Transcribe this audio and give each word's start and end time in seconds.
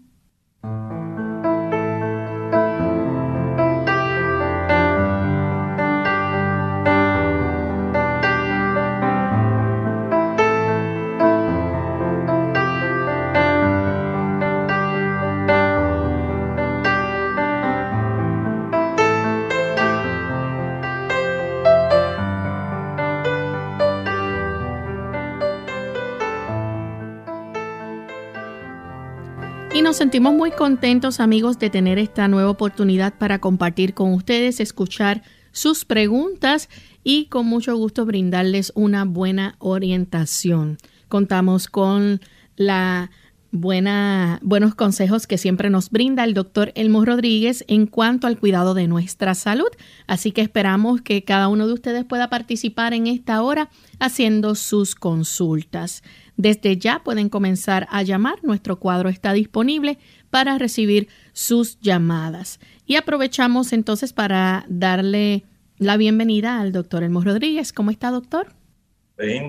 Nos 29.93 29.99
sentimos 29.99 30.33
muy 30.33 30.53
contentos 30.53 31.21
amigos 31.21 31.59
de 31.59 31.69
tener 31.69 31.99
esta 31.99 32.27
nueva 32.27 32.49
oportunidad 32.49 33.13
para 33.19 33.41
compartir 33.41 33.93
con 33.93 34.15
ustedes, 34.15 34.59
escuchar 34.59 35.23
sus 35.51 35.85
preguntas 35.85 36.71
y 37.05 37.27
con 37.27 37.45
mucho 37.45 37.77
gusto 37.77 38.07
brindarles 38.07 38.73
una 38.75 39.05
buena 39.05 39.55
orientación. 39.59 40.79
Contamos 41.09 41.69
con 41.69 42.23
la 42.57 43.11
buenos 43.53 44.75
consejos 44.75 45.27
que 45.27 45.39
siempre 45.39 45.69
nos 45.71 45.91
brinda 45.91 46.25
el 46.25 46.35
doctor 46.35 46.73
Elmo 46.75 47.05
Rodríguez 47.05 47.65
en 47.69 47.87
cuanto 47.87 48.27
al 48.27 48.39
cuidado 48.39 48.73
de 48.75 48.89
nuestra 48.89 49.35
salud. 49.35 49.69
Así 50.07 50.33
que 50.33 50.41
esperamos 50.41 51.03
que 51.03 51.23
cada 51.23 51.49
uno 51.49 51.67
de 51.67 51.75
ustedes 51.75 52.05
pueda 52.05 52.31
participar 52.31 52.95
en 52.95 53.07
esta 53.07 53.43
hora 53.43 53.69
haciendo 54.01 54.55
sus 54.55 54.95
consultas. 54.95 56.03
Desde 56.37 56.79
ya 56.79 57.05
pueden 57.05 57.29
comenzar 57.29 57.87
a 57.91 58.03
llamar. 58.03 58.43
Nuestro 58.43 58.81
cuadro 58.81 59.11
está 59.11 59.35
disponible 59.35 59.99
para 60.31 60.57
recibir 60.57 61.09
sus 61.35 61.79
llamadas. 61.81 62.59
Y 62.87 62.97
aprovechamos 62.97 63.73
entonces 63.75 64.15
para 64.15 64.65
darle 64.69 65.45
la 65.77 65.99
bienvenida 65.99 66.59
al 66.59 66.73
doctor 66.73 67.03
Elmo 67.03 67.21
Rodríguez. 67.21 67.73
¿Cómo 67.73 67.91
está, 67.91 68.11
doctor? 68.11 68.62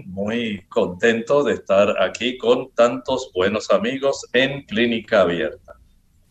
Muy 0.06 0.64
contento 0.70 1.44
de 1.44 1.54
estar 1.54 2.00
aquí 2.00 2.38
con 2.38 2.70
tantos 2.76 3.32
buenos 3.34 3.72
amigos 3.72 4.22
en 4.32 4.62
Clínica 4.64 5.22
Abierta. 5.22 5.74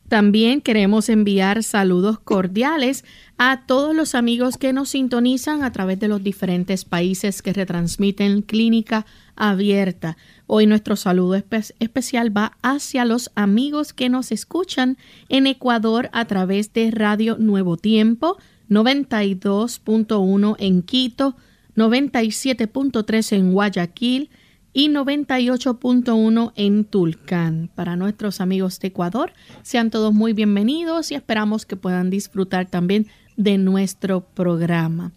También 0.08 0.60
queremos 0.60 1.08
enviar 1.08 1.64
saludos 1.64 2.20
cordiales 2.20 3.04
a 3.38 3.66
todos 3.66 3.96
los 3.96 4.14
amigos 4.14 4.58
que 4.58 4.72
nos 4.72 4.90
sintonizan 4.90 5.64
a 5.64 5.72
través 5.72 5.98
de 5.98 6.06
los 6.06 6.22
diferentes 6.22 6.84
países 6.84 7.42
que 7.42 7.52
retransmiten 7.52 8.42
Clínica 8.42 9.06
Abierta. 9.34 10.16
Hoy 10.46 10.66
nuestro 10.66 10.94
saludo 10.94 11.34
especial 11.34 12.36
va 12.36 12.58
hacia 12.62 13.04
los 13.04 13.32
amigos 13.34 13.92
que 13.92 14.08
nos 14.08 14.30
escuchan 14.30 14.98
en 15.28 15.48
Ecuador 15.48 16.10
a 16.12 16.26
través 16.26 16.72
de 16.74 16.92
Radio 16.92 17.38
Nuevo 17.38 17.76
Tiempo 17.76 18.36
92.1 18.68 20.56
en 20.58 20.82
Quito, 20.82 21.36
97.3 21.76 23.32
en 23.32 23.52
Guayaquil 23.52 24.30
y 24.72 24.88
98.1 24.88 26.52
en 26.56 26.84
Tulcán. 26.84 27.70
Para 27.74 27.96
nuestros 27.96 28.40
amigos 28.40 28.80
de 28.80 28.88
Ecuador, 28.88 29.32
sean 29.62 29.90
todos 29.90 30.12
muy 30.12 30.32
bienvenidos 30.32 31.10
y 31.10 31.14
esperamos 31.14 31.66
que 31.66 31.76
puedan 31.76 32.10
disfrutar 32.10 32.68
también 32.68 33.06
de 33.36 33.58
nuestro 33.58 34.20
programa. 34.20 35.12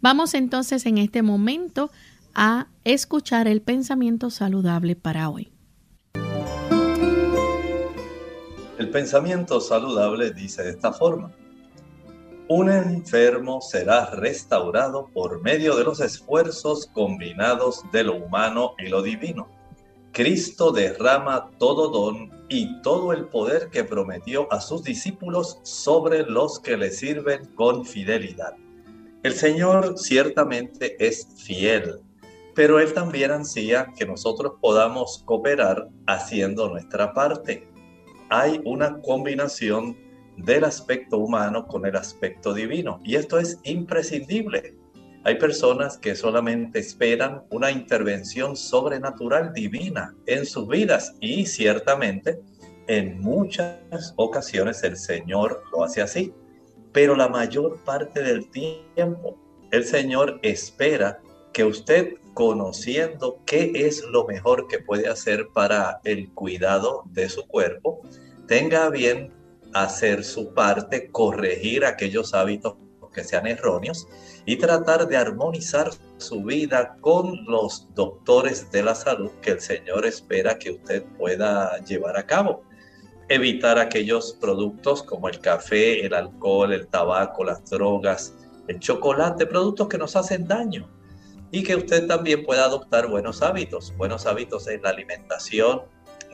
Vamos 0.00 0.34
entonces 0.34 0.86
en 0.86 0.98
este 0.98 1.22
momento 1.22 1.90
a 2.34 2.68
escuchar 2.84 3.48
el 3.48 3.60
pensamiento 3.60 4.30
saludable 4.30 4.96
para 4.96 5.28
hoy. 5.28 5.52
El 8.78 8.88
pensamiento 8.90 9.60
saludable 9.60 10.32
dice 10.32 10.62
de 10.62 10.70
esta 10.70 10.92
forma. 10.92 11.32
Un 12.50 12.68
enfermo 12.68 13.60
será 13.60 14.10
restaurado 14.10 15.08
por 15.14 15.40
medio 15.40 15.76
de 15.76 15.84
los 15.84 16.00
esfuerzos 16.00 16.88
combinados 16.92 17.84
de 17.92 18.02
lo 18.02 18.16
humano 18.16 18.74
y 18.76 18.88
lo 18.88 19.02
divino. 19.02 19.48
Cristo 20.10 20.72
derrama 20.72 21.48
todo 21.58 21.90
don 21.90 22.44
y 22.48 22.82
todo 22.82 23.12
el 23.12 23.28
poder 23.28 23.70
que 23.70 23.84
prometió 23.84 24.52
a 24.52 24.60
sus 24.60 24.82
discípulos 24.82 25.60
sobre 25.62 26.24
los 26.24 26.58
que 26.58 26.76
le 26.76 26.90
sirven 26.90 27.46
con 27.54 27.86
fidelidad. 27.86 28.56
El 29.22 29.34
Señor 29.34 29.96
ciertamente 29.96 30.96
es 30.98 31.28
fiel 31.36 32.00
pero 32.52 32.80
Él 32.80 32.92
también 32.92 33.30
ansía 33.30 33.92
que 33.96 34.04
nosotros 34.04 34.54
podamos 34.60 35.22
cooperar 35.24 35.88
haciendo 36.06 36.68
nuestra 36.68 37.14
parte. 37.14 37.66
Hay 38.28 38.60
una 38.64 39.00
combinación 39.00 39.96
del 40.36 40.64
aspecto 40.64 41.18
humano 41.18 41.66
con 41.66 41.86
el 41.86 41.96
aspecto 41.96 42.54
divino 42.54 43.00
y 43.04 43.16
esto 43.16 43.38
es 43.38 43.58
imprescindible. 43.64 44.74
Hay 45.24 45.36
personas 45.38 45.98
que 45.98 46.16
solamente 46.16 46.78
esperan 46.78 47.42
una 47.50 47.70
intervención 47.70 48.56
sobrenatural 48.56 49.52
divina 49.52 50.14
en 50.26 50.46
sus 50.46 50.66
vidas 50.66 51.14
y 51.20 51.44
ciertamente 51.44 52.40
en 52.86 53.20
muchas 53.20 54.14
ocasiones 54.16 54.82
el 54.82 54.96
Señor 54.96 55.62
lo 55.72 55.84
hace 55.84 56.00
así, 56.00 56.32
pero 56.92 57.14
la 57.14 57.28
mayor 57.28 57.78
parte 57.84 58.22
del 58.22 58.50
tiempo 58.50 59.38
el 59.70 59.84
Señor 59.84 60.40
espera 60.42 61.20
que 61.52 61.64
usted 61.64 62.14
conociendo 62.34 63.40
qué 63.46 63.70
es 63.74 64.04
lo 64.04 64.26
mejor 64.26 64.66
que 64.68 64.78
puede 64.78 65.08
hacer 65.08 65.48
para 65.52 66.00
el 66.04 66.32
cuidado 66.32 67.02
de 67.06 67.28
su 67.28 67.46
cuerpo, 67.46 68.00
tenga 68.46 68.88
bien 68.88 69.32
hacer 69.74 70.24
su 70.24 70.52
parte, 70.54 71.10
corregir 71.10 71.84
aquellos 71.84 72.34
hábitos 72.34 72.74
que 73.12 73.24
sean 73.24 73.46
erróneos 73.46 74.06
y 74.46 74.56
tratar 74.56 75.06
de 75.06 75.16
armonizar 75.16 75.90
su 76.18 76.42
vida 76.42 76.96
con 77.00 77.44
los 77.46 77.88
doctores 77.94 78.70
de 78.70 78.82
la 78.82 78.94
salud 78.94 79.30
que 79.42 79.52
el 79.52 79.60
Señor 79.60 80.06
espera 80.06 80.58
que 80.58 80.72
usted 80.72 81.04
pueda 81.18 81.78
llevar 81.84 82.16
a 82.16 82.26
cabo. 82.26 82.62
Evitar 83.28 83.78
aquellos 83.78 84.36
productos 84.40 85.02
como 85.02 85.28
el 85.28 85.38
café, 85.40 86.04
el 86.04 86.14
alcohol, 86.14 86.72
el 86.72 86.88
tabaco, 86.88 87.44
las 87.44 87.64
drogas, 87.70 88.34
el 88.66 88.80
chocolate, 88.80 89.46
productos 89.46 89.88
que 89.88 89.98
nos 89.98 90.16
hacen 90.16 90.46
daño. 90.46 90.88
Y 91.52 91.64
que 91.64 91.76
usted 91.76 92.06
también 92.06 92.44
pueda 92.44 92.64
adoptar 92.64 93.08
buenos 93.08 93.42
hábitos, 93.42 93.92
buenos 93.96 94.26
hábitos 94.26 94.68
en 94.68 94.82
la 94.82 94.90
alimentación, 94.90 95.82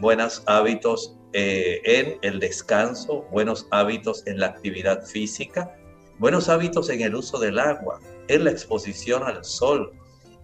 buenos 0.00 0.42
hábitos 0.46 1.16
eh, 1.38 1.82
en 1.84 2.18
el 2.22 2.40
descanso, 2.40 3.26
buenos 3.30 3.66
hábitos 3.70 4.26
en 4.26 4.40
la 4.40 4.46
actividad 4.46 5.04
física, 5.04 5.76
buenos 6.18 6.48
hábitos 6.48 6.88
en 6.88 7.02
el 7.02 7.14
uso 7.14 7.38
del 7.38 7.58
agua, 7.58 8.00
en 8.28 8.44
la 8.44 8.52
exposición 8.52 9.22
al 9.22 9.44
sol, 9.44 9.92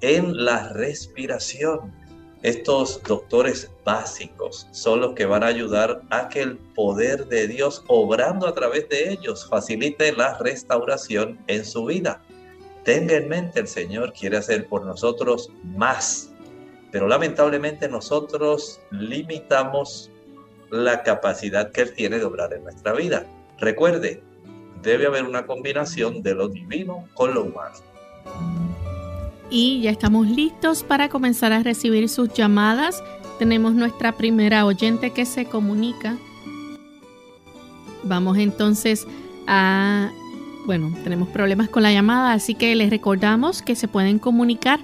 en 0.03 0.44
la 0.44 0.69
respiración. 0.75 1.94
Estos 2.43 3.03
doctores 3.05 3.71
básicos 3.87 4.69
son 4.73 5.00
los 5.00 5.15
que 5.15 5.25
van 5.25 5.43
a 5.43 5.47
ayudar 5.47 6.03
a 6.11 6.29
que 6.29 6.43
el 6.43 6.59
poder 6.59 7.27
de 7.27 7.49
Dios, 7.49 7.83
obrando 7.88 8.47
a 8.47 8.53
través 8.53 8.87
de 8.91 9.12
ellos, 9.12 9.49
facilite 9.49 10.12
la 10.12 10.37
restauración 10.41 11.43
en 11.47 11.65
su 11.65 11.87
vida. 11.87 12.23
Tenga 12.85 13.15
en 13.15 13.31
mente, 13.31 13.61
el 13.61 13.69
Señor 13.69 14.12
quiere 14.12 14.37
hacer 14.37 14.69
por 14.69 14.85
nosotros 14.85 15.50
más, 15.65 16.35
pero 16.91 17.09
lamentablemente 17.09 17.88
nosotros 17.88 18.79
limitamos 18.91 20.12
la 20.73 21.03
capacidad 21.03 21.71
que 21.71 21.83
Él 21.83 21.93
tiene 21.93 22.19
de 22.19 22.25
obrar 22.25 22.53
en 22.55 22.65
nuestra 22.65 22.95
vida. 22.95 23.27
Recuerde, 23.59 24.23
debe 24.83 25.07
haber 25.07 25.25
una 25.25 25.47
combinación 25.47 26.23
de 26.23 26.35
lo 26.35 26.49
divino 26.49 27.05
con 27.13 27.35
lo 27.35 27.45
humano. 27.45 27.77
Y 29.51 29.83
ya 29.83 29.91
estamos 29.91 30.27
listos 30.27 30.83
para 30.83 31.11
comenzar 31.11 31.53
a 31.53 31.63
recibir 31.63 32.09
sus 32.09 32.33
llamadas. 32.33 33.05
Tenemos 33.39 33.75
nuestra 33.75 34.13
primera 34.13 34.65
oyente 34.65 35.11
que 35.11 35.27
se 35.27 35.45
comunica. 35.45 36.17
Vamos 38.03 38.39
entonces 38.39 39.07
a... 39.47 40.11
Bueno, 40.65 40.95
tenemos 41.05 41.29
problemas 41.29 41.69
con 41.69 41.83
la 41.83 41.93
llamada, 41.93 42.33
así 42.33 42.55
que 42.55 42.75
les 42.77 42.89
recordamos 42.89 43.61
que 43.61 43.77
se 43.77 43.89
pueden 43.89 44.19
comunicar. 44.19 44.81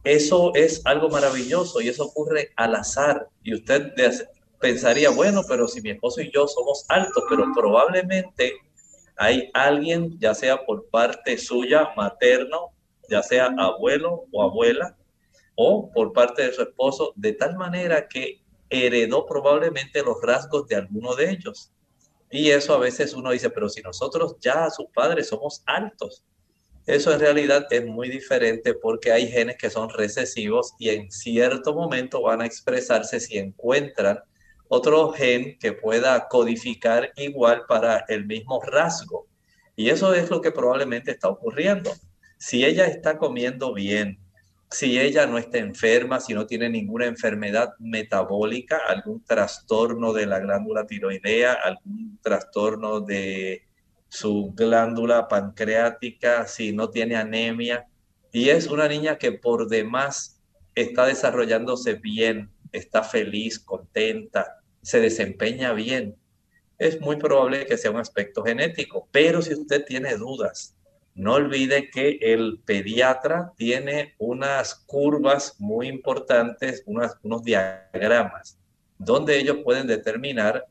eso 0.04 0.54
es 0.54 0.80
algo 0.86 1.10
maravilloso 1.10 1.80
y 1.80 1.88
eso 1.88 2.06
ocurre 2.06 2.52
al 2.56 2.74
azar. 2.76 3.28
Y 3.42 3.54
usted 3.54 3.92
pensaría, 4.58 5.10
bueno, 5.10 5.42
pero 5.46 5.68
si 5.68 5.82
mi 5.82 5.90
esposo 5.90 6.22
y 6.22 6.30
yo 6.32 6.46
somos 6.48 6.86
altos, 6.88 7.24
pero 7.28 7.44
probablemente 7.54 8.54
hay 9.16 9.50
alguien, 9.52 10.18
ya 10.18 10.34
sea 10.34 10.64
por 10.64 10.88
parte 10.88 11.36
suya, 11.36 11.90
materno, 11.96 12.70
ya 13.10 13.22
sea 13.22 13.52
abuelo 13.58 14.24
o 14.32 14.42
abuela, 14.42 14.96
o 15.56 15.90
por 15.90 16.12
parte 16.12 16.42
de 16.42 16.52
su 16.52 16.62
esposo, 16.62 17.12
de 17.16 17.32
tal 17.32 17.56
manera 17.56 18.06
que 18.06 18.40
heredó 18.70 19.26
probablemente 19.26 20.02
los 20.02 20.20
rasgos 20.22 20.66
de 20.66 20.76
alguno 20.76 21.14
de 21.14 21.30
ellos. 21.30 21.72
Y 22.30 22.50
eso 22.50 22.74
a 22.74 22.78
veces 22.78 23.14
uno 23.14 23.30
dice, 23.30 23.50
pero 23.50 23.68
si 23.68 23.80
nosotros 23.80 24.36
ya 24.40 24.70
sus 24.70 24.86
padres 24.94 25.28
somos 25.28 25.62
altos, 25.66 26.24
eso 26.86 27.12
en 27.12 27.20
realidad 27.20 27.66
es 27.70 27.84
muy 27.84 28.08
diferente 28.08 28.72
porque 28.74 29.12
hay 29.12 29.28
genes 29.28 29.56
que 29.58 29.68
son 29.68 29.90
recesivos 29.90 30.74
y 30.78 30.88
en 30.88 31.10
cierto 31.10 31.74
momento 31.74 32.22
van 32.22 32.40
a 32.40 32.46
expresarse 32.46 33.20
si 33.20 33.36
encuentran 33.36 34.20
otro 34.68 35.12
gen 35.12 35.58
que 35.58 35.72
pueda 35.72 36.28
codificar 36.28 37.12
igual 37.16 37.64
para 37.68 38.04
el 38.08 38.26
mismo 38.26 38.60
rasgo. 38.62 39.26
Y 39.76 39.90
eso 39.90 40.14
es 40.14 40.30
lo 40.30 40.40
que 40.40 40.50
probablemente 40.50 41.10
está 41.10 41.28
ocurriendo. 41.28 41.92
Si 42.38 42.64
ella 42.64 42.86
está 42.86 43.18
comiendo 43.18 43.74
bien, 43.74 44.18
si 44.70 44.98
ella 45.00 45.26
no 45.26 45.38
está 45.38 45.58
enferma, 45.58 46.20
si 46.20 46.34
no 46.34 46.46
tiene 46.46 46.68
ninguna 46.68 47.06
enfermedad 47.06 47.74
metabólica, 47.78 48.80
algún 48.86 49.24
trastorno 49.24 50.12
de 50.12 50.26
la 50.26 50.40
glándula 50.40 50.86
tiroidea, 50.86 51.54
algún 51.54 52.18
trastorno 52.22 53.00
de 53.00 53.62
su 54.08 54.52
glándula 54.54 55.28
pancreática, 55.28 56.46
si 56.46 56.72
no 56.72 56.90
tiene 56.90 57.16
anemia. 57.16 57.86
Y 58.30 58.50
es 58.50 58.66
una 58.66 58.88
niña 58.88 59.16
que 59.16 59.32
por 59.32 59.68
demás 59.68 60.42
está 60.74 61.06
desarrollándose 61.06 61.94
bien, 61.94 62.50
está 62.72 63.02
feliz, 63.02 63.58
contenta, 63.58 64.60
se 64.82 65.00
desempeña 65.00 65.72
bien. 65.72 66.16
Es 66.78 67.00
muy 67.00 67.16
probable 67.16 67.66
que 67.66 67.78
sea 67.78 67.90
un 67.90 67.96
aspecto 67.98 68.44
genético, 68.44 69.08
pero 69.10 69.40
si 69.40 69.54
usted 69.54 69.84
tiene 69.84 70.14
dudas, 70.16 70.76
no 71.18 71.34
olvide 71.34 71.90
que 71.90 72.18
el 72.22 72.60
pediatra 72.64 73.52
tiene 73.56 74.14
unas 74.18 74.76
curvas 74.86 75.56
muy 75.58 75.88
importantes, 75.88 76.84
unos 76.86 77.42
diagramas, 77.42 78.56
donde 78.98 79.36
ellos 79.36 79.58
pueden 79.64 79.88
determinar 79.88 80.66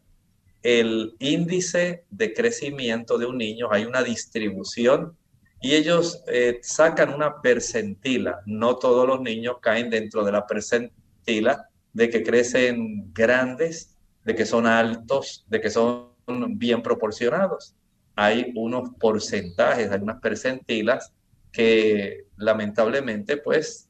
el 0.64 1.16
índice 1.20 2.06
de 2.10 2.34
crecimiento 2.34 3.18
de 3.18 3.26
un 3.26 3.38
niño, 3.38 3.68
hay 3.72 3.84
una 3.84 4.04
distribución 4.04 5.18
y 5.60 5.76
ellos 5.76 6.24
eh, 6.28 6.60
sacan 6.62 7.14
una 7.14 7.42
percentila. 7.42 8.40
No 8.46 8.78
todos 8.78 9.06
los 9.06 9.20
niños 9.20 9.58
caen 9.62 9.90
dentro 9.90 10.24
de 10.24 10.32
la 10.32 10.48
percentila 10.48 11.68
de 11.92 12.10
que 12.10 12.24
crecen 12.24 13.14
grandes, 13.14 13.98
de 14.24 14.34
que 14.34 14.46
son 14.46 14.66
altos, 14.66 15.46
de 15.50 15.60
que 15.60 15.70
son 15.70 16.14
bien 16.58 16.82
proporcionados. 16.82 17.76
Hay 18.18 18.52
unos 18.56 18.90
porcentajes, 19.00 19.90
hay 19.90 20.02
unas 20.02 20.20
percentilas 20.20 21.14
que 21.54 22.26
lamentablemente 22.36 23.38
pues 23.38 23.88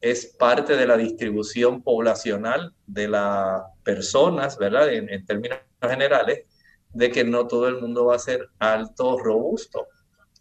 es 0.00 0.26
parte 0.26 0.76
de 0.76 0.86
la 0.86 0.96
distribución 0.96 1.82
poblacional 1.82 2.72
de 2.86 3.08
las 3.08 3.62
personas, 3.82 4.56
¿verdad? 4.56 4.92
en 4.92 5.26
términos 5.26 5.58
generales 5.80 6.44
de 6.92 7.10
que 7.10 7.24
no 7.24 7.46
todo 7.46 7.68
el 7.68 7.80
mundo 7.80 8.06
va 8.06 8.16
a 8.16 8.20
ser 8.20 8.48
alto, 8.58 9.18
robusto. 9.18 9.86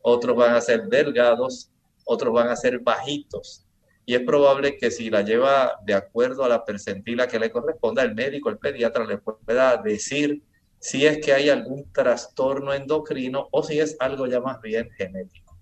Otros 0.02 0.36
van 0.36 0.56
a 0.56 0.62
ser 0.62 0.84
delgados, 0.88 1.72
otros 2.06 2.34
van 2.34 2.50
a 2.50 2.56
ser 2.56 2.80
bajitos. 2.80 3.66
Y 4.06 4.16
es 4.16 4.22
probable 4.22 4.78
que 4.78 4.92
si 4.92 5.10
la 5.10 5.22
lleva 5.22 5.80
de 5.86 5.94
acuerdo 5.94 6.44
a 6.44 6.50
la 6.50 6.66
percentila 6.66 7.28
que 7.28 7.40
le 7.40 7.52
corresponda, 7.52 8.02
el 8.02 8.16
médico, 8.16 8.50
el 8.50 8.58
pediatra 8.58 9.06
le 9.06 9.20
pueda 9.20 9.78
decir 9.78 10.42
si 10.82 11.06
es 11.06 11.24
que 11.24 11.32
hay 11.32 11.50
algún 11.50 11.86
trastorno 11.94 12.74
endocrino 12.74 13.48
o 13.52 13.64
si 13.64 13.80
es 13.80 13.96
algo 14.00 14.26
ya 14.26 14.42
más 14.42 14.60
bien 14.62 14.90
genético. 14.98 15.56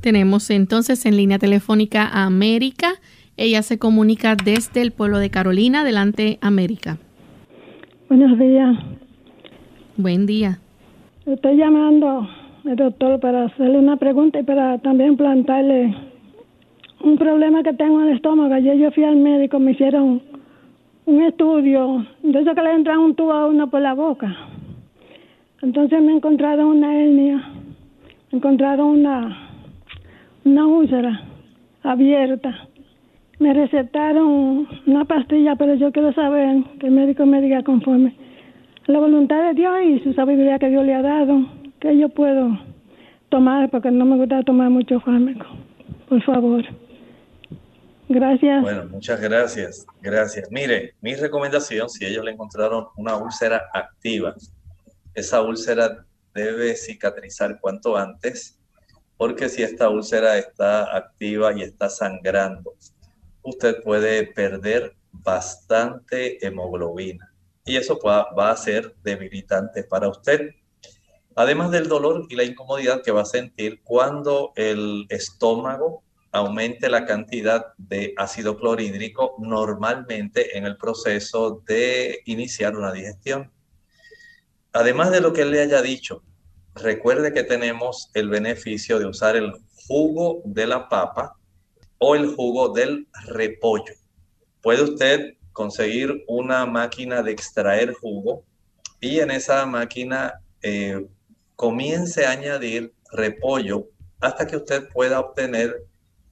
Tenemos 0.00 0.50
entonces 0.50 1.06
en 1.06 1.16
línea 1.16 1.38
telefónica 1.38 2.06
a 2.06 2.24
América. 2.24 2.92
Ella 3.38 3.62
se 3.62 3.78
comunica 3.78 4.36
desde 4.36 4.82
el 4.82 4.92
pueblo 4.92 5.18
de 5.18 5.30
Carolina. 5.30 5.80
Adelante, 5.80 6.38
América. 6.42 6.98
Buenos 8.10 8.38
días. 8.38 8.76
Buen 9.96 10.26
día. 10.26 10.60
Estoy 11.24 11.56
llamando, 11.56 12.28
al 12.66 12.76
doctor, 12.76 13.18
para 13.20 13.46
hacerle 13.46 13.78
una 13.78 13.96
pregunta 13.96 14.40
y 14.40 14.42
para 14.42 14.78
también 14.78 15.16
plantarle 15.16 15.96
un 17.02 17.16
problema 17.16 17.62
que 17.62 17.72
tengo 17.72 18.02
en 18.02 18.08
el 18.08 18.16
estómago. 18.16 18.52
Ayer 18.52 18.76
yo 18.76 18.90
fui 18.90 19.04
al 19.04 19.16
médico, 19.16 19.58
me 19.58 19.72
hicieron 19.72 20.22
un 21.06 21.22
estudio, 21.22 22.06
de 22.22 22.40
eso 22.40 22.54
que 22.54 22.62
le 22.62 22.72
entran 22.72 22.98
un 22.98 23.14
tubo 23.14 23.32
a 23.32 23.46
uno 23.46 23.68
por 23.68 23.80
la 23.80 23.94
boca. 23.94 24.34
Entonces 25.62 26.02
me 26.02 26.12
encontraron 26.12 26.66
una 26.66 26.94
hernia, 26.98 27.42
me 28.30 28.38
encontraron 28.38 28.86
una, 28.88 29.50
una 30.44 30.66
úlcera 30.66 31.22
abierta. 31.82 32.68
Me 33.38 33.52
recetaron 33.52 34.68
una 34.86 35.04
pastilla, 35.04 35.56
pero 35.56 35.74
yo 35.74 35.92
quiero 35.92 36.12
saber 36.12 36.62
que 36.78 36.86
el 36.86 36.92
médico 36.92 37.26
me 37.26 37.40
diga 37.40 37.62
conforme 37.62 38.14
la 38.86 38.98
voluntad 38.98 39.42
de 39.48 39.54
Dios 39.54 39.74
y 39.86 39.98
su 40.00 40.12
sabiduría 40.12 40.58
que 40.58 40.68
Dios 40.68 40.84
le 40.84 40.94
ha 40.94 41.02
dado, 41.02 41.46
que 41.80 41.96
yo 41.98 42.10
puedo 42.10 42.58
tomar, 43.28 43.70
porque 43.70 43.90
no 43.90 44.04
me 44.04 44.16
gusta 44.16 44.42
tomar 44.42 44.70
mucho 44.70 45.00
fármaco. 45.00 45.46
Por 46.08 46.22
favor. 46.22 46.64
Gracias. 48.08 48.62
Bueno, 48.62 48.84
muchas 48.86 49.20
gracias. 49.20 49.86
Gracias. 50.02 50.50
Mire, 50.50 50.94
mi 51.00 51.14
recomendación, 51.14 51.88
si 51.88 52.04
ellos 52.04 52.24
le 52.24 52.32
encontraron 52.32 52.86
una 52.96 53.16
úlcera 53.16 53.70
activa, 53.72 54.34
esa 55.14 55.40
úlcera 55.40 56.04
debe 56.34 56.76
cicatrizar 56.76 57.58
cuanto 57.60 57.96
antes, 57.96 58.58
porque 59.16 59.48
si 59.48 59.62
esta 59.62 59.88
úlcera 59.88 60.36
está 60.36 60.96
activa 60.96 61.52
y 61.56 61.62
está 61.62 61.88
sangrando, 61.88 62.74
usted 63.42 63.82
puede 63.82 64.26
perder 64.26 64.94
bastante 65.12 66.44
hemoglobina 66.44 67.32
y 67.64 67.76
eso 67.76 67.98
va 68.02 68.50
a 68.50 68.56
ser 68.56 68.94
debilitante 69.02 69.84
para 69.84 70.08
usted. 70.08 70.50
Además 71.36 71.70
del 71.70 71.88
dolor 71.88 72.26
y 72.28 72.36
la 72.36 72.44
incomodidad 72.44 73.02
que 73.02 73.10
va 73.10 73.22
a 73.22 73.26
sentir 73.26 73.80
cuando 73.82 74.52
el 74.56 75.06
estómago 75.08 76.03
aumente 76.34 76.90
la 76.90 77.06
cantidad 77.06 77.74
de 77.78 78.12
ácido 78.16 78.58
clorhídrico 78.58 79.36
normalmente 79.38 80.58
en 80.58 80.66
el 80.66 80.76
proceso 80.76 81.62
de 81.64 82.22
iniciar 82.24 82.76
una 82.76 82.92
digestión. 82.92 83.52
Además 84.72 85.12
de 85.12 85.20
lo 85.20 85.32
que 85.32 85.44
le 85.44 85.62
haya 85.62 85.80
dicho, 85.80 86.24
recuerde 86.74 87.32
que 87.32 87.44
tenemos 87.44 88.10
el 88.14 88.28
beneficio 88.28 88.98
de 88.98 89.06
usar 89.06 89.36
el 89.36 89.52
jugo 89.86 90.42
de 90.44 90.66
la 90.66 90.88
papa 90.88 91.36
o 91.98 92.16
el 92.16 92.34
jugo 92.34 92.70
del 92.70 93.06
repollo. 93.26 93.94
Puede 94.60 94.82
usted 94.82 95.34
conseguir 95.52 96.24
una 96.26 96.66
máquina 96.66 97.22
de 97.22 97.30
extraer 97.30 97.92
jugo 97.92 98.42
y 99.00 99.20
en 99.20 99.30
esa 99.30 99.64
máquina 99.66 100.40
eh, 100.62 101.06
comience 101.54 102.26
a 102.26 102.32
añadir 102.32 102.92
repollo 103.12 103.86
hasta 104.20 104.48
que 104.48 104.56
usted 104.56 104.88
pueda 104.92 105.20
obtener 105.20 105.84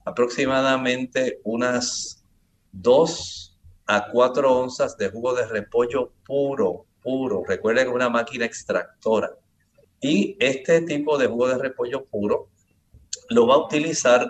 aproximadamente 0.05 1.39
unas 1.43 2.23
2 2.71 3.57
a 3.85 4.09
4 4.09 4.59
onzas 4.59 4.97
de 4.97 5.09
jugo 5.09 5.33
de 5.33 5.45
repollo 5.45 6.11
puro, 6.25 6.85
puro. 7.01 7.43
Recuerden 7.47 7.89
una 7.89 8.09
máquina 8.09 8.45
extractora. 8.45 9.31
Y 10.01 10.35
este 10.39 10.81
tipo 10.81 11.17
de 11.17 11.27
jugo 11.27 11.47
de 11.47 11.57
repollo 11.57 12.05
puro 12.05 12.49
lo 13.29 13.47
va 13.47 13.55
a 13.55 13.65
utilizar 13.65 14.27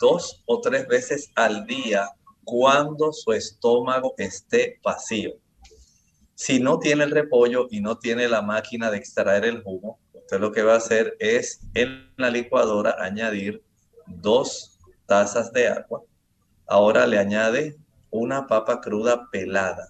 dos 0.00 0.42
o 0.46 0.60
tres 0.60 0.86
veces 0.86 1.30
al 1.34 1.66
día 1.66 2.10
cuando 2.44 3.12
su 3.12 3.32
estómago 3.32 4.14
esté 4.18 4.78
vacío. 4.82 5.32
Si 6.34 6.60
no 6.60 6.78
tiene 6.78 7.04
el 7.04 7.10
repollo 7.10 7.66
y 7.70 7.80
no 7.80 7.98
tiene 7.98 8.28
la 8.28 8.42
máquina 8.42 8.90
de 8.90 8.98
extraer 8.98 9.46
el 9.46 9.62
jugo, 9.62 9.98
usted 10.12 10.38
lo 10.38 10.52
que 10.52 10.62
va 10.62 10.74
a 10.74 10.78
hacer 10.78 11.16
es 11.18 11.60
en 11.74 12.12
la 12.18 12.28
licuadora 12.28 12.96
añadir 12.98 13.62
dos 14.06 14.75
tazas 15.06 15.52
de 15.52 15.68
agua. 15.68 16.02
Ahora 16.66 17.06
le 17.06 17.18
añade 17.18 17.76
una 18.10 18.46
papa 18.46 18.80
cruda 18.80 19.28
pelada. 19.30 19.88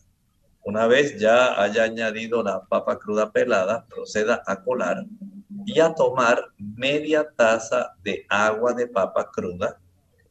Una 0.63 0.87
vez 0.87 1.19
ya 1.19 1.61
haya 1.61 1.85
añadido 1.85 2.43
la 2.43 2.61
papa 2.65 2.99
cruda 2.99 3.31
pelada, 3.31 3.87
proceda 3.87 4.43
a 4.47 4.63
colar 4.63 5.05
y 5.65 5.81
a 5.81 5.95
tomar 5.95 6.45
media 6.59 7.29
taza 7.37 7.95
de 8.03 8.27
agua 8.29 8.73
de 8.73 8.89
papa 8.89 9.31
cruda 9.33 9.79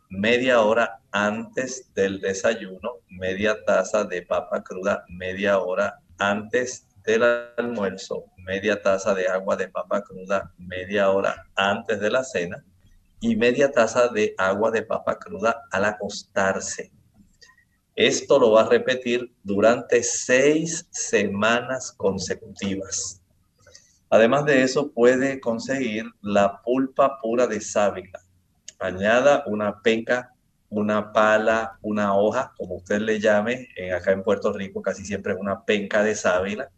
media 0.09 0.61
hora 0.61 0.99
antes 1.11 1.91
del 1.93 2.21
desayuno, 2.21 2.99
media 3.09 3.63
taza 3.65 4.03
de 4.03 4.21
papa 4.21 4.63
cruda 4.63 5.03
media 5.09 5.59
hora 5.59 5.99
antes 6.17 6.87
del 7.05 7.23
almuerzo, 7.57 8.25
media 8.37 8.81
taza 8.81 9.13
de 9.13 9.27
agua 9.27 9.55
de 9.55 9.67
papa 9.69 10.01
cruda 10.01 10.51
media 10.57 11.09
hora 11.11 11.45
antes 11.55 11.99
de 11.99 12.11
la 12.11 12.23
cena 12.23 12.63
y 13.31 13.35
media 13.35 13.71
taza 13.71 14.07
de 14.09 14.35
agua 14.37 14.69
de 14.69 14.83
papa 14.83 15.17
cruda 15.17 15.63
al 15.71 15.85
acostarse. 15.85 16.91
Esto 17.95 18.37
lo 18.37 18.51
va 18.51 18.61
a 18.61 18.69
repetir 18.69 19.33
durante 19.41 20.03
seis 20.03 20.87
semanas 20.91 21.91
consecutivas. 21.91 23.21
Además 24.11 24.45
de 24.45 24.61
eso, 24.61 24.91
puede 24.91 25.39
conseguir 25.39 26.05
la 26.21 26.61
pulpa 26.61 27.19
pura 27.19 27.47
de 27.47 27.61
sábila. 27.61 28.19
Añada 28.79 29.43
una 29.47 29.81
penca, 29.81 30.31
una 30.69 31.11
pala, 31.11 31.79
una 31.81 32.15
hoja, 32.15 32.53
como 32.57 32.75
usted 32.75 32.99
le 32.99 33.19
llame. 33.19 33.69
En, 33.75 33.93
acá 33.93 34.11
en 34.11 34.21
Puerto 34.21 34.53
Rico 34.53 34.83
casi 34.83 35.03
siempre 35.03 35.33
es 35.33 35.39
una 35.39 35.65
penca 35.65 36.03
de 36.03 36.13
sábila. 36.13 36.69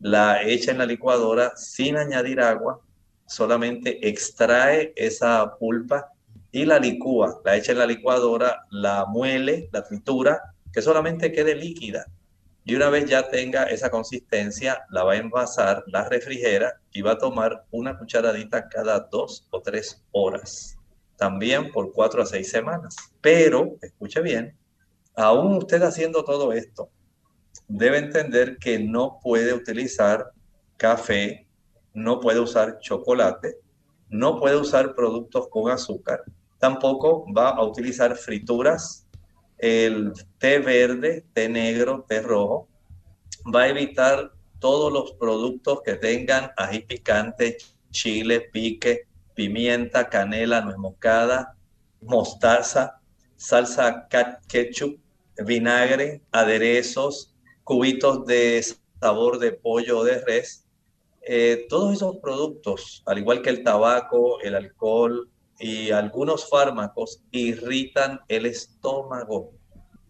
La 0.00 0.42
echa 0.42 0.70
en 0.70 0.78
la 0.78 0.86
licuadora 0.86 1.52
sin 1.56 1.98
añadir 1.98 2.40
agua 2.40 2.80
solamente 3.26 4.08
extrae 4.08 4.92
esa 4.96 5.56
pulpa 5.58 6.12
y 6.50 6.66
la 6.66 6.78
licúa, 6.78 7.40
la 7.44 7.56
echa 7.56 7.72
en 7.72 7.78
la 7.78 7.86
licuadora, 7.86 8.66
la 8.70 9.06
muele, 9.06 9.68
la 9.72 9.82
tritura, 9.82 10.54
que 10.72 10.82
solamente 10.82 11.32
quede 11.32 11.54
líquida. 11.54 12.06
Y 12.64 12.74
una 12.74 12.90
vez 12.90 13.06
ya 13.06 13.28
tenga 13.28 13.64
esa 13.64 13.90
consistencia, 13.90 14.84
la 14.90 15.02
va 15.02 15.14
a 15.14 15.16
envasar, 15.16 15.82
la 15.86 16.08
refrigera 16.08 16.80
y 16.92 17.02
va 17.02 17.12
a 17.12 17.18
tomar 17.18 17.64
una 17.70 17.98
cucharadita 17.98 18.68
cada 18.68 19.00
dos 19.10 19.46
o 19.50 19.60
tres 19.60 20.02
horas. 20.12 20.76
También 21.16 21.72
por 21.72 21.92
cuatro 21.92 22.22
a 22.22 22.26
seis 22.26 22.50
semanas. 22.50 22.96
Pero, 23.20 23.76
escuche 23.80 24.20
bien, 24.20 24.56
aún 25.16 25.56
usted 25.56 25.82
haciendo 25.82 26.24
todo 26.24 26.52
esto, 26.52 26.90
debe 27.66 27.98
entender 27.98 28.58
que 28.58 28.78
no 28.78 29.18
puede 29.22 29.52
utilizar 29.54 30.30
café, 30.76 31.46
no 31.94 32.20
puede 32.20 32.40
usar 32.40 32.78
chocolate, 32.80 33.58
no 34.08 34.38
puede 34.38 34.56
usar 34.56 34.94
productos 34.94 35.48
con 35.48 35.70
azúcar, 35.70 36.22
tampoco 36.58 37.24
va 37.32 37.50
a 37.50 37.64
utilizar 37.64 38.16
frituras, 38.16 39.06
el 39.58 40.12
té 40.38 40.58
verde, 40.58 41.24
té 41.32 41.48
negro, 41.48 42.04
té 42.08 42.20
rojo, 42.20 42.68
va 43.54 43.62
a 43.62 43.68
evitar 43.68 44.32
todos 44.58 44.92
los 44.92 45.12
productos 45.12 45.80
que 45.84 45.94
tengan 45.94 46.50
ají 46.56 46.80
picante, 46.80 47.56
chile, 47.90 48.48
pique, 48.52 49.08
pimienta, 49.34 50.08
canela, 50.08 50.60
nuez 50.60 50.78
moscada, 50.78 51.56
mostaza, 52.00 53.00
salsa 53.36 54.06
ketchup, 54.48 55.00
vinagre, 55.44 56.22
aderezos, 56.30 57.34
cubitos 57.64 58.26
de 58.26 58.64
sabor 59.00 59.38
de 59.38 59.52
pollo 59.52 59.98
o 59.98 60.04
de 60.04 60.20
res, 60.20 60.61
eh, 61.24 61.66
todos 61.68 61.94
esos 61.94 62.16
productos, 62.16 63.02
al 63.06 63.18
igual 63.18 63.42
que 63.42 63.50
el 63.50 63.62
tabaco, 63.62 64.40
el 64.40 64.56
alcohol 64.56 65.30
y 65.58 65.90
algunos 65.90 66.48
fármacos, 66.48 67.22
irritan 67.30 68.20
el 68.28 68.46
estómago. 68.46 69.52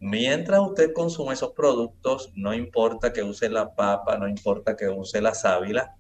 Mientras 0.01 0.61
usted 0.61 0.93
consume 0.93 1.35
esos 1.35 1.53
productos, 1.53 2.33
no 2.35 2.55
importa 2.55 3.13
que 3.13 3.23
use 3.23 3.51
la 3.51 3.75
papa, 3.75 4.17
no 4.17 4.27
importa 4.27 4.75
que 4.75 4.89
use 4.89 5.21
la 5.21 5.35
sábila, 5.35 5.95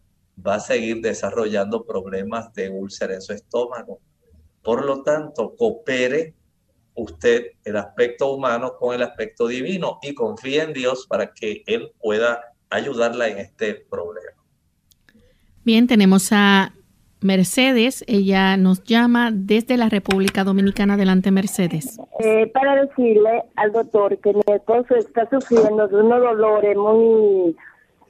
va 0.44 0.54
a 0.54 0.60
seguir 0.60 1.00
desarrollando 1.02 1.84
problemas 1.84 2.52
de 2.54 2.70
úlcera 2.70 3.14
en 3.14 3.22
su 3.22 3.34
estómago. 3.34 4.00
Por 4.62 4.84
lo 4.84 5.02
tanto, 5.02 5.54
coopere 5.56 6.34
usted 6.94 7.52
el 7.64 7.76
aspecto 7.76 8.32
humano 8.32 8.76
con 8.78 8.94
el 8.94 9.02
aspecto 9.02 9.46
divino 9.46 9.98
y 10.02 10.14
confíe 10.14 10.62
en 10.62 10.72
Dios 10.72 11.06
para 11.06 11.32
que 11.32 11.62
Él 11.66 11.92
pueda 12.00 12.54
ayudarla 12.70 13.28
en 13.28 13.38
este 13.38 13.74
problema. 13.74 14.41
Bien, 15.64 15.86
tenemos 15.86 16.30
a 16.32 16.72
Mercedes, 17.20 18.04
ella 18.08 18.56
nos 18.56 18.82
llama 18.82 19.30
desde 19.32 19.76
la 19.76 19.88
República 19.88 20.42
Dominicana. 20.42 20.94
Adelante, 20.94 21.30
Mercedes. 21.30 22.00
Eh, 22.18 22.50
para 22.52 22.82
decirle 22.82 23.44
al 23.54 23.70
doctor 23.70 24.18
que 24.18 24.32
mi 24.32 24.42
esposo 24.46 24.96
está 24.96 25.28
sufriendo 25.30 25.86
de 25.86 25.96
unos 25.96 26.20
dolores 26.20 26.76
muy 26.76 27.56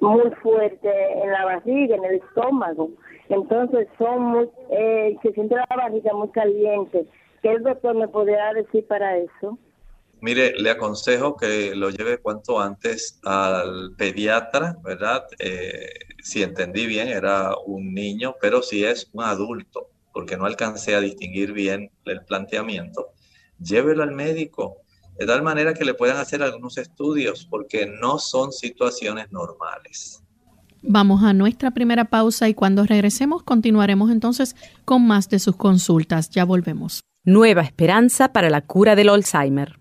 muy 0.00 0.30
fuerte 0.42 0.90
en 1.22 1.30
la 1.30 1.44
barriga, 1.44 1.94
en 1.94 2.04
el 2.04 2.14
estómago. 2.16 2.90
Entonces 3.28 3.86
son 3.98 4.22
muy, 4.22 4.48
eh, 4.70 5.16
se 5.22 5.32
siente 5.32 5.54
la 5.54 5.66
barriga 5.76 6.12
muy 6.14 6.28
caliente. 6.30 7.06
¿Qué 7.42 7.52
el 7.52 7.62
doctor 7.62 7.94
me 7.94 8.08
podría 8.08 8.52
decir 8.54 8.84
para 8.86 9.16
eso? 9.18 9.58
Mire, 10.22 10.54
le 10.56 10.70
aconsejo 10.70 11.36
que 11.36 11.74
lo 11.74 11.90
lleve 11.90 12.18
cuanto 12.18 12.60
antes 12.60 13.18
al 13.24 13.96
pediatra, 13.96 14.78
¿verdad? 14.80 15.24
Eh, 15.40 15.88
si 16.22 16.44
entendí 16.44 16.86
bien, 16.86 17.08
era 17.08 17.56
un 17.66 17.92
niño, 17.92 18.36
pero 18.40 18.62
si 18.62 18.84
es 18.84 19.10
un 19.12 19.24
adulto, 19.24 19.90
porque 20.12 20.36
no 20.36 20.44
alcancé 20.44 20.94
a 20.94 21.00
distinguir 21.00 21.52
bien 21.52 21.90
el 22.04 22.24
planteamiento, 22.24 23.14
llévelo 23.58 24.04
al 24.04 24.12
médico, 24.12 24.76
de 25.18 25.26
tal 25.26 25.42
manera 25.42 25.74
que 25.74 25.84
le 25.84 25.94
puedan 25.94 26.18
hacer 26.18 26.40
algunos 26.40 26.78
estudios, 26.78 27.44
porque 27.44 27.86
no 27.86 28.20
son 28.20 28.52
situaciones 28.52 29.32
normales. 29.32 30.22
Vamos 30.82 31.24
a 31.24 31.32
nuestra 31.32 31.72
primera 31.72 32.04
pausa 32.04 32.48
y 32.48 32.54
cuando 32.54 32.86
regresemos 32.86 33.42
continuaremos 33.42 34.12
entonces 34.12 34.54
con 34.84 35.04
más 35.04 35.28
de 35.28 35.40
sus 35.40 35.56
consultas. 35.56 36.30
Ya 36.30 36.44
volvemos. 36.44 37.02
Nueva 37.24 37.62
esperanza 37.62 38.32
para 38.32 38.50
la 38.50 38.62
cura 38.62 38.96
del 38.96 39.08
Alzheimer. 39.08 39.78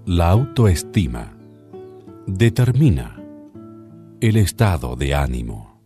La 0.05 0.29
autoestima 0.29 1.33
determina 2.25 3.16
el 4.19 4.37
estado 4.37 4.95
de 4.95 5.13
ánimo. 5.13 5.77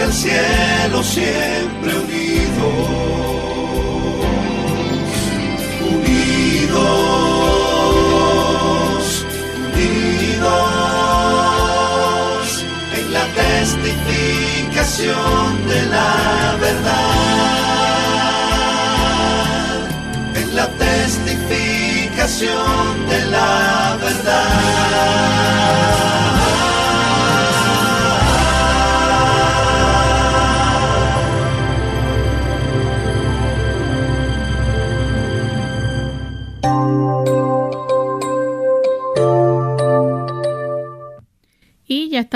el 0.00 0.12
cielo 0.12 1.02
siempre 1.02 1.98
unidos, 1.98 1.98
unidos, 1.98 2.27
testificación 13.58 15.66
de 15.66 15.82
la 15.86 16.56
verdad, 16.60 16.94
en 20.34 20.54
la 20.54 20.68
testificación 20.68 23.08
de 23.08 23.26
la 23.26 23.98
verdad. 24.00 25.58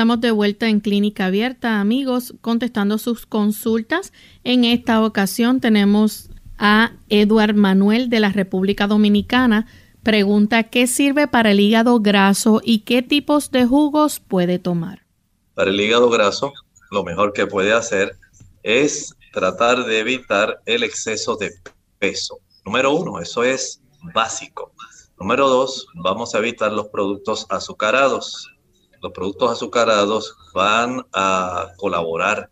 Estamos 0.03 0.21
de 0.21 0.33
vuelta 0.33 0.69
en 0.69 0.81
Clínica 0.81 1.27
Abierta, 1.27 1.81
amigos, 1.81 2.35
contestando 2.41 2.99
sus 2.99 3.25
consultas. 3.25 4.13
En 4.43 4.65
esta 4.65 5.01
ocasión 5.05 5.61
tenemos 5.61 6.29
a 6.59 6.91
Eduard 7.09 7.55
Manuel 7.55 8.11
de 8.11 8.19
la 8.19 8.31
República 8.31 8.89
Dominicana. 8.89 9.69
Pregunta, 10.03 10.65
¿qué 10.65 10.89
sirve 10.89 11.29
para 11.29 11.53
el 11.53 11.61
hígado 11.61 12.01
graso 12.01 12.61
y 12.65 12.81
qué 12.81 13.03
tipos 13.03 13.53
de 13.53 13.65
jugos 13.65 14.19
puede 14.19 14.59
tomar? 14.59 15.07
Para 15.55 15.71
el 15.71 15.81
hígado 15.81 16.11
graso, 16.11 16.53
lo 16.91 17.05
mejor 17.05 17.33
que 17.33 17.47
puede 17.47 17.73
hacer 17.73 18.17
es 18.65 19.15
tratar 19.33 19.85
de 19.85 20.01
evitar 20.01 20.63
el 20.67 20.83
exceso 20.83 21.37
de 21.37 21.53
peso. 22.01 22.41
Número 22.67 22.93
uno, 22.93 23.21
eso 23.21 23.45
es 23.45 23.81
básico. 24.13 24.73
Número 25.17 25.49
dos, 25.49 25.87
vamos 25.95 26.35
a 26.35 26.39
evitar 26.39 26.73
los 26.73 26.89
productos 26.89 27.47
azucarados 27.51 28.52
los 29.03 29.13
productos 29.13 29.51
azucarados 29.51 30.37
van 30.55 31.05
a 31.13 31.73
colaborar 31.77 32.51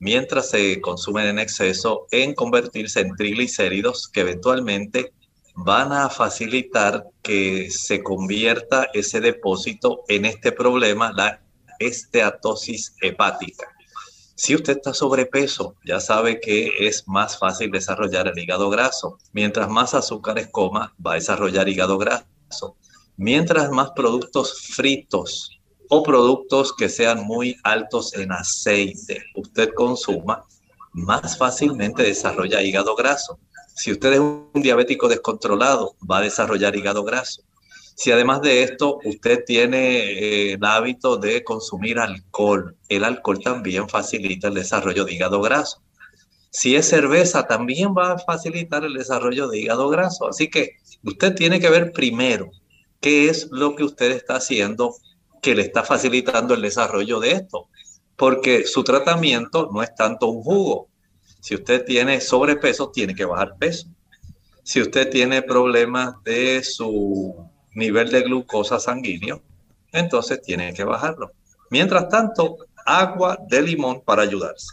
mientras 0.00 0.50
se 0.50 0.80
consumen 0.80 1.26
en 1.26 1.38
exceso 1.38 2.08
en 2.10 2.34
convertirse 2.34 3.00
en 3.00 3.14
triglicéridos 3.14 4.08
que 4.08 4.22
eventualmente 4.22 5.12
van 5.54 5.92
a 5.92 6.08
facilitar 6.08 7.04
que 7.22 7.70
se 7.70 8.02
convierta 8.02 8.88
ese 8.94 9.20
depósito 9.20 10.02
en 10.08 10.24
este 10.24 10.50
problema, 10.50 11.12
la 11.12 11.40
esteatosis 11.78 12.96
hepática. 13.00 13.68
Si 14.34 14.56
usted 14.56 14.78
está 14.78 14.92
sobrepeso, 14.94 15.76
ya 15.84 16.00
sabe 16.00 16.40
que 16.40 16.72
es 16.80 17.06
más 17.06 17.38
fácil 17.38 17.70
desarrollar 17.70 18.26
el 18.26 18.38
hígado 18.38 18.70
graso. 18.70 19.18
Mientras 19.32 19.68
más 19.68 19.94
azúcares 19.94 20.48
coma, 20.50 20.94
va 21.04 21.12
a 21.12 21.14
desarrollar 21.16 21.68
hígado 21.68 21.98
graso. 21.98 22.76
Mientras 23.16 23.70
más 23.70 23.90
productos 23.90 24.62
fritos 24.68 25.60
o 25.88 26.02
productos 26.02 26.72
que 26.72 26.88
sean 26.88 27.24
muy 27.24 27.56
altos 27.62 28.14
en 28.14 28.32
aceite 28.32 29.22
usted 29.34 29.74
consuma, 29.74 30.44
más 30.92 31.36
fácilmente 31.36 32.02
desarrolla 32.02 32.62
hígado 32.62 32.94
graso. 32.96 33.38
Si 33.74 33.92
usted 33.92 34.14
es 34.14 34.20
un 34.20 34.50
diabético 34.54 35.08
descontrolado, 35.08 35.94
va 36.10 36.18
a 36.18 36.22
desarrollar 36.22 36.76
hígado 36.76 37.04
graso. 37.04 37.42
Si 37.94 38.10
además 38.10 38.40
de 38.40 38.62
esto 38.62 38.98
usted 39.04 39.44
tiene 39.44 39.98
eh, 39.98 40.52
el 40.54 40.64
hábito 40.64 41.18
de 41.18 41.44
consumir 41.44 41.98
alcohol, 41.98 42.76
el 42.88 43.04
alcohol 43.04 43.40
también 43.42 43.88
facilita 43.88 44.48
el 44.48 44.54
desarrollo 44.54 45.04
de 45.04 45.12
hígado 45.12 45.40
graso. 45.42 45.82
Si 46.50 46.74
es 46.74 46.88
cerveza, 46.88 47.46
también 47.46 47.94
va 47.96 48.12
a 48.12 48.18
facilitar 48.18 48.84
el 48.84 48.94
desarrollo 48.94 49.48
de 49.48 49.58
hígado 49.58 49.88
graso. 49.88 50.28
Así 50.28 50.48
que 50.48 50.76
usted 51.02 51.34
tiene 51.34 51.60
que 51.60 51.70
ver 51.70 51.92
primero 51.92 52.50
qué 53.02 53.28
es 53.28 53.48
lo 53.50 53.76
que 53.76 53.84
usted 53.84 54.12
está 54.12 54.36
haciendo 54.36 54.94
que 55.42 55.54
le 55.54 55.62
está 55.62 55.82
facilitando 55.82 56.54
el 56.54 56.62
desarrollo 56.62 57.18
de 57.18 57.32
esto, 57.32 57.68
porque 58.16 58.64
su 58.64 58.84
tratamiento 58.84 59.68
no 59.72 59.82
es 59.82 59.94
tanto 59.94 60.28
un 60.28 60.42
jugo. 60.42 60.88
Si 61.40 61.56
usted 61.56 61.84
tiene 61.84 62.20
sobrepeso, 62.20 62.90
tiene 62.90 63.14
que 63.14 63.24
bajar 63.24 63.56
peso. 63.58 63.88
Si 64.62 64.80
usted 64.80 65.10
tiene 65.10 65.42
problemas 65.42 66.14
de 66.22 66.62
su 66.62 67.34
nivel 67.74 68.10
de 68.10 68.22
glucosa 68.22 68.78
sanguíneo, 68.78 69.42
entonces 69.90 70.40
tiene 70.40 70.72
que 70.72 70.84
bajarlo. 70.84 71.32
Mientras 71.70 72.08
tanto, 72.08 72.58
agua 72.86 73.36
de 73.48 73.62
limón 73.62 74.02
para 74.04 74.22
ayudarse. 74.22 74.68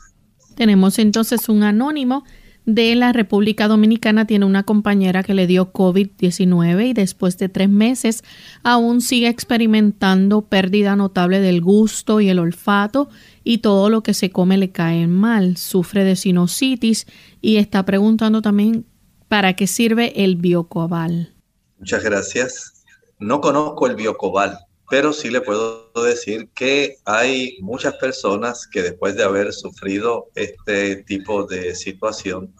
Tenemos 0.55 0.99
entonces 0.99 1.49
un 1.49 1.63
anónimo 1.63 2.25
de 2.75 2.95
la 2.95 3.13
República 3.13 3.67
Dominicana. 3.67 4.25
Tiene 4.25 4.45
una 4.45 4.63
compañera 4.63 5.23
que 5.23 5.33
le 5.33 5.47
dio 5.47 5.71
COVID-19 5.71 6.89
y 6.89 6.93
después 6.93 7.37
de 7.37 7.49
tres 7.49 7.69
meses 7.69 8.23
aún 8.63 9.01
sigue 9.01 9.27
experimentando 9.27 10.41
pérdida 10.41 10.95
notable 10.95 11.39
del 11.39 11.61
gusto 11.61 12.21
y 12.21 12.29
el 12.29 12.39
olfato 12.39 13.09
y 13.43 13.59
todo 13.59 13.89
lo 13.89 14.03
que 14.03 14.13
se 14.13 14.29
come 14.29 14.57
le 14.57 14.71
cae 14.71 15.07
mal. 15.07 15.57
Sufre 15.57 16.03
de 16.03 16.15
sinusitis 16.15 17.07
y 17.41 17.57
está 17.57 17.85
preguntando 17.85 18.41
también 18.41 18.85
para 19.27 19.53
qué 19.55 19.67
sirve 19.67 20.23
el 20.23 20.35
biocobal. 20.35 21.33
Muchas 21.77 22.03
gracias. 22.03 22.83
No 23.19 23.41
conozco 23.41 23.87
el 23.87 23.95
biocobal 23.95 24.59
pero 24.89 25.13
sí 25.13 25.29
le 25.29 25.41
puedo 25.41 25.91
decir 26.03 26.49
que 26.55 26.97
hay 27.05 27.57
muchas 27.61 27.93
personas 27.95 28.67
que 28.67 28.81
después 28.81 29.15
de 29.15 29.23
haber 29.23 29.53
sufrido 29.53 30.29
este 30.35 31.03
tipo 31.03 31.45
de 31.45 31.75
situación, 31.75 32.53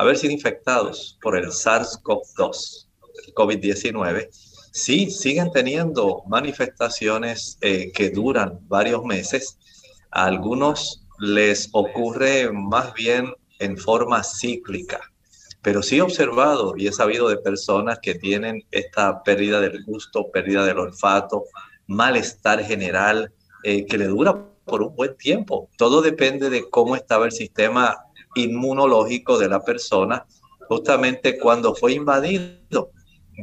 haber 0.00 0.16
sido 0.16 0.32
infectados 0.32 1.18
por 1.22 1.36
el 1.36 1.46
SARS-CoV-2, 1.46 2.86
COVID-19, 3.34 4.28
sí 4.72 5.10
siguen 5.10 5.50
teniendo 5.52 6.22
manifestaciones 6.26 7.58
eh, 7.60 7.92
que 7.92 8.10
duran 8.10 8.58
varios 8.68 9.04
meses. 9.04 9.58
A 10.10 10.26
algunos 10.26 11.04
les 11.18 11.68
ocurre 11.72 12.50
más 12.52 12.94
bien 12.94 13.32
en 13.58 13.76
forma 13.76 14.22
cíclica 14.24 15.00
pero 15.62 15.82
sí 15.82 15.98
he 15.98 16.02
observado 16.02 16.74
y 16.76 16.86
he 16.86 16.92
sabido 16.92 17.28
de 17.28 17.36
personas 17.36 17.98
que 18.00 18.14
tienen 18.14 18.64
esta 18.70 19.22
pérdida 19.22 19.60
del 19.60 19.84
gusto, 19.84 20.30
pérdida 20.30 20.64
del 20.64 20.78
olfato, 20.78 21.44
malestar 21.86 22.64
general, 22.64 23.32
eh, 23.62 23.84
que 23.84 23.98
le 23.98 24.06
dura 24.06 24.46
por 24.64 24.82
un 24.82 24.94
buen 24.94 25.16
tiempo. 25.16 25.68
Todo 25.76 26.00
depende 26.00 26.48
de 26.48 26.68
cómo 26.70 26.96
estaba 26.96 27.26
el 27.26 27.32
sistema 27.32 28.06
inmunológico 28.34 29.38
de 29.38 29.48
la 29.48 29.62
persona 29.62 30.26
justamente 30.68 31.38
cuando 31.38 31.74
fue 31.74 31.92
invadido. 31.94 32.92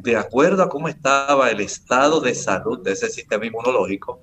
De 0.04 0.16
acuerdo 0.16 0.64
a 0.64 0.70
cómo 0.70 0.88
estaba 0.88 1.50
el 1.50 1.60
estado 1.60 2.22
de 2.22 2.36
salud 2.36 2.84
de 2.84 2.92
ese 2.92 3.10
sistema 3.10 3.46
inmunológico, 3.46 4.22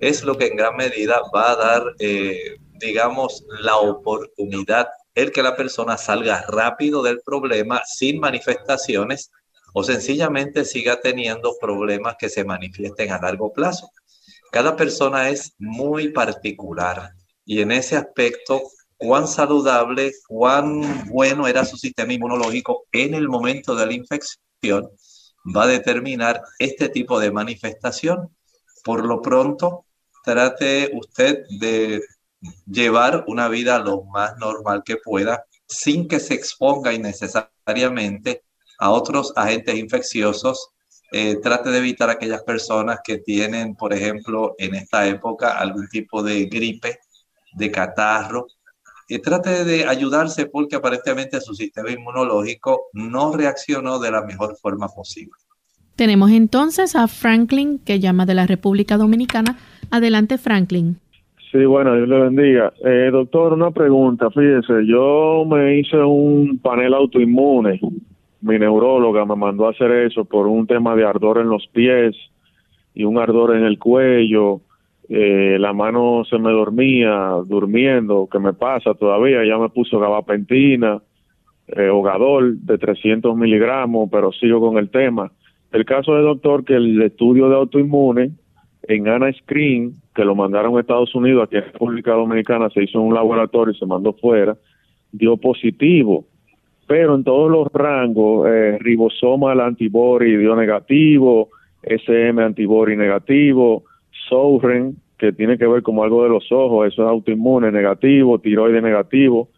es 0.00 0.22
lo 0.22 0.36
que 0.36 0.46
en 0.46 0.56
gran 0.56 0.76
medida 0.76 1.20
va 1.34 1.50
a 1.50 1.56
dar, 1.56 1.82
eh, 1.98 2.56
digamos, 2.78 3.44
la 3.60 3.76
oportunidad 3.76 4.88
el 5.14 5.32
que 5.32 5.42
la 5.42 5.56
persona 5.56 5.96
salga 5.96 6.44
rápido 6.46 7.02
del 7.02 7.20
problema 7.20 7.82
sin 7.84 8.20
manifestaciones 8.20 9.32
o 9.74 9.82
sencillamente 9.82 10.64
siga 10.64 11.00
teniendo 11.00 11.56
problemas 11.60 12.14
que 12.18 12.28
se 12.28 12.44
manifiesten 12.44 13.10
a 13.10 13.20
largo 13.20 13.52
plazo. 13.52 13.90
Cada 14.52 14.76
persona 14.76 15.28
es 15.28 15.54
muy 15.58 16.10
particular 16.10 17.10
y 17.44 17.60
en 17.60 17.72
ese 17.72 17.96
aspecto, 17.96 18.62
cuán 18.98 19.26
saludable, 19.28 20.12
cuán 20.26 21.08
bueno 21.08 21.46
era 21.46 21.64
su 21.64 21.76
sistema 21.76 22.12
inmunológico 22.12 22.84
en 22.92 23.14
el 23.14 23.28
momento 23.28 23.74
de 23.74 23.86
la 23.86 23.92
infección 23.94 24.90
va 25.56 25.64
a 25.64 25.68
determinar 25.68 26.42
este 26.58 26.88
tipo 26.88 27.18
de 27.18 27.30
manifestación. 27.30 28.34
Por 28.84 29.06
lo 29.06 29.22
pronto, 29.22 29.86
trate 30.24 30.90
usted 30.94 31.44
de 31.60 32.02
llevar 32.66 33.24
una 33.26 33.48
vida 33.48 33.78
lo 33.78 34.02
más 34.04 34.36
normal 34.38 34.82
que 34.84 34.96
pueda 34.96 35.44
sin 35.66 36.08
que 36.08 36.20
se 36.20 36.34
exponga 36.34 36.92
innecesariamente 36.92 38.44
a 38.78 38.90
otros 38.90 39.32
agentes 39.36 39.74
infecciosos. 39.76 40.70
Eh, 41.12 41.36
trate 41.42 41.70
de 41.70 41.78
evitar 41.78 42.10
aquellas 42.10 42.42
personas 42.42 43.00
que 43.02 43.18
tienen, 43.18 43.74
por 43.74 43.92
ejemplo, 43.92 44.54
en 44.58 44.74
esta 44.74 45.06
época 45.06 45.58
algún 45.58 45.88
tipo 45.88 46.22
de 46.22 46.46
gripe, 46.46 47.00
de 47.52 47.70
catarro. 47.70 48.46
Y 49.08 49.20
trate 49.20 49.64
de 49.64 49.86
ayudarse 49.86 50.46
porque 50.46 50.76
aparentemente 50.76 51.40
su 51.40 51.54
sistema 51.54 51.90
inmunológico 51.90 52.88
no 52.92 53.34
reaccionó 53.34 53.98
de 53.98 54.10
la 54.10 54.22
mejor 54.22 54.56
forma 54.56 54.88
posible. 54.88 55.32
Tenemos 55.96 56.30
entonces 56.30 56.94
a 56.94 57.08
Franklin, 57.08 57.78
que 57.78 57.98
llama 57.98 58.26
de 58.26 58.34
la 58.34 58.46
República 58.46 58.96
Dominicana. 58.96 59.56
Adelante, 59.90 60.38
Franklin. 60.38 60.98
Sí, 61.50 61.64
bueno, 61.64 61.96
Dios 61.96 62.08
le 62.08 62.20
bendiga. 62.20 62.72
Eh, 62.84 63.08
doctor, 63.10 63.54
una 63.54 63.70
pregunta, 63.70 64.30
fíjese, 64.30 64.86
yo 64.86 65.44
me 65.48 65.78
hice 65.78 65.96
un 65.96 66.58
panel 66.58 66.92
autoinmune, 66.92 67.80
mi 68.42 68.58
neuróloga 68.58 69.24
me 69.24 69.34
mandó 69.34 69.66
a 69.66 69.70
hacer 69.70 69.90
eso 69.90 70.24
por 70.24 70.46
un 70.46 70.66
tema 70.66 70.94
de 70.94 71.04
ardor 71.04 71.38
en 71.38 71.48
los 71.48 71.66
pies 71.72 72.14
y 72.94 73.04
un 73.04 73.18
ardor 73.18 73.56
en 73.56 73.64
el 73.64 73.78
cuello, 73.78 74.60
eh, 75.08 75.56
la 75.58 75.72
mano 75.72 76.22
se 76.28 76.38
me 76.38 76.50
dormía 76.50 77.36
durmiendo, 77.46 78.28
¿qué 78.30 78.38
me 78.38 78.52
pasa 78.52 78.94
todavía, 78.94 79.44
ya 79.44 79.56
me 79.56 79.70
puso 79.70 79.98
gabapentina, 79.98 81.00
eh, 81.68 81.88
hogador 81.88 82.56
de 82.56 82.78
300 82.78 83.36
miligramos, 83.36 84.08
pero 84.10 84.32
sigo 84.32 84.60
con 84.60 84.78
el 84.78 84.90
tema. 84.90 85.32
El 85.72 85.84
caso 85.84 86.16
es, 86.18 86.24
doctor, 86.24 86.64
que 86.64 86.74
el 86.74 87.00
estudio 87.02 87.48
de 87.48 87.56
autoinmune 87.56 88.30
en 88.82 89.08
Ana 89.08 89.32
Screen, 89.32 89.92
que 90.14 90.24
lo 90.24 90.34
mandaron 90.34 90.76
a 90.76 90.80
Estados 90.80 91.14
Unidos, 91.14 91.44
aquí 91.44 91.56
en 91.56 91.64
República 91.64 92.12
Dominicana 92.12 92.70
se 92.70 92.84
hizo 92.84 92.98
en 92.98 93.06
un 93.06 93.14
laboratorio 93.14 93.74
y 93.74 93.78
se 93.78 93.86
mandó 93.86 94.14
fuera, 94.14 94.56
dio 95.12 95.36
positivo, 95.36 96.24
pero 96.86 97.14
en 97.14 97.24
todos 97.24 97.50
los 97.50 97.68
rangos, 97.72 98.48
eh, 98.48 98.78
ribosoma 98.80 99.52
el 99.52 99.60
antibody 99.60 100.36
dio 100.36 100.56
negativo, 100.56 101.50
SM 101.82 102.42
antibody 102.42 102.96
negativo, 102.96 103.84
Soren, 104.28 104.96
que 105.18 105.32
tiene 105.32 105.58
que 105.58 105.66
ver 105.66 105.82
como 105.82 106.04
algo 106.04 106.22
de 106.22 106.28
los 106.28 106.50
ojos, 106.52 106.92
eso 106.92 107.02
es 107.02 107.08
autoinmune 107.08 107.72
negativo, 107.72 108.38
tiroide 108.38 108.80
negativo, 108.80 109.48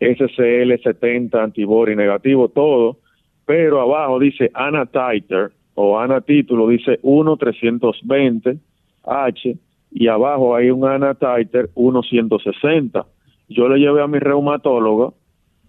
SCL70 0.00 1.34
antibody 1.34 1.96
negativo, 1.96 2.48
todo, 2.48 2.98
pero 3.44 3.80
abajo 3.80 4.18
dice 4.18 4.50
Ana 4.54 4.86
Titer, 4.86 5.52
o 5.76 5.98
ANA 5.98 6.22
título 6.22 6.68
dice 6.68 7.00
1-320 7.02 8.58
H 9.04 9.56
y 9.92 10.08
abajo 10.08 10.56
hay 10.56 10.70
un 10.70 10.84
ANA 10.84 11.14
Titer 11.14 11.70
1-160. 11.74 13.06
Yo 13.48 13.68
le 13.68 13.78
llevé 13.78 14.02
a 14.02 14.06
mi 14.06 14.18
reumatóloga 14.18 15.10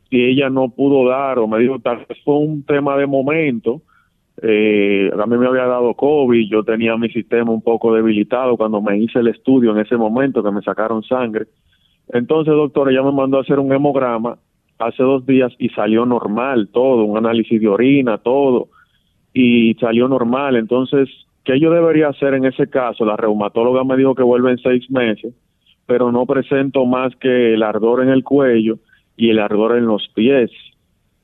y 0.09 0.23
ella 0.25 0.49
no 0.49 0.69
pudo 0.69 1.07
dar 1.07 1.37
o 1.39 1.47
me 1.47 1.59
dijo 1.59 1.79
tal 1.79 2.05
vez 2.07 2.17
fue 2.23 2.37
un 2.37 2.63
tema 2.63 2.97
de 2.97 3.05
momento. 3.05 3.81
Eh, 4.41 5.09
a 5.17 5.25
mí 5.25 5.37
me 5.37 5.47
había 5.47 5.65
dado 5.65 5.93
COVID, 5.95 6.49
yo 6.49 6.63
tenía 6.63 6.95
mi 6.97 7.09
sistema 7.09 7.51
un 7.51 7.61
poco 7.61 7.93
debilitado 7.93 8.55
cuando 8.55 8.81
me 8.81 8.97
hice 8.97 9.19
el 9.19 9.27
estudio 9.27 9.71
en 9.71 9.79
ese 9.79 9.97
momento 9.97 10.43
que 10.43 10.51
me 10.51 10.61
sacaron 10.61 11.03
sangre. 11.03 11.47
Entonces, 12.09 12.53
doctor, 12.53 12.91
ella 12.91 13.03
me 13.03 13.11
mandó 13.11 13.37
a 13.37 13.41
hacer 13.41 13.59
un 13.59 13.73
hemograma 13.73 14.37
hace 14.79 15.01
dos 15.01 15.25
días 15.25 15.51
y 15.57 15.69
salió 15.69 16.05
normal 16.05 16.69
todo, 16.71 17.03
un 17.03 17.17
análisis 17.17 17.59
de 17.59 17.67
orina, 17.67 18.19
todo 18.19 18.69
y 19.33 19.75
salió 19.75 20.07
normal. 20.07 20.55
Entonces, 20.55 21.09
¿qué 21.43 21.59
yo 21.59 21.71
debería 21.71 22.09
hacer 22.09 22.33
en 22.33 22.45
ese 22.45 22.67
caso? 22.69 23.05
La 23.05 23.17
reumatóloga 23.17 23.83
me 23.83 23.97
dijo 23.97 24.15
que 24.15 24.23
vuelve 24.23 24.51
en 24.51 24.57
seis 24.57 24.89
meses, 24.89 25.33
pero 25.85 26.11
no 26.11 26.25
presento 26.25 26.85
más 26.85 27.15
que 27.17 27.53
el 27.53 27.63
ardor 27.63 28.03
en 28.03 28.09
el 28.09 28.23
cuello 28.23 28.77
y 29.15 29.29
el 29.29 29.39
ardor 29.39 29.77
en 29.77 29.85
los 29.85 30.07
pies. 30.13 30.51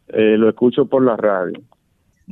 Eh, 0.09 0.35
lo 0.37 0.49
escucho 0.49 0.85
por 0.85 1.03
la 1.03 1.15
radio. 1.15 1.59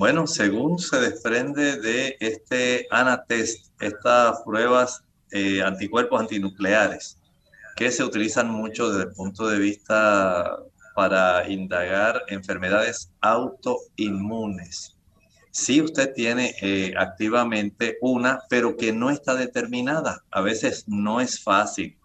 Bueno, 0.01 0.25
según 0.25 0.79
se 0.79 0.99
desprende 0.99 1.79
de 1.79 2.17
este 2.19 2.87
ANATEST, 2.89 3.67
estas 3.79 4.41
pruebas 4.43 5.03
eh, 5.29 5.61
anticuerpos 5.61 6.19
antinucleares, 6.19 7.19
que 7.75 7.91
se 7.91 8.03
utilizan 8.03 8.49
mucho 8.49 8.89
desde 8.89 9.09
el 9.09 9.13
punto 9.13 9.47
de 9.47 9.59
vista 9.59 10.57
para 10.95 11.47
indagar 11.47 12.23
enfermedades 12.29 13.11
autoinmunes 13.21 14.97
si 15.51 15.83
usted 15.83 16.11
tiene 16.15 16.55
eh, 16.63 16.95
activamente 16.97 17.99
una, 18.01 18.39
pero 18.49 18.75
que 18.77 18.91
no 18.91 19.11
está 19.11 19.35
determinada. 19.35 20.23
A 20.31 20.41
veces 20.41 20.85
no 20.87 21.21
es 21.21 21.43
fácil 21.43 21.95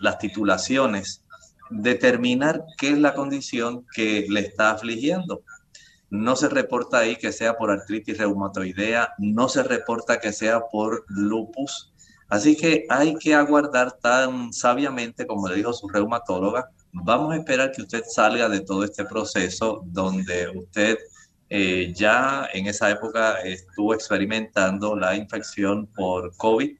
las 0.00 0.18
titulaciones 0.18 1.20
determinar 1.68 2.64
qué 2.78 2.92
es 2.92 2.98
la 2.98 3.12
condición 3.12 3.84
que 3.94 4.24
le 4.30 4.40
está 4.40 4.70
afligiendo. 4.70 5.42
No 6.10 6.36
se 6.36 6.48
reporta 6.48 6.98
ahí 6.98 7.16
que 7.16 7.32
sea 7.32 7.56
por 7.56 7.70
artritis 7.70 8.18
reumatoidea, 8.18 9.14
no 9.18 9.48
se 9.48 9.62
reporta 9.62 10.20
que 10.20 10.32
sea 10.32 10.60
por 10.70 11.04
lupus. 11.08 11.92
Así 12.28 12.56
que 12.56 12.86
hay 12.88 13.14
que 13.16 13.34
aguardar 13.34 13.92
tan 13.92 14.52
sabiamente 14.52 15.26
como 15.26 15.48
le 15.48 15.56
dijo 15.56 15.72
su 15.72 15.88
reumatóloga. 15.88 16.70
Vamos 16.92 17.32
a 17.32 17.36
esperar 17.36 17.72
que 17.72 17.82
usted 17.82 18.02
salga 18.06 18.48
de 18.48 18.60
todo 18.60 18.84
este 18.84 19.04
proceso 19.04 19.82
donde 19.84 20.48
usted 20.48 20.98
eh, 21.48 21.92
ya 21.94 22.48
en 22.52 22.66
esa 22.66 22.90
época 22.90 23.40
estuvo 23.42 23.94
experimentando 23.94 24.96
la 24.96 25.14
infección 25.14 25.86
por 25.86 26.36
COVID. 26.36 26.76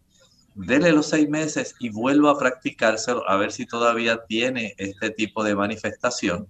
Dele 0.55 0.93
los 0.93 1.07
seis 1.07 1.29
meses 1.29 1.75
y 1.79 1.91
vuelva 1.91 2.33
a 2.33 2.39
practicárselo 2.39 3.29
a 3.29 3.37
ver 3.37 3.53
si 3.53 3.67
todavía 3.67 4.25
tiene 4.27 4.75
este 4.79 5.11
tipo 5.11 5.45
de 5.45 5.55
manifestación. 5.55 6.49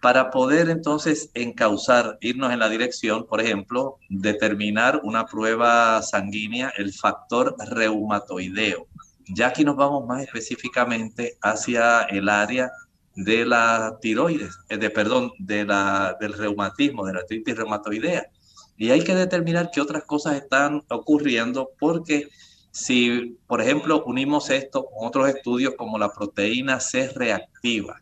Para 0.00 0.30
poder 0.30 0.70
entonces 0.70 1.30
encauzar, 1.34 2.16
irnos 2.20 2.52
en 2.52 2.58
la 2.58 2.70
dirección, 2.70 3.26
por 3.26 3.40
ejemplo, 3.40 3.98
determinar 4.08 5.00
una 5.04 5.26
prueba 5.26 6.00
sanguínea, 6.02 6.72
el 6.78 6.92
factor 6.92 7.54
reumatoideo. 7.70 8.86
Ya 9.28 9.48
aquí 9.48 9.64
nos 9.64 9.76
vamos 9.76 10.06
más 10.06 10.22
específicamente 10.22 11.36
hacia 11.42 12.02
el 12.02 12.28
área 12.28 12.72
de 13.14 13.44
la 13.44 13.98
tiroides, 14.00 14.58
eh, 14.70 14.78
de, 14.78 14.88
perdón, 14.88 15.32
de 15.38 15.64
la, 15.64 16.16
del 16.18 16.32
reumatismo, 16.32 17.04
de 17.04 17.12
la 17.12 17.20
artritis 17.20 17.56
reumatoidea. 17.56 18.26
Y 18.78 18.90
hay 18.90 19.04
que 19.04 19.14
determinar 19.14 19.70
qué 19.70 19.82
otras 19.82 20.04
cosas 20.04 20.36
están 20.36 20.82
ocurriendo 20.88 21.70
porque 21.78 22.28
si, 22.70 23.36
por 23.46 23.60
ejemplo, 23.60 24.02
unimos 24.06 24.48
esto 24.48 24.86
con 24.86 25.08
otros 25.08 25.28
estudios 25.28 25.74
como 25.76 25.98
la 25.98 26.12
proteína 26.12 26.80
C 26.80 27.08
reactiva, 27.08 28.00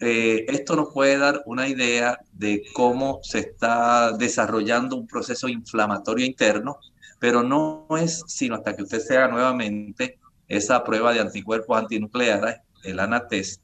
eh, 0.00 0.44
esto 0.48 0.76
nos 0.76 0.92
puede 0.92 1.18
dar 1.18 1.42
una 1.46 1.68
idea 1.68 2.18
de 2.32 2.64
cómo 2.72 3.20
se 3.22 3.40
está 3.40 4.12
desarrollando 4.12 4.96
un 4.96 5.06
proceso 5.06 5.48
inflamatorio 5.48 6.26
interno, 6.26 6.78
pero 7.18 7.42
no 7.42 7.86
es 7.98 8.22
sino 8.26 8.56
hasta 8.56 8.74
que 8.74 8.82
usted 8.82 9.00
se 9.00 9.16
haga 9.16 9.28
nuevamente 9.28 10.18
esa 10.48 10.82
prueba 10.84 11.12
de 11.12 11.20
anticuerpos 11.20 11.78
antinucleares, 11.78 12.56
el 12.82 13.00
ANATES, 13.00 13.60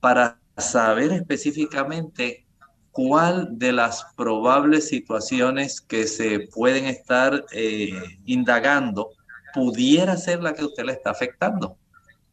para 0.00 0.40
saber 0.56 1.12
específicamente 1.12 2.46
cuál 2.90 3.58
de 3.58 3.72
las 3.72 4.04
probables 4.16 4.88
situaciones 4.88 5.80
que 5.80 6.06
se 6.06 6.48
pueden 6.52 6.86
estar 6.86 7.44
eh, 7.52 7.92
indagando 8.24 9.10
pudiera 9.54 10.16
ser 10.16 10.42
la 10.42 10.54
que 10.54 10.64
usted 10.64 10.84
le 10.84 10.92
está 10.92 11.10
afectando. 11.10 11.76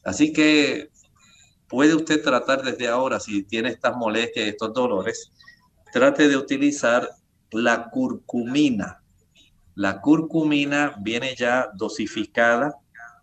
Así 0.03 0.31
que 0.31 0.89
puede 1.67 1.95
usted 1.95 2.23
tratar 2.23 2.63
desde 2.63 2.87
ahora, 2.87 3.19
si 3.19 3.43
tiene 3.43 3.69
estas 3.69 3.95
molestias 3.95 4.47
estos 4.47 4.73
dolores, 4.73 5.31
trate 5.91 6.27
de 6.27 6.37
utilizar 6.37 7.09
la 7.51 7.89
curcumina. 7.89 9.01
La 9.75 10.01
curcumina 10.01 10.95
viene 10.99 11.35
ya 11.35 11.69
dosificada, 11.75 12.75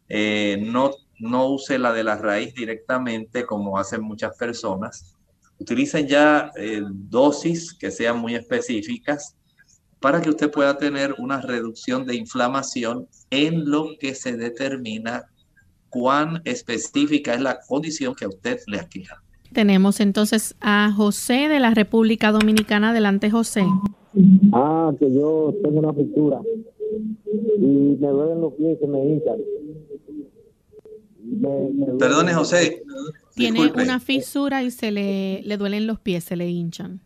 eh, 0.09 0.59
no, 0.61 0.92
no 1.18 1.48
use 1.48 1.78
la 1.78 1.92
de 1.92 2.04
la 2.04 2.16
raíz 2.16 2.54
directamente 2.54 3.44
como 3.44 3.78
hacen 3.78 4.02
muchas 4.02 4.37
personas. 4.37 5.14
Utilicen 5.59 6.07
ya 6.07 6.50
eh, 6.57 6.83
dosis 6.85 7.74
que 7.74 7.90
sean 7.90 8.18
muy 8.18 8.35
específicas 8.35 9.37
para 10.00 10.20
que 10.20 10.30
usted 10.30 10.50
pueda 10.50 10.76
tener 10.76 11.14
una 11.18 11.40
reducción 11.40 12.04
de 12.04 12.14
inflamación 12.16 13.09
en 13.30 13.70
lo 13.70 13.96
que 13.98 14.14
se 14.14 14.37
determina 14.37 15.24
cuán 15.94 16.42
específica 16.44 17.35
es 17.35 17.40
la 17.40 17.61
condición 17.61 18.16
que 18.16 18.24
a 18.24 18.28
usted 18.28 18.59
le 18.66 18.80
aqueja. 18.80 19.22
Tenemos 19.52 20.00
entonces 20.00 20.57
a 20.61 20.92
José 20.92 21.48
de 21.48 21.61
la 21.61 21.72
República 21.72 22.33
Dominicana. 22.33 22.90
Adelante, 22.90 23.30
José. 23.30 23.64
Ah, 24.52 24.92
que 24.98 25.12
yo 25.12 25.54
tengo 25.62 25.78
una 25.78 25.92
fractura 25.92 26.40
y 27.59 27.96
me 28.00 28.09
duelen 28.09 28.40
los 28.40 28.52
pies, 28.54 28.78
se 28.80 28.87
me 28.88 29.04
hinchan. 29.04 29.38
Perdone, 31.98 32.35
José. 32.35 32.83
Tiene 33.35 33.72
una 33.72 34.00
fisura 34.00 34.64
y 34.64 34.72
se 34.72 34.90
le, 34.90 35.42
le 35.42 35.57
duelen 35.57 35.87
los 35.87 36.00
pies, 36.00 36.24
se 36.24 36.37
le 36.37 36.48
hinchan. 36.48 37.00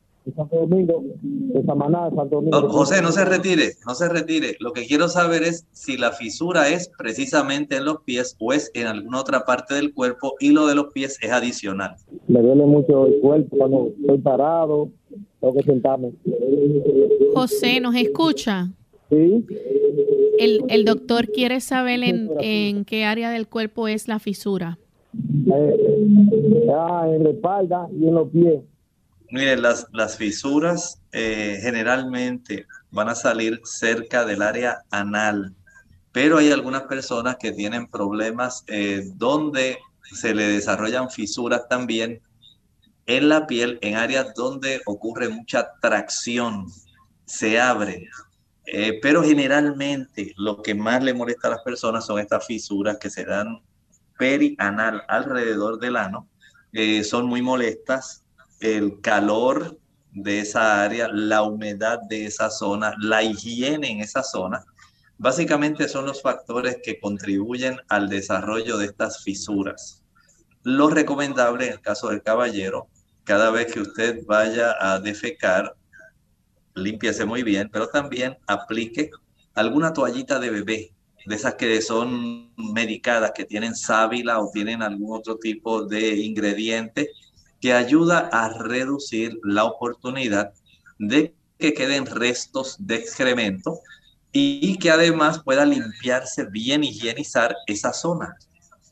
José, 2.69 3.03
no 3.03 3.13
se 3.13 3.25
retire, 3.25 3.73
no 3.87 3.95
se 3.95 4.09
retire. 4.09 4.57
Lo 4.61 4.73
que 4.73 4.87
quiero 4.87 5.09
saber 5.09 5.43
es 5.43 5.67
si 5.73 5.97
la 5.97 6.13
fisura 6.13 6.69
es 6.69 6.91
precisamente 6.99 7.77
en 7.77 7.85
los 7.85 8.03
pies 8.03 8.37
o 8.39 8.53
es 8.53 8.71
en 8.75 8.87
alguna 8.87 9.21
otra 9.21 9.45
parte 9.45 9.75
del 9.75 9.93
cuerpo 9.93 10.35
y 10.41 10.51
lo 10.51 10.67
de 10.67 10.75
los 10.75 10.93
pies 10.93 11.19
es 11.23 11.31
adicional. 11.31 11.97
Me 12.27 12.41
duele 12.41 12.65
mucho 12.67 13.07
el 13.07 13.21
cuerpo 13.21 13.57
cuando 13.57 13.93
estoy 14.01 14.19
parado, 14.19 14.91
tengo 15.41 15.55
que 15.55 15.63
sentarme. 15.63 16.13
José, 17.35 17.81
¿nos 17.81 17.95
escucha? 17.95 18.69
Sí. 19.11 19.45
El, 20.39 20.65
el 20.69 20.85
doctor 20.85 21.29
quiere 21.29 21.61
saber 21.61 22.03
en, 22.05 22.31
en, 22.41 22.85
qué 22.85 23.05
área 23.05 23.31
del 23.31 23.49
cuerpo 23.49 23.89
es 23.89 24.07
la 24.07 24.19
fisura. 24.19 24.79
Eh, 25.47 26.69
ah, 26.73 27.07
en 27.09 27.25
la 27.25 27.31
espalda 27.31 27.89
y 27.99 28.07
en 28.07 28.15
los 28.15 28.29
pies. 28.29 28.61
Mire, 29.31 29.59
las, 29.59 29.87
las 29.93 30.17
fisuras 30.17 31.03
eh, 31.13 31.59
generalmente 31.61 32.67
van 32.91 33.11
a 33.11 33.15
salir 33.15 33.61
cerca 33.65 34.25
del 34.25 34.41
área 34.41 34.85
anal, 34.91 35.55
pero 36.13 36.39
hay 36.39 36.51
algunas 36.51 36.85
personas 36.85 37.37
que 37.37 37.53
tienen 37.53 37.89
problemas 37.89 38.65
eh, 38.69 39.03
donde 39.17 39.79
se 40.03 40.35
le 40.35 40.49
desarrollan 40.49 41.11
fisuras 41.11 41.69
también 41.69 42.23
en 43.05 43.29
la 43.29 43.47
piel, 43.47 43.79
en 43.83 43.97
áreas 43.97 44.33
donde 44.35 44.81
ocurre 44.87 45.29
mucha 45.29 45.73
tracción, 45.83 46.67
se 47.27 47.61
abre. 47.61 48.09
Eh, 48.65 48.99
pero 49.03 49.23
generalmente 49.23 50.33
lo 50.37 50.63
que 50.63 50.75
más 50.75 51.03
le 51.03 51.13
molesta 51.13 51.49
a 51.49 51.53
las 51.53 51.63
personas 51.63 52.07
son 52.07 52.19
estas 52.19 52.47
fisuras 52.47 52.97
que 52.99 53.11
se 53.11 53.25
dan 53.25 53.63
perianal 54.19 55.03
alrededor 55.09 55.79
del 55.79 55.97
ano. 55.97 56.29
son 57.03 57.27
muy 57.27 57.41
molestas, 57.43 58.25
el 58.61 59.01
calor 59.01 59.79
de 60.13 60.41
esa 60.41 60.83
área, 60.83 61.09
la 61.09 61.43
humedad 61.43 62.01
de 62.09 62.27
esa 62.27 62.51
zona, 62.51 62.95
la 62.99 63.23
higiene 63.23 63.91
en 63.91 64.01
esa 64.01 64.23
zona, 64.23 64.65
básicamente 65.17 65.89
son 65.89 66.07
los 66.07 66.23
factores 66.23 66.79
que 66.83 66.99
contribuyen 66.99 67.79
al 67.89 68.09
desarrollo 68.09 68.79
de 68.79 68.87
estas 68.87 69.23
fisuras. 69.23 70.03
Lo 70.63 70.91
recomendable 70.91 71.67
en 71.67 71.73
el 71.75 71.81
caso 71.81 72.09
del 72.09 72.23
caballero, 72.23 72.89
cada 73.25 73.51
vez 73.51 73.73
que 73.73 73.81
usted 73.81 74.25
vaya 74.27 74.75
a 74.81 74.99
defecar, 74.99 75.77
límpiese 76.75 77.25
muy 77.25 77.43
bien, 77.43 77.69
pero 77.73 77.89
también 77.89 78.39
aplique 78.47 79.11
alguna 79.55 79.93
toallita 79.93 80.39
de 80.39 80.51
bebé, 80.51 80.95
de 81.27 81.35
esas 81.35 81.55
que 81.55 81.83
son 81.83 82.55
medicadas, 82.57 83.33
que 83.35 83.45
tienen 83.45 83.75
sábila 83.75 84.41
o 84.41 84.51
tienen 84.51 84.83
algún 84.83 85.19
otro 85.19 85.37
tipo 85.37 85.85
de 85.85 86.17
ingrediente 86.17 87.11
que 87.61 87.73
ayuda 87.73 88.29
a 88.33 88.51
reducir 88.51 89.39
la 89.43 89.65
oportunidad 89.65 90.53
de 90.99 91.35
que 91.59 91.75
queden 91.75 92.07
restos 92.07 92.77
de 92.79 92.97
excremento 92.97 93.81
y 94.33 94.79
que 94.79 94.91
además 94.91 95.43
pueda 95.43 95.65
limpiarse 95.65 96.45
bien, 96.45 96.85
higienizar 96.85 97.57
esa 97.67 97.93
zona. 97.93 98.37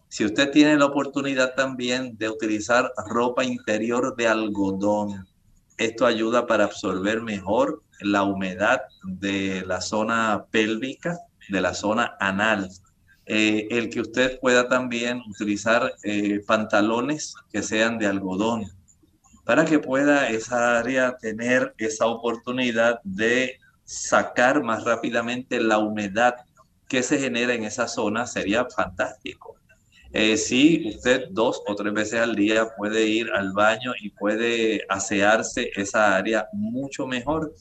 Si 0.09 0.25
usted 0.25 0.51
tiene 0.51 0.77
la 0.77 0.87
oportunidad 0.87 1.55
también 1.55 2.17
de 2.17 2.29
utilizar 2.29 2.91
ropa 3.09 3.45
interior 3.45 4.17
de 4.17 4.27
algodón, 4.27 5.27
esto 5.77 6.07
ayuda 6.07 6.47
para 6.47 6.65
absorber 6.65 7.21
mejor 7.21 7.83
la 8.01 8.23
humedad 8.23 8.81
de 9.05 9.63
la 9.67 9.81
zona 9.81 10.47
pélvica, 10.51 11.19
de 11.49 11.61
la 11.61 11.75
zona 11.75 12.17
anal. 12.19 12.71
Eh, 13.29 13.67
el 13.73 13.91
que 13.91 14.01
usted 14.01 14.39
pueda 14.39 14.69
también 14.69 15.21
utilizar 15.29 15.93
eh, 16.05 16.41
pantalones 16.47 17.35
que 17.51 17.61
sean 17.61 17.99
de 17.99 18.07
algodón 18.07 18.71
para 19.45 19.65
que 19.65 19.81
pueda 19.81 20.29
esa 20.31 20.79
área 20.79 21.17
tener 21.17 21.75
esa 21.79 22.07
oportunidad 22.07 23.01
de 23.03 23.59
sacar 23.85 24.63
más 24.63 24.85
rápidamente 24.85 25.61
la 25.61 25.79
humedad 25.79 26.37
que 26.89 27.03
se 27.03 27.19
genera 27.19 27.53
en 27.55 27.65
esa 27.65 27.89
zona 27.89 28.29
sería 28.29 28.65
fantástico. 28.65 29.57
Eh, 30.13 30.37
si 30.37 30.91
usted 30.91 31.27
dos 31.31 31.63
o 31.67 31.75
tres 31.75 31.93
veces 31.93 32.21
al 32.21 32.37
día 32.37 32.77
puede 32.77 33.09
ir 33.09 33.29
al 33.33 33.53
baño 33.53 33.93
y 34.01 34.11
puede 34.11 34.83
asearse 34.89 35.73
esa 35.75 36.15
área 36.15 36.49
mucho 36.53 37.09
mejor, 37.09 37.53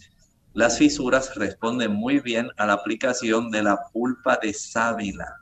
las 0.53 0.77
fisuras 0.77 1.33
responden 1.35 1.91
muy 1.91 2.19
bien 2.19 2.49
a 2.57 2.67
la 2.67 2.73
aplicación 2.73 3.49
de 3.49 3.63
la 3.63 3.79
pulpa 3.91 4.37
de 4.41 4.53
sábila 4.53 5.41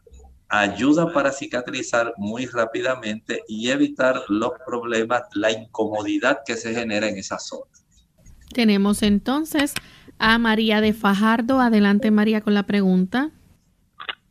ayuda 0.54 1.12
para 1.12 1.32
cicatrizar 1.32 2.14
muy 2.18 2.46
rápidamente 2.46 3.42
y 3.48 3.70
evitar 3.70 4.18
los 4.30 4.52
problemas, 4.66 5.24
la 5.34 5.52
incomodidad 5.52 6.40
que 6.46 6.56
se 6.56 6.76
genera 6.76 7.10
en 7.10 7.18
esa 7.18 7.40
zona. 7.40 7.72
Tenemos 8.54 9.02
entonces 9.02 9.74
a 10.20 10.38
María 10.38 10.80
de 10.80 10.94
Fajardo. 10.94 11.60
Adelante 11.60 12.12
María 12.12 12.42
con 12.42 12.54
la 12.54 12.64
pregunta. 12.64 13.32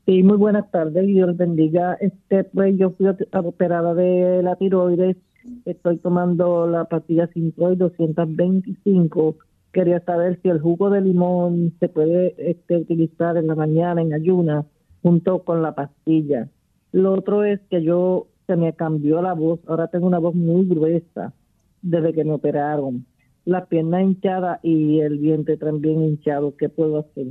Sí, 0.06 0.22
muy 0.22 0.36
buenas 0.36 0.70
tardes, 0.70 1.06
Dios 1.06 1.36
bendiga. 1.36 1.94
Este, 2.00 2.44
pues 2.44 2.76
yo 2.78 2.90
fui 2.90 3.06
operada 3.32 3.92
de 3.94 4.42
la 4.44 4.54
tiroides, 4.54 5.16
estoy 5.64 5.98
tomando 5.98 6.68
la 6.68 6.84
pastilla 6.84 7.28
Sintroid 7.32 7.78
225. 7.78 9.36
Quería 9.72 10.00
saber 10.04 10.38
si 10.42 10.50
el 10.50 10.60
jugo 10.60 10.90
de 10.90 11.00
limón 11.00 11.74
se 11.80 11.88
puede 11.88 12.34
este, 12.38 12.76
utilizar 12.76 13.36
en 13.36 13.48
la 13.48 13.56
mañana 13.56 14.02
en 14.02 14.12
ayunas 14.12 14.66
junto 15.02 15.42
con 15.42 15.62
la 15.62 15.74
pastilla. 15.74 16.48
Lo 16.92 17.14
otro 17.14 17.44
es 17.44 17.60
que 17.70 17.82
yo 17.82 18.28
se 18.46 18.56
me 18.56 18.74
cambió 18.74 19.22
la 19.22 19.34
voz, 19.34 19.60
ahora 19.66 19.88
tengo 19.88 20.06
una 20.06 20.18
voz 20.18 20.34
muy 20.34 20.66
gruesa 20.66 21.32
desde 21.80 22.12
que 22.12 22.24
me 22.24 22.32
operaron. 22.32 23.06
La 23.44 23.66
pierna 23.66 24.02
hinchada 24.02 24.60
y 24.62 25.00
el 25.00 25.18
vientre 25.18 25.56
también 25.56 26.02
hinchado, 26.02 26.56
¿qué 26.56 26.68
puedo 26.68 26.98
hacer? 26.98 27.26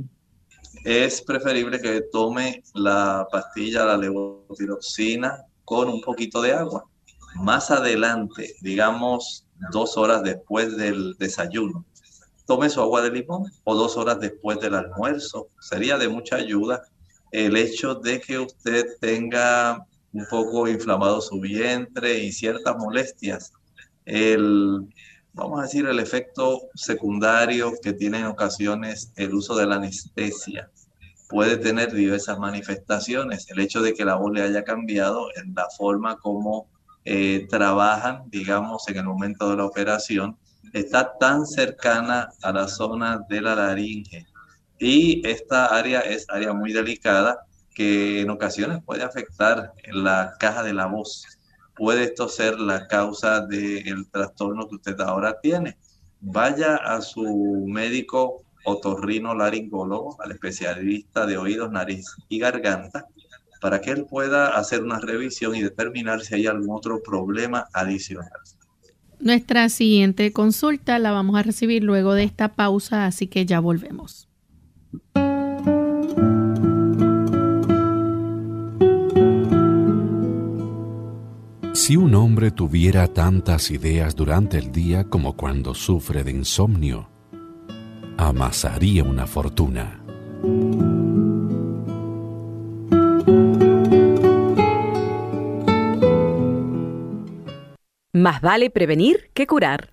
Es 0.84 1.22
preferible 1.22 1.80
que 1.80 2.02
tome 2.12 2.62
la 2.74 3.26
pastilla, 3.30 3.84
la 3.84 3.96
levotiroxina, 3.96 5.44
con 5.64 5.88
un 5.88 6.00
poquito 6.00 6.42
de 6.42 6.52
agua. 6.52 6.84
Más 7.36 7.70
adelante, 7.70 8.50
digamos 8.60 9.46
dos 9.70 9.96
horas 9.96 10.22
después 10.22 10.76
del 10.76 11.14
desayuno. 11.18 11.84
Tome 12.46 12.68
su 12.68 12.80
agua 12.80 13.00
de 13.02 13.10
limón 13.10 13.44
o 13.64 13.74
dos 13.74 13.96
horas 13.96 14.18
después 14.20 14.60
del 14.60 14.74
almuerzo. 14.74 15.46
Sería 15.60 15.96
de 15.96 16.08
mucha 16.08 16.36
ayuda 16.36 16.82
el 17.32 17.56
hecho 17.56 17.94
de 17.96 18.20
que 18.20 18.38
usted 18.38 18.86
tenga 19.00 19.86
un 20.12 20.26
poco 20.30 20.68
inflamado 20.68 21.20
su 21.20 21.40
vientre 21.40 22.18
y 22.18 22.32
ciertas 22.32 22.76
molestias. 22.76 23.52
El, 24.04 24.86
vamos 25.32 25.60
a 25.60 25.62
decir, 25.62 25.86
el 25.86 25.98
efecto 25.98 26.60
secundario 26.74 27.72
que 27.82 27.94
tiene 27.94 28.20
en 28.20 28.26
ocasiones 28.26 29.12
el 29.16 29.34
uso 29.34 29.56
de 29.56 29.66
la 29.66 29.76
anestesia 29.76 30.70
puede 31.28 31.56
tener 31.56 31.92
diversas 31.92 32.38
manifestaciones. 32.38 33.50
El 33.50 33.60
hecho 33.60 33.80
de 33.80 33.94
que 33.94 34.04
la 34.04 34.16
voz 34.16 34.32
le 34.32 34.42
haya 34.42 34.64
cambiado 34.64 35.28
en 35.34 35.54
la 35.54 35.66
forma 35.76 36.18
como 36.18 36.68
eh, 37.06 37.46
trabajan, 37.48 38.24
digamos, 38.28 38.86
en 38.88 38.98
el 38.98 39.04
momento 39.04 39.48
de 39.48 39.56
la 39.56 39.64
operación, 39.64 40.36
está 40.74 41.16
tan 41.18 41.46
cercana 41.46 42.28
a 42.42 42.52
la 42.52 42.68
zona 42.68 43.24
de 43.28 43.40
la 43.40 43.54
laringe. 43.54 44.26
Y 44.84 45.24
esta 45.24 45.66
área 45.66 46.00
es 46.00 46.26
área 46.28 46.52
muy 46.52 46.72
delicada 46.72 47.46
que 47.72 48.22
en 48.22 48.30
ocasiones 48.30 48.82
puede 48.84 49.04
afectar 49.04 49.72
la 49.92 50.34
caja 50.40 50.64
de 50.64 50.74
la 50.74 50.86
voz. 50.86 51.24
Puede 51.76 52.02
esto 52.02 52.28
ser 52.28 52.58
la 52.58 52.88
causa 52.88 53.46
del 53.46 54.10
trastorno 54.10 54.68
que 54.68 54.74
usted 54.74 55.00
ahora 55.00 55.38
tiene. 55.40 55.78
Vaya 56.20 56.74
a 56.74 57.00
su 57.00 57.64
médico 57.68 58.42
otorrino 58.64 59.36
laringólogo, 59.36 60.20
al 60.20 60.32
especialista 60.32 61.26
de 61.26 61.38
oídos, 61.38 61.70
nariz 61.70 62.16
y 62.28 62.40
garganta, 62.40 63.06
para 63.60 63.80
que 63.80 63.92
él 63.92 64.04
pueda 64.06 64.56
hacer 64.56 64.82
una 64.82 64.98
revisión 64.98 65.54
y 65.54 65.62
determinar 65.62 66.22
si 66.22 66.34
hay 66.34 66.48
algún 66.48 66.74
otro 66.74 67.00
problema 67.04 67.68
adicional. 67.72 68.32
Nuestra 69.20 69.68
siguiente 69.68 70.32
consulta 70.32 70.98
la 70.98 71.12
vamos 71.12 71.36
a 71.36 71.44
recibir 71.44 71.84
luego 71.84 72.14
de 72.14 72.24
esta 72.24 72.54
pausa, 72.54 73.06
así 73.06 73.28
que 73.28 73.46
ya 73.46 73.60
volvemos. 73.60 74.28
Si 81.84 81.96
un 81.96 82.14
hombre 82.14 82.52
tuviera 82.52 83.08
tantas 83.08 83.72
ideas 83.72 84.14
durante 84.14 84.56
el 84.56 84.70
día 84.70 85.02
como 85.02 85.36
cuando 85.36 85.74
sufre 85.74 86.22
de 86.22 86.30
insomnio, 86.30 87.08
amasaría 88.16 89.02
una 89.02 89.26
fortuna. 89.26 90.00
Más 98.12 98.40
vale 98.42 98.70
prevenir 98.70 99.30
que 99.34 99.48
curar. 99.48 99.88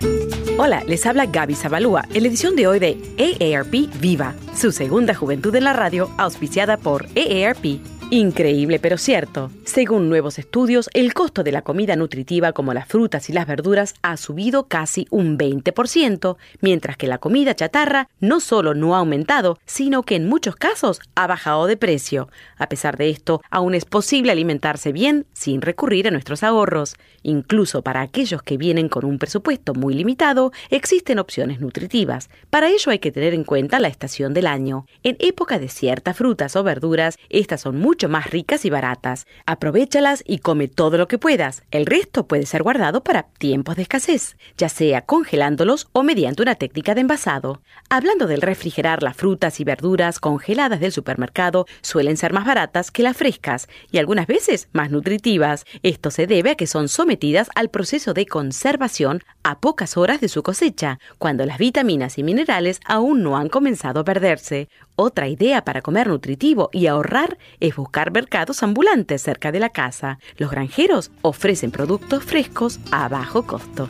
Hola, 0.59 0.83
les 0.87 1.07
habla 1.07 1.25
Gaby 1.25 1.55
Zabalúa 1.55 2.05
en 2.13 2.21
la 2.21 2.29
edición 2.29 2.55
de 2.55 2.67
hoy 2.67 2.77
de 2.77 2.99
AARP 3.17 3.99
Viva, 3.99 4.35
su 4.55 4.71
segunda 4.71 5.15
juventud 5.15 5.55
en 5.55 5.63
la 5.63 5.73
radio, 5.73 6.11
auspiciada 6.19 6.77
por 6.77 7.07
AARP 7.17 7.98
Increíble 8.11 8.79
pero 8.79 8.97
cierto. 8.97 9.51
Según 9.65 10.09
nuevos 10.09 10.39
estudios, 10.39 10.89
el 10.95 11.13
costo 11.13 11.43
de 11.43 11.51
la 11.51 11.61
comida 11.61 11.95
nutritiva 11.95 12.53
como 12.53 12.73
las 12.73 12.87
frutas 12.87 13.29
y 13.29 13.33
las 13.33 13.45
verduras 13.45 13.93
ha 14.01 14.17
subido 14.17 14.63
casi 14.67 15.05
un 15.11 15.37
20%, 15.37 16.37
mientras 16.59 16.97
que 16.97 17.05
la 17.05 17.19
comida 17.19 17.53
chatarra 17.53 18.09
no 18.19 18.39
solo 18.39 18.73
no 18.73 18.95
ha 18.95 18.99
aumentado, 18.99 19.59
sino 19.67 20.01
que 20.01 20.15
en 20.15 20.27
muchos 20.27 20.55
casos 20.55 21.01
ha 21.13 21.27
bajado 21.27 21.67
de 21.67 21.77
precio. 21.77 22.29
A 22.57 22.67
pesar 22.67 22.97
de 22.97 23.11
esto, 23.11 23.43
aún 23.51 23.75
es 23.75 23.85
posible 23.85 24.31
alimentarse 24.31 24.91
bien 24.91 25.27
sin 25.33 25.61
recurrir 25.61 26.07
a 26.07 26.11
nuestros 26.11 26.41
ahorros. 26.41 26.95
Incluso 27.21 27.83
para 27.83 28.01
aquellos 28.01 28.41
que 28.41 28.57
vienen 28.57 28.89
con 28.89 29.05
un 29.05 29.19
presupuesto 29.19 29.75
muy 29.75 29.93
limitado, 29.93 30.51
existen 30.71 31.19
opciones 31.19 31.61
nutritivas. 31.61 32.31
Para 32.49 32.69
ello 32.69 32.91
hay 32.91 32.97
que 32.97 33.11
tener 33.11 33.35
en 33.35 33.43
cuenta 33.43 33.79
la 33.79 33.87
estación 33.87 34.33
del 34.33 34.47
año. 34.47 34.87
En 35.03 35.15
época 35.19 35.59
de 35.59 35.69
ciertas 35.69 36.17
frutas 36.17 36.55
o 36.55 36.63
verduras, 36.63 37.15
estas 37.29 37.61
son 37.61 37.77
mucho 37.77 37.98
más 38.07 38.29
ricas 38.29 38.63
y 38.63 38.69
baratas. 38.69 39.27
Aprovechalas 39.45 40.23
y 40.25 40.37
come 40.37 40.67
todo 40.67 40.97
lo 40.97 41.07
que 41.07 41.17
puedas. 41.17 41.63
El 41.71 41.85
resto 41.85 42.27
puede 42.27 42.45
ser 42.45 42.63
guardado 42.63 43.03
para 43.03 43.23
tiempos 43.23 43.75
de 43.75 43.81
escasez, 43.81 44.37
ya 44.57 44.69
sea 44.69 45.01
congelándolos 45.01 45.87
o 45.91 46.03
mediante 46.03 46.41
una 46.41 46.55
técnica 46.55 46.95
de 46.95 47.01
envasado. 47.01 47.61
Hablando 47.89 48.27
del 48.27 48.41
refrigerar 48.41 49.03
las 49.03 49.17
frutas 49.17 49.59
y 49.59 49.63
verduras 49.63 50.19
congeladas 50.19 50.79
del 50.79 50.91
supermercado, 50.91 51.65
suelen 51.81 52.15
ser 52.15 52.31
más 52.31 52.45
baratas 52.45 52.91
que 52.91 53.03
las 53.03 53.17
frescas 53.17 53.67
y 53.91 53.97
algunas 53.97 54.27
veces 54.27 54.69
más 54.71 54.91
nutritivas. 54.91 55.65
Esto 55.83 56.11
se 56.11 56.27
debe 56.27 56.51
a 56.51 56.55
que 56.55 56.67
son 56.67 56.87
sometidas 56.87 57.49
al 57.55 57.69
proceso 57.69 58.13
de 58.13 58.27
conservación 58.27 59.23
a 59.43 59.59
pocas 59.59 59.97
horas 59.97 60.21
de 60.21 60.29
su 60.29 60.43
cosecha, 60.43 60.99
cuando 61.17 61.45
las 61.45 61.57
vitaminas 61.57 62.17
y 62.17 62.23
minerales 62.23 62.79
aún 62.85 63.23
no 63.23 63.37
han 63.37 63.49
comenzado 63.49 64.01
a 64.01 64.03
perderse. 64.03 64.69
Otra 64.95 65.27
idea 65.27 65.63
para 65.63 65.81
comer 65.81 66.07
nutritivo 66.07 66.69
y 66.71 66.87
ahorrar 66.87 67.37
es 67.59 67.75
buscar 67.75 67.88
mercados 68.11 68.63
ambulantes 68.63 69.21
cerca 69.21 69.51
de 69.51 69.59
la 69.59 69.69
casa. 69.69 70.19
Los 70.37 70.51
granjeros 70.51 71.11
ofrecen 71.21 71.71
productos 71.71 72.23
frescos 72.23 72.79
a 72.91 73.07
bajo 73.07 73.43
costo. 73.43 73.89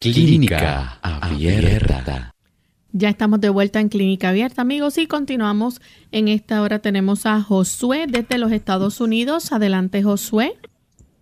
Clínica 0.00 1.00
Abierta. 1.02 2.32
Ya 2.92 3.08
estamos 3.08 3.40
de 3.40 3.48
vuelta 3.48 3.80
en 3.80 3.88
Clínica 3.88 4.28
Abierta, 4.28 4.62
amigos, 4.62 4.96
y 4.96 5.08
continuamos. 5.08 5.80
En 6.12 6.28
esta 6.28 6.62
hora 6.62 6.78
tenemos 6.78 7.26
a 7.26 7.40
Josué 7.40 8.06
desde 8.08 8.38
los 8.38 8.52
Estados 8.52 9.00
Unidos. 9.00 9.50
Adelante, 9.50 10.04
Josué. 10.04 10.52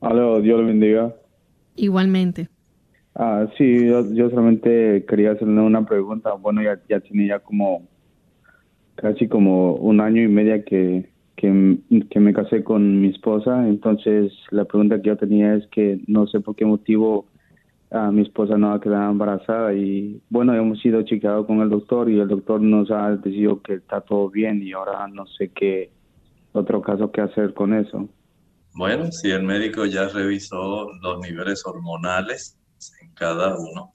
Hola, 0.00 0.40
Dios 0.42 0.60
le 0.60 0.66
bendiga. 0.66 1.14
Igualmente. 1.74 2.50
Ah, 3.14 3.46
sí, 3.56 3.86
yo, 3.86 4.28
solamente 4.28 5.06
quería 5.08 5.32
hacerle 5.32 5.58
una 5.62 5.86
pregunta. 5.86 6.34
Bueno, 6.34 6.62
ya, 6.62 6.78
ya 6.86 7.00
tiene 7.00 7.28
ya 7.28 7.38
como 7.38 7.88
casi 8.96 9.26
como 9.26 9.72
un 9.76 10.02
año 10.02 10.22
y 10.22 10.28
media 10.28 10.62
que, 10.64 11.08
que, 11.34 11.48
me 11.48 12.32
casé 12.34 12.62
con 12.62 13.00
mi 13.00 13.08
esposa. 13.08 13.66
Entonces, 13.66 14.34
la 14.50 14.66
pregunta 14.66 15.00
que 15.00 15.08
yo 15.08 15.16
tenía 15.16 15.54
es 15.54 15.66
que 15.68 15.98
no 16.06 16.26
sé 16.26 16.40
por 16.40 16.54
qué 16.56 16.66
motivo 16.66 17.24
a 17.90 18.10
mi 18.10 18.22
esposa 18.22 18.56
no 18.56 18.72
ha 18.72 18.80
quedado 18.80 19.10
embarazada. 19.10 19.74
Y 19.74 20.20
bueno, 20.28 20.54
hemos 20.54 20.80
sido 20.80 21.02
chequeados 21.02 21.46
con 21.46 21.60
el 21.60 21.70
doctor 21.70 22.10
y 22.10 22.18
el 22.18 22.28
doctor 22.28 22.60
nos 22.60 22.90
ha 22.90 23.16
dicho 23.16 23.60
que 23.62 23.74
está 23.74 24.00
todo 24.00 24.28
bien 24.30 24.62
y 24.62 24.72
ahora 24.72 25.06
no 25.08 25.26
sé 25.26 25.50
qué 25.50 25.90
otro 26.52 26.80
caso 26.82 27.10
que 27.10 27.20
hacer 27.20 27.54
con 27.54 27.74
eso. 27.74 28.08
Bueno, 28.74 29.10
si 29.10 29.30
el 29.30 29.42
médico 29.42 29.86
ya 29.86 30.08
revisó 30.08 30.90
los 31.00 31.20
niveles 31.20 31.64
hormonales 31.64 32.58
en 33.00 33.12
cada 33.14 33.56
uno, 33.58 33.92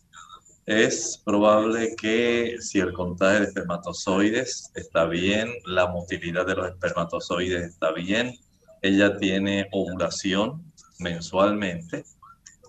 es 0.66 1.22
probable 1.26 1.96
que 2.00 2.56
si 2.60 2.80
el 2.80 2.94
contagio 2.94 3.42
de 3.42 3.46
espermatozoides 3.46 4.72
está 4.76 5.06
bien, 5.06 5.50
la 5.66 5.88
motilidad 5.88 6.46
de 6.46 6.56
los 6.56 6.68
espermatozoides 6.70 7.64
está 7.64 7.92
bien, 7.92 8.34
ella 8.82 9.18
tiene 9.18 9.68
ovulación 9.72 10.64
mensualmente, 11.00 12.04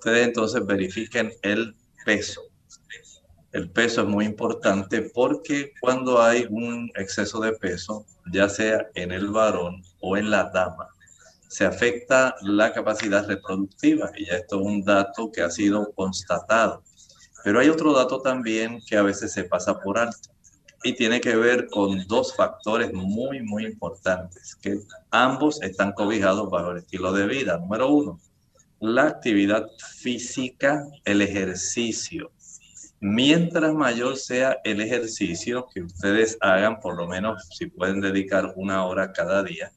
ustedes 0.03 0.27
entonces 0.27 0.67
verifiquen 0.67 1.33
el 1.43 1.77
peso. 2.05 2.41
El 3.53 3.71
peso 3.71 4.03
es 4.03 4.09
muy 4.09 4.25
importante 4.25 5.03
porque 5.15 5.73
cuando 5.81 6.21
hay 6.21 6.45
un 6.51 6.91
exceso 6.97 7.39
de 7.39 7.53
peso, 7.53 8.05
ya 8.33 8.49
sea 8.49 8.89
en 8.97 9.13
el 9.13 9.29
varón 9.29 9.81
o 10.01 10.17
en 10.17 10.29
la 10.29 10.51
dama, 10.53 10.89
se 11.47 11.65
afecta 11.65 12.35
la 12.43 12.73
capacidad 12.73 13.29
reproductiva 13.29 14.11
y 14.17 14.27
ya 14.27 14.39
esto 14.39 14.59
es 14.61 14.67
un 14.67 14.83
dato 14.83 15.31
que 15.31 15.43
ha 15.43 15.51
sido 15.51 15.93
constatado. 15.93 16.83
Pero 17.45 17.61
hay 17.61 17.69
otro 17.69 17.93
dato 17.93 18.21
también 18.21 18.81
que 18.85 18.97
a 18.97 19.03
veces 19.03 19.33
se 19.33 19.45
pasa 19.45 19.79
por 19.79 19.99
alto. 19.99 20.31
y 20.85 20.95
tiene 20.95 21.21
que 21.21 21.37
ver 21.37 21.69
con 21.69 22.05
dos 22.09 22.35
factores 22.35 22.93
muy, 22.93 23.41
muy 23.41 23.65
importantes, 23.67 24.57
que 24.57 24.81
ambos 25.13 25.63
están 25.63 25.93
cobijados 25.93 26.51
bajo 26.51 26.73
el 26.73 26.79
estilo 26.79 27.13
de 27.13 27.29
vida. 27.29 27.57
Número 27.57 27.89
uno, 27.89 28.19
la 28.83 29.05
actividad 29.05 29.69
física, 30.01 30.85
el 31.05 31.23
ejercicio. 31.23 32.33
Mientras 32.99 33.73
mayor 33.73 34.17
sea 34.17 34.59
el 34.65 34.81
ejercicio 34.81 35.69
que 35.73 35.83
ustedes 35.83 36.37
hagan, 36.41 36.81
por 36.81 36.97
lo 36.97 37.07
menos 37.07 37.49
si 37.57 37.67
pueden 37.67 38.01
dedicar 38.01 38.53
una 38.57 38.85
hora 38.85 39.13
cada 39.13 39.45
día, 39.45 39.71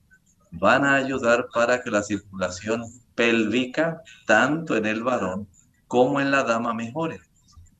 van 0.50 0.86
a 0.86 0.96
ayudar 0.96 1.46
para 1.54 1.84
que 1.84 1.92
la 1.92 2.02
circulación 2.02 2.82
pélvica, 3.14 4.02
tanto 4.26 4.76
en 4.76 4.88
el 4.88 5.04
varón 5.04 5.48
como 5.88 6.20
en 6.20 6.32
la 6.32 6.42
dama, 6.42 6.74
mejore. 6.74 7.20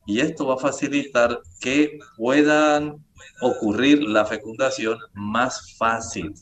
Y 0.06 0.20
esto 0.20 0.46
va 0.46 0.54
a 0.54 0.58
facilitar 0.58 1.40
que 1.60 1.98
puedan 2.16 3.04
ocurrir 3.40 4.00
la 4.04 4.24
fecundación 4.26 4.98
más 5.12 5.74
fácil. 5.76 6.34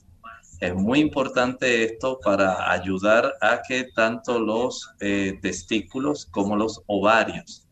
Es 0.64 0.74
muy 0.74 1.00
importante 1.00 1.84
esto 1.84 2.18
para 2.24 2.72
ayudar 2.72 3.34
a 3.42 3.60
que 3.68 3.84
tanto 3.94 4.38
los 4.38 4.94
eh, 4.98 5.38
testículos 5.42 6.24
como 6.24 6.56
los 6.56 6.80
ovarios 6.86 7.68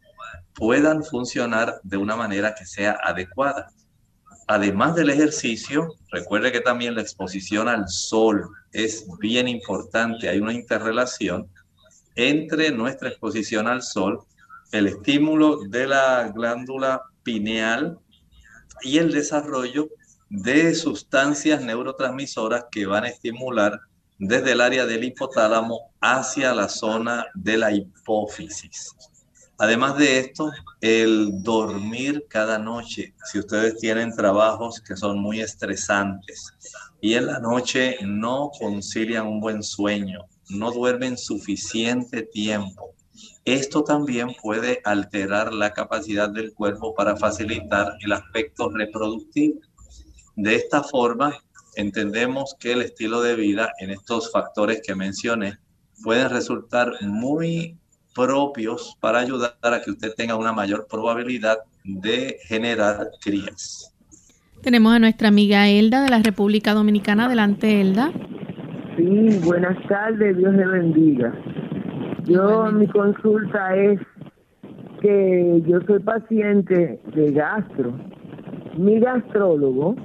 puedan 0.52 1.02
funcionar 1.02 1.80
de 1.84 1.96
una 1.96 2.16
manera 2.16 2.54
que 2.54 2.66
sea 2.66 2.98
adecuada. 3.02 3.70
Además 4.46 4.94
del 4.94 5.08
ejercicio, 5.08 5.88
recuerde 6.10 6.52
que 6.52 6.60
también 6.60 6.94
la 6.94 7.00
exposición 7.00 7.66
al 7.66 7.88
sol 7.88 8.50
es 8.72 9.06
bien 9.20 9.48
importante. 9.48 10.28
Hay 10.28 10.40
una 10.40 10.52
interrelación 10.52 11.48
entre 12.14 12.72
nuestra 12.72 13.08
exposición 13.08 13.68
al 13.68 13.80
sol, 13.80 14.20
el 14.70 14.88
estímulo 14.88 15.60
de 15.66 15.86
la 15.86 16.28
glándula 16.28 17.00
pineal 17.22 17.98
y 18.82 18.98
el 18.98 19.12
desarrollo 19.12 19.88
de 20.32 20.74
sustancias 20.74 21.60
neurotransmisoras 21.60 22.64
que 22.70 22.86
van 22.86 23.04
a 23.04 23.08
estimular 23.08 23.78
desde 24.18 24.52
el 24.52 24.62
área 24.62 24.86
del 24.86 25.04
hipotálamo 25.04 25.92
hacia 26.00 26.54
la 26.54 26.70
zona 26.70 27.26
de 27.34 27.58
la 27.58 27.70
hipófisis. 27.70 28.94
Además 29.58 29.98
de 29.98 30.20
esto, 30.20 30.50
el 30.80 31.42
dormir 31.42 32.24
cada 32.30 32.58
noche, 32.58 33.12
si 33.24 33.40
ustedes 33.40 33.76
tienen 33.76 34.16
trabajos 34.16 34.80
que 34.80 34.96
son 34.96 35.18
muy 35.18 35.42
estresantes 35.42 36.54
y 37.02 37.12
en 37.12 37.26
la 37.26 37.38
noche 37.38 37.98
no 38.00 38.50
concilian 38.58 39.26
un 39.26 39.38
buen 39.38 39.62
sueño, 39.62 40.24
no 40.48 40.72
duermen 40.72 41.18
suficiente 41.18 42.22
tiempo, 42.22 42.94
esto 43.44 43.84
también 43.84 44.28
puede 44.40 44.80
alterar 44.84 45.52
la 45.52 45.74
capacidad 45.74 46.30
del 46.30 46.54
cuerpo 46.54 46.94
para 46.94 47.16
facilitar 47.16 47.96
el 48.00 48.12
aspecto 48.12 48.70
reproductivo. 48.70 49.60
De 50.36 50.54
esta 50.54 50.82
forma, 50.82 51.34
entendemos 51.76 52.56
que 52.58 52.72
el 52.72 52.82
estilo 52.82 53.20
de 53.22 53.36
vida 53.36 53.70
en 53.80 53.90
estos 53.90 54.30
factores 54.32 54.80
que 54.84 54.94
mencioné 54.94 55.58
pueden 56.02 56.30
resultar 56.30 56.92
muy 57.02 57.76
propios 58.14 58.96
para 59.00 59.20
ayudar 59.20 59.54
a 59.62 59.80
que 59.82 59.90
usted 59.90 60.14
tenga 60.14 60.36
una 60.36 60.52
mayor 60.52 60.86
probabilidad 60.88 61.58
de 61.84 62.38
generar 62.44 63.08
crías. 63.22 63.94
Tenemos 64.62 64.94
a 64.94 64.98
nuestra 64.98 65.28
amiga 65.28 65.68
Elda 65.68 66.02
de 66.02 66.10
la 66.10 66.20
República 66.20 66.72
Dominicana. 66.72 67.26
Adelante, 67.26 67.80
Elda. 67.80 68.12
Sí, 68.96 69.40
buenas 69.44 69.76
tardes, 69.88 70.36
Dios 70.36 70.54
le 70.54 70.66
bendiga. 70.66 71.32
Yo, 72.24 72.70
mi 72.72 72.86
consulta 72.86 73.74
es 73.74 73.98
que 75.00 75.62
yo 75.66 75.80
soy 75.86 75.98
paciente 76.00 77.00
de 77.14 77.32
gastro. 77.32 77.98
Mi 78.78 79.00
gastrólogo 79.00 79.96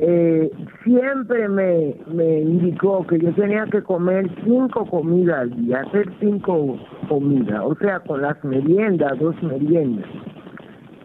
eh, 0.00 0.50
siempre 0.84 1.48
me, 1.48 1.94
me 2.12 2.40
indicó 2.40 3.06
que 3.06 3.18
yo 3.18 3.32
tenía 3.34 3.64
que 3.66 3.82
comer 3.82 4.28
cinco 4.44 4.86
comidas 4.86 5.40
al 5.40 5.50
día, 5.56 5.80
hacer 5.80 6.10
cinco 6.20 6.78
comidas, 7.08 7.60
o 7.64 7.74
sea, 7.76 8.00
con 8.00 8.22
las 8.22 8.42
meriendas, 8.44 9.18
dos 9.18 9.40
meriendas. 9.42 10.08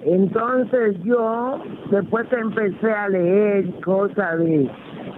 Entonces 0.05 1.01
yo, 1.03 1.61
después 1.91 2.27
que 2.27 2.35
empecé 2.35 2.91
a 2.91 3.09
leer 3.09 3.69
cosas 3.81 4.39
de 4.39 4.69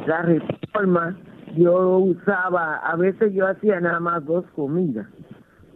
la 0.05 0.21
reforma, 0.21 1.17
yo 1.55 1.99
usaba, 1.99 2.77
a 2.77 2.95
veces 2.95 3.33
yo 3.33 3.47
hacía 3.47 3.79
nada 3.79 3.99
más 3.99 4.25
dos 4.25 4.45
comidas 4.55 5.07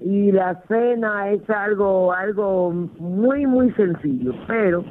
y 0.02 0.32
la 0.32 0.62
cena 0.68 1.30
es 1.30 1.50
algo 1.50 2.14
algo 2.14 2.72
muy 3.00 3.46
muy 3.46 3.72
sencillo 3.74 4.34
pero 4.48 4.84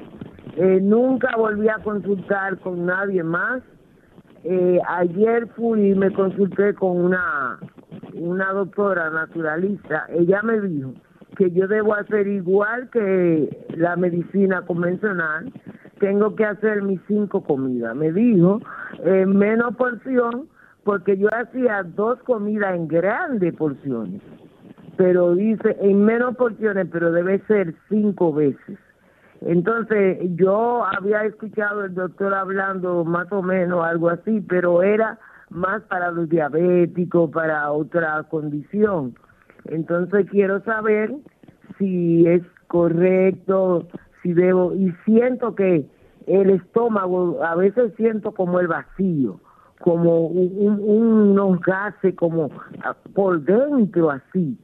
eh, 0.56 0.80
nunca 0.82 1.36
volví 1.36 1.68
a 1.68 1.78
consultar 1.82 2.58
con 2.58 2.86
nadie 2.86 3.22
más. 3.22 3.62
Eh, 4.44 4.80
ayer 4.86 5.48
fui 5.56 5.90
y 5.90 5.94
me 5.94 6.12
consulté 6.12 6.74
con 6.74 6.96
una 6.96 7.58
una 8.14 8.52
doctora 8.52 9.10
naturalista. 9.10 10.06
Ella 10.08 10.42
me 10.42 10.60
dijo 10.60 10.94
que 11.36 11.50
yo 11.50 11.68
debo 11.68 11.94
hacer 11.94 12.26
igual 12.26 12.88
que 12.90 13.66
la 13.76 13.96
medicina 13.96 14.62
convencional. 14.62 15.52
Tengo 16.00 16.34
que 16.36 16.44
hacer 16.44 16.82
mis 16.82 17.00
cinco 17.08 17.42
comidas. 17.42 17.94
Me 17.94 18.12
dijo 18.12 18.60
en 19.04 19.36
menos 19.36 19.76
porción 19.76 20.48
porque 20.84 21.16
yo 21.16 21.28
hacía 21.32 21.82
dos 21.82 22.18
comidas 22.22 22.74
en 22.74 22.88
grandes 22.88 23.54
porciones. 23.54 24.22
Pero 24.96 25.34
dice 25.34 25.76
en 25.80 26.04
menos 26.04 26.36
porciones, 26.36 26.88
pero 26.90 27.12
debe 27.12 27.40
ser 27.46 27.74
cinco 27.88 28.32
veces. 28.32 28.78
Entonces, 29.40 30.18
yo 30.36 30.84
había 30.84 31.22
escuchado 31.24 31.84
el 31.84 31.94
doctor 31.94 32.34
hablando 32.34 33.04
más 33.04 33.30
o 33.30 33.42
menos 33.42 33.84
algo 33.84 34.08
así, 34.08 34.40
pero 34.48 34.82
era 34.82 35.18
más 35.50 35.82
para 35.82 36.10
los 36.10 36.28
diabéticos, 36.28 37.30
para 37.30 37.70
otra 37.70 38.22
condición. 38.24 39.14
Entonces, 39.66 40.26
quiero 40.30 40.60
saber 40.64 41.12
si 41.78 42.26
es 42.26 42.42
correcto, 42.66 43.86
si 44.22 44.32
debo, 44.32 44.74
y 44.74 44.92
siento 45.04 45.54
que 45.54 45.86
el 46.26 46.50
estómago, 46.50 47.42
a 47.42 47.54
veces 47.54 47.92
siento 47.96 48.32
como 48.32 48.60
el 48.60 48.66
vacío, 48.66 49.40
como 49.80 50.26
un, 50.26 50.80
unos 50.80 51.60
gases, 51.60 52.14
como 52.16 52.50
por 53.14 53.40
dentro 53.42 54.10
así 54.10 54.58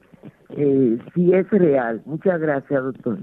eh, 0.49 0.99
si 1.13 1.33
es 1.33 1.49
real. 1.49 2.01
Muchas 2.05 2.39
gracias, 2.39 2.83
doctor. 2.83 3.17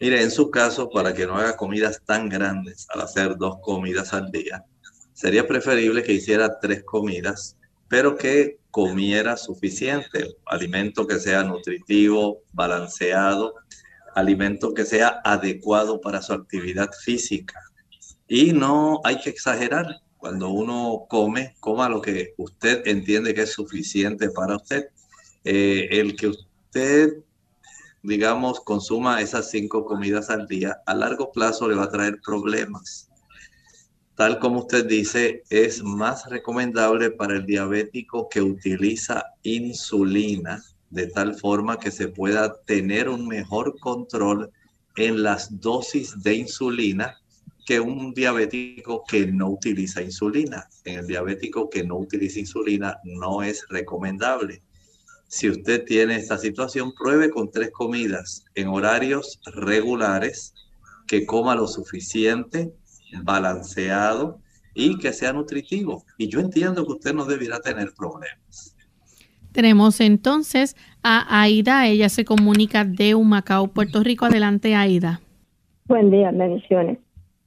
Mire, 0.00 0.22
en 0.22 0.30
su 0.30 0.50
caso, 0.50 0.88
para 0.88 1.12
que 1.12 1.26
no 1.26 1.36
haga 1.36 1.56
comidas 1.56 2.00
tan 2.06 2.30
grandes 2.30 2.86
al 2.88 3.02
hacer 3.02 3.36
dos 3.36 3.58
comidas 3.60 4.14
al 4.14 4.30
día, 4.30 4.64
sería 5.12 5.46
preferible 5.46 6.02
que 6.02 6.14
hiciera 6.14 6.58
tres 6.58 6.82
comidas, 6.84 7.58
pero 7.86 8.16
que 8.16 8.58
comiera 8.70 9.36
suficiente, 9.36 10.36
alimento 10.46 11.06
que 11.06 11.18
sea 11.18 11.44
nutritivo, 11.44 12.40
balanceado, 12.52 13.54
alimento 14.14 14.72
que 14.72 14.86
sea 14.86 15.20
adecuado 15.22 16.00
para 16.00 16.22
su 16.22 16.32
actividad 16.32 16.88
física. 17.04 17.60
Y 18.26 18.52
no 18.52 19.00
hay 19.04 19.20
que 19.20 19.30
exagerar. 19.30 20.00
Cuando 20.16 20.48
uno 20.48 21.06
come, 21.08 21.56
coma 21.60 21.88
lo 21.90 22.00
que 22.00 22.32
usted 22.38 22.86
entiende 22.86 23.34
que 23.34 23.42
es 23.42 23.52
suficiente 23.52 24.30
para 24.30 24.56
usted 24.56 24.86
eh, 25.44 25.88
el 25.90 26.16
que 26.16 26.28
usted, 26.28 27.22
digamos, 28.02 28.60
consuma 28.60 29.20
esas 29.20 29.50
cinco 29.50 29.84
comidas 29.84 30.30
al 30.30 30.46
día, 30.46 30.80
a 30.86 30.94
largo 30.94 31.32
plazo 31.32 31.68
le 31.68 31.76
va 31.76 31.84
a 31.84 31.90
traer 31.90 32.20
problemas. 32.20 33.08
Tal 34.14 34.38
como 34.38 34.60
usted 34.60 34.86
dice, 34.86 35.42
es 35.48 35.82
más 35.82 36.28
recomendable 36.28 37.10
para 37.10 37.36
el 37.36 37.46
diabético 37.46 38.28
que 38.28 38.42
utiliza 38.42 39.24
insulina 39.42 40.62
de 40.90 41.06
tal 41.06 41.34
forma 41.34 41.78
que 41.78 41.90
se 41.90 42.08
pueda 42.08 42.60
tener 42.62 43.08
un 43.08 43.26
mejor 43.26 43.78
control 43.78 44.50
en 44.96 45.22
las 45.22 45.60
dosis 45.60 46.22
de 46.22 46.34
insulina 46.34 47.16
que 47.64 47.80
un 47.80 48.12
diabético 48.12 49.04
que 49.08 49.26
no 49.26 49.50
utiliza 49.50 50.02
insulina. 50.02 50.68
En 50.84 50.98
el 50.98 51.06
diabético 51.06 51.70
que 51.70 51.84
no 51.84 51.98
utiliza 51.98 52.40
insulina 52.40 52.98
no 53.04 53.42
es 53.42 53.64
recomendable. 53.68 54.62
Si 55.32 55.48
usted 55.48 55.84
tiene 55.84 56.16
esta 56.16 56.38
situación, 56.38 56.92
pruebe 56.92 57.30
con 57.30 57.52
tres 57.52 57.70
comidas 57.70 58.44
en 58.56 58.66
horarios 58.66 59.38
regulares, 59.54 60.52
que 61.06 61.24
coma 61.24 61.54
lo 61.54 61.68
suficiente, 61.68 62.72
balanceado 63.22 64.40
y 64.74 64.98
que 64.98 65.12
sea 65.12 65.32
nutritivo. 65.32 66.02
Y 66.18 66.26
yo 66.26 66.40
entiendo 66.40 66.84
que 66.84 66.94
usted 66.94 67.14
no 67.14 67.26
debiera 67.26 67.60
tener 67.60 67.92
problemas. 67.96 68.76
Tenemos 69.52 70.00
entonces 70.00 70.74
a 71.04 71.42
Aida, 71.42 71.86
ella 71.86 72.08
se 72.08 72.24
comunica 72.24 72.84
de 72.84 73.14
Humacao, 73.14 73.68
Puerto 73.68 74.02
Rico. 74.02 74.24
Adelante, 74.24 74.74
Aida. 74.74 75.20
Buen 75.86 76.10
día, 76.10 76.32
bendiciones. 76.32 76.98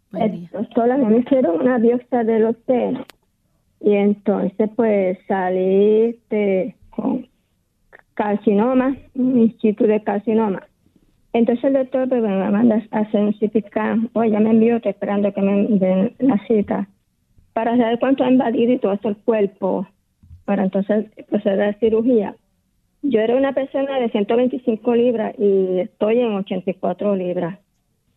Buen 0.10 0.50
Doctora, 0.54 0.96
me 0.96 1.20
hicieron 1.20 1.60
una 1.60 1.80
biopsia 1.80 2.24
de 2.24 2.40
los 2.40 2.56
senos 2.66 3.06
y 3.82 3.92
entonces 3.92 4.70
pues 4.74 5.18
salí 5.28 6.18
con 6.90 7.33
carcinoma, 8.14 8.95
instituto 9.16 9.88
de 9.88 10.03
carcinoma. 10.03 10.64
Entonces 11.34 11.64
el 11.66 11.74
doctor 11.74 12.07
pues, 12.09 12.22
me 12.22 12.51
manda 12.51 12.84
a 12.91 12.99
hacer 12.99 13.22
un 13.22 13.34
CT 13.34 13.66
o 14.14 14.24
ya 14.24 14.39
me 14.39 14.51
envió, 14.51 14.76
estoy 14.76 14.91
esperando 14.91 15.34
que 15.34 15.41
me 15.41 15.68
den 15.68 16.14
la 16.20 16.38
cita, 16.47 16.88
para 17.53 17.76
saber 17.76 17.99
cuánto 17.99 18.24
ha 18.24 18.32
invadido 18.32 18.74
y 18.74 18.80
todo 18.80 18.97
el 19.03 19.18
cuerpo, 19.18 19.88
para 20.45 20.64
entonces 20.64 21.05
proceder 21.30 21.61
a 21.61 21.68
la 21.68 21.74
cirugía. 21.80 22.36
Yo 23.01 23.20
era 23.20 23.36
una 23.36 23.53
persona 23.53 23.99
de 23.99 24.09
125 24.09 24.95
libras 24.95 25.34
y 25.38 25.80
estoy 25.80 26.20
en 26.20 26.34
84 26.34 27.16
libras. 27.16 27.59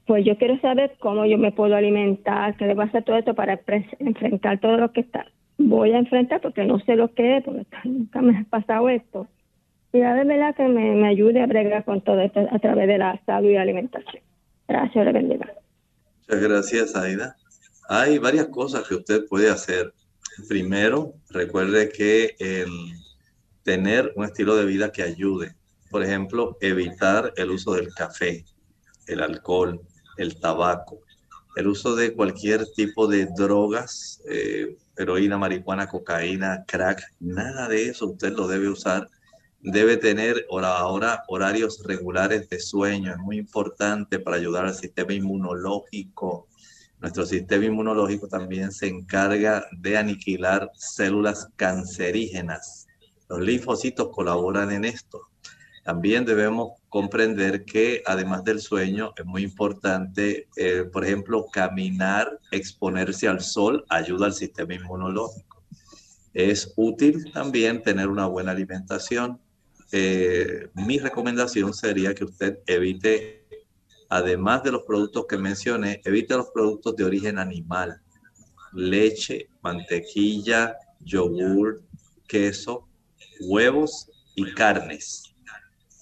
Pues 0.06 0.24
yo 0.24 0.36
quiero 0.36 0.60
saber 0.60 0.92
cómo 1.00 1.26
yo 1.26 1.38
me 1.38 1.50
puedo 1.50 1.74
alimentar, 1.74 2.56
qué 2.56 2.66
debo 2.66 2.82
hacer 2.82 3.02
todo 3.02 3.16
esto 3.16 3.34
para 3.34 3.58
enfrentar 3.98 4.60
todo 4.60 4.76
lo 4.76 4.92
que 4.92 5.00
está. 5.00 5.26
Voy 5.58 5.92
a 5.92 5.98
enfrentar 5.98 6.40
porque 6.40 6.64
no 6.64 6.78
sé 6.80 6.94
lo 6.96 7.12
que 7.14 7.38
es, 7.38 7.44
porque 7.44 7.66
nunca 7.84 8.22
me 8.22 8.38
ha 8.38 8.44
pasado 8.44 8.88
esto. 8.88 9.26
A 10.02 10.14
ver, 10.14 10.26
¿verdad? 10.26 10.54
Que 10.54 10.68
me, 10.68 11.06
ayude 11.06 11.42
a 11.42 11.46
bregar 11.46 11.84
con 11.84 12.00
todo 12.00 12.20
esto 12.20 12.46
a 12.50 12.58
través 12.58 12.88
de 12.88 12.98
la 12.98 13.20
salud 13.24 13.50
y 13.50 13.56
alimentación. 13.56 14.22
Gracias, 14.68 15.04
le 15.04 15.12
bendiga. 15.12 15.54
Muchas 16.28 16.42
gracias, 16.42 16.96
Aida. 16.96 17.36
Hay 17.88 18.18
varias 18.18 18.48
cosas 18.48 18.86
que 18.88 18.96
usted 18.96 19.26
puede 19.28 19.48
hacer. 19.48 19.92
Primero, 20.48 21.14
recuerde 21.30 21.88
que 21.88 22.34
el 22.38 22.68
tener 23.62 24.12
un 24.14 24.24
estilo 24.24 24.56
de 24.56 24.64
vida 24.64 24.92
que 24.92 25.02
ayude. 25.02 25.54
Por 25.90 26.02
ejemplo, 26.02 26.56
evitar 26.60 27.32
el 27.36 27.50
uso 27.50 27.74
del 27.74 27.92
café, 27.92 28.44
el 29.06 29.20
alcohol, 29.20 29.80
el 30.16 30.38
tabaco, 30.38 31.00
el 31.56 31.66
uso 31.66 31.96
de 31.96 32.12
cualquier 32.12 32.64
tipo 32.76 33.08
de 33.08 33.26
drogas, 33.26 34.22
eh, 34.30 34.76
heroína, 34.96 35.38
marihuana, 35.38 35.88
cocaína, 35.88 36.64
crack, 36.66 37.02
nada 37.18 37.68
de 37.68 37.88
eso 37.88 38.06
usted 38.06 38.32
lo 38.34 38.46
debe 38.46 38.68
usar. 38.68 39.08
Debe 39.60 39.96
tener 39.96 40.46
ahora 40.50 41.24
horarios 41.28 41.82
regulares 41.84 42.48
de 42.48 42.60
sueño, 42.60 43.12
es 43.12 43.18
muy 43.18 43.38
importante 43.38 44.18
para 44.18 44.36
ayudar 44.36 44.66
al 44.66 44.74
sistema 44.74 45.12
inmunológico. 45.12 46.48
Nuestro 47.00 47.26
sistema 47.26 47.64
inmunológico 47.64 48.28
también 48.28 48.72
se 48.72 48.86
encarga 48.86 49.66
de 49.72 49.96
aniquilar 49.96 50.70
células 50.74 51.48
cancerígenas 51.56 52.86
los 53.28 53.40
linfocitos 53.40 54.08
colaboran 54.10 54.70
en 54.72 54.84
esto. 54.84 55.22
También 55.84 56.24
debemos 56.24 56.72
comprender 56.88 57.64
que 57.64 58.02
además 58.06 58.42
del 58.44 58.60
sueño 58.60 59.12
es 59.16 59.24
muy 59.24 59.42
importante, 59.44 60.48
eh, 60.56 60.84
por 60.92 61.04
ejemplo, 61.04 61.46
caminar, 61.52 62.40
exponerse 62.50 63.28
al 63.28 63.40
sol, 63.40 63.84
ayuda 63.88 64.26
al 64.26 64.32
sistema 64.32 64.74
inmunológico. 64.74 65.64
Es 66.34 66.72
útil 66.76 67.30
también 67.32 67.82
tener 67.82 68.08
una 68.08 68.26
buena 68.26 68.50
alimentación. 68.50 69.40
Eh, 69.98 70.68
mi 70.74 70.98
recomendación 70.98 71.72
sería 71.72 72.14
que 72.14 72.24
usted 72.24 72.58
evite, 72.66 73.46
además 74.10 74.62
de 74.62 74.72
los 74.72 74.82
productos 74.82 75.24
que 75.26 75.38
mencioné, 75.38 76.02
evite 76.04 76.36
los 76.36 76.50
productos 76.50 76.96
de 76.96 77.04
origen 77.04 77.38
animal, 77.38 78.02
leche, 78.74 79.48
mantequilla, 79.62 80.76
yogur, 81.00 81.82
queso, 82.28 82.86
huevos 83.40 84.10
y 84.34 84.52
carnes. 84.52 85.34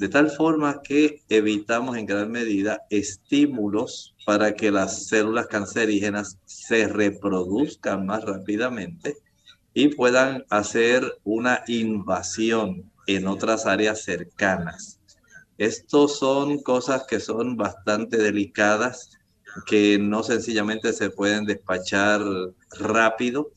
De 0.00 0.08
tal 0.08 0.28
forma 0.28 0.82
que 0.82 1.22
evitamos 1.28 1.96
en 1.96 2.06
gran 2.06 2.32
medida 2.32 2.82
estímulos 2.90 4.16
para 4.26 4.56
que 4.56 4.72
las 4.72 5.06
células 5.06 5.46
cancerígenas 5.46 6.40
se 6.46 6.88
reproduzcan 6.88 8.06
más 8.06 8.24
rápidamente 8.24 9.14
y 9.72 9.94
puedan 9.94 10.44
hacer 10.50 11.04
una 11.22 11.62
invasión 11.68 12.90
en 13.06 13.26
otras 13.26 13.66
áreas 13.66 14.02
cercanas. 14.02 15.00
Estos 15.58 16.18
son 16.18 16.62
cosas 16.62 17.04
que 17.08 17.20
son 17.20 17.56
bastante 17.56 18.16
delicadas, 18.16 19.10
que 19.66 19.98
no 19.98 20.22
sencillamente 20.22 20.92
se 20.92 21.10
pueden 21.10 21.44
despachar 21.44 22.20
rápido, 22.78 23.52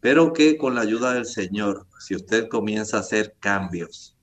pero 0.00 0.32
que 0.32 0.56
con 0.56 0.74
la 0.74 0.80
ayuda 0.80 1.14
del 1.14 1.26
Señor, 1.26 1.86
si 1.98 2.14
usted 2.16 2.48
comienza 2.48 2.96
a 2.96 3.00
hacer 3.00 3.34
cambios, 3.38 4.16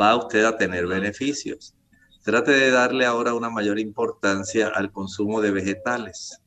va 0.00 0.16
usted 0.16 0.44
a 0.44 0.56
tener 0.56 0.86
beneficios. 0.86 1.74
Trate 2.22 2.52
de 2.52 2.70
darle 2.70 3.04
ahora 3.04 3.34
una 3.34 3.50
mayor 3.50 3.80
importancia 3.80 4.68
al 4.68 4.92
consumo 4.92 5.40
de 5.40 5.50
vegetales. 5.50 6.40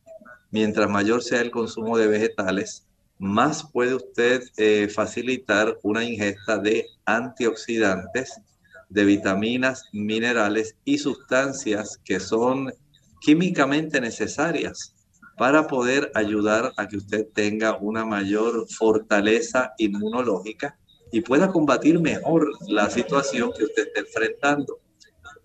Mientras 0.52 0.90
mayor 0.90 1.22
sea 1.22 1.42
el 1.42 1.52
consumo 1.52 1.98
de 1.98 2.08
vegetales, 2.08 2.85
más 3.18 3.70
puede 3.72 3.96
usted 3.96 4.44
eh, 4.58 4.90
facilitar 4.94 5.78
una 5.84 6.04
ingesta 6.04 6.58
de 6.58 6.86
antioxidantes, 7.06 8.42
de 8.90 9.06
vitaminas, 9.06 9.84
minerales 9.94 10.76
y 10.86 10.98
sustancias 10.98 12.00
que 12.04 12.20
son 12.20 12.74
químicamente 13.22 14.02
necesarias 14.02 14.94
para 15.38 15.68
poder 15.68 16.12
ayudar 16.14 16.72
a 16.78 16.88
que 16.88 16.98
usted 16.98 17.28
tenga 17.34 17.78
una 17.78 18.06
mayor 18.06 18.68
fortaleza 18.70 19.74
inmunológica 19.78 20.78
y 21.12 21.22
pueda 21.22 21.50
combatir 21.50 22.00
mejor 22.00 22.50
la 22.68 22.90
situación 22.90 23.52
que 23.58 23.66
usted 23.66 23.88
está 23.88 24.02
enfrentando. 24.02 24.80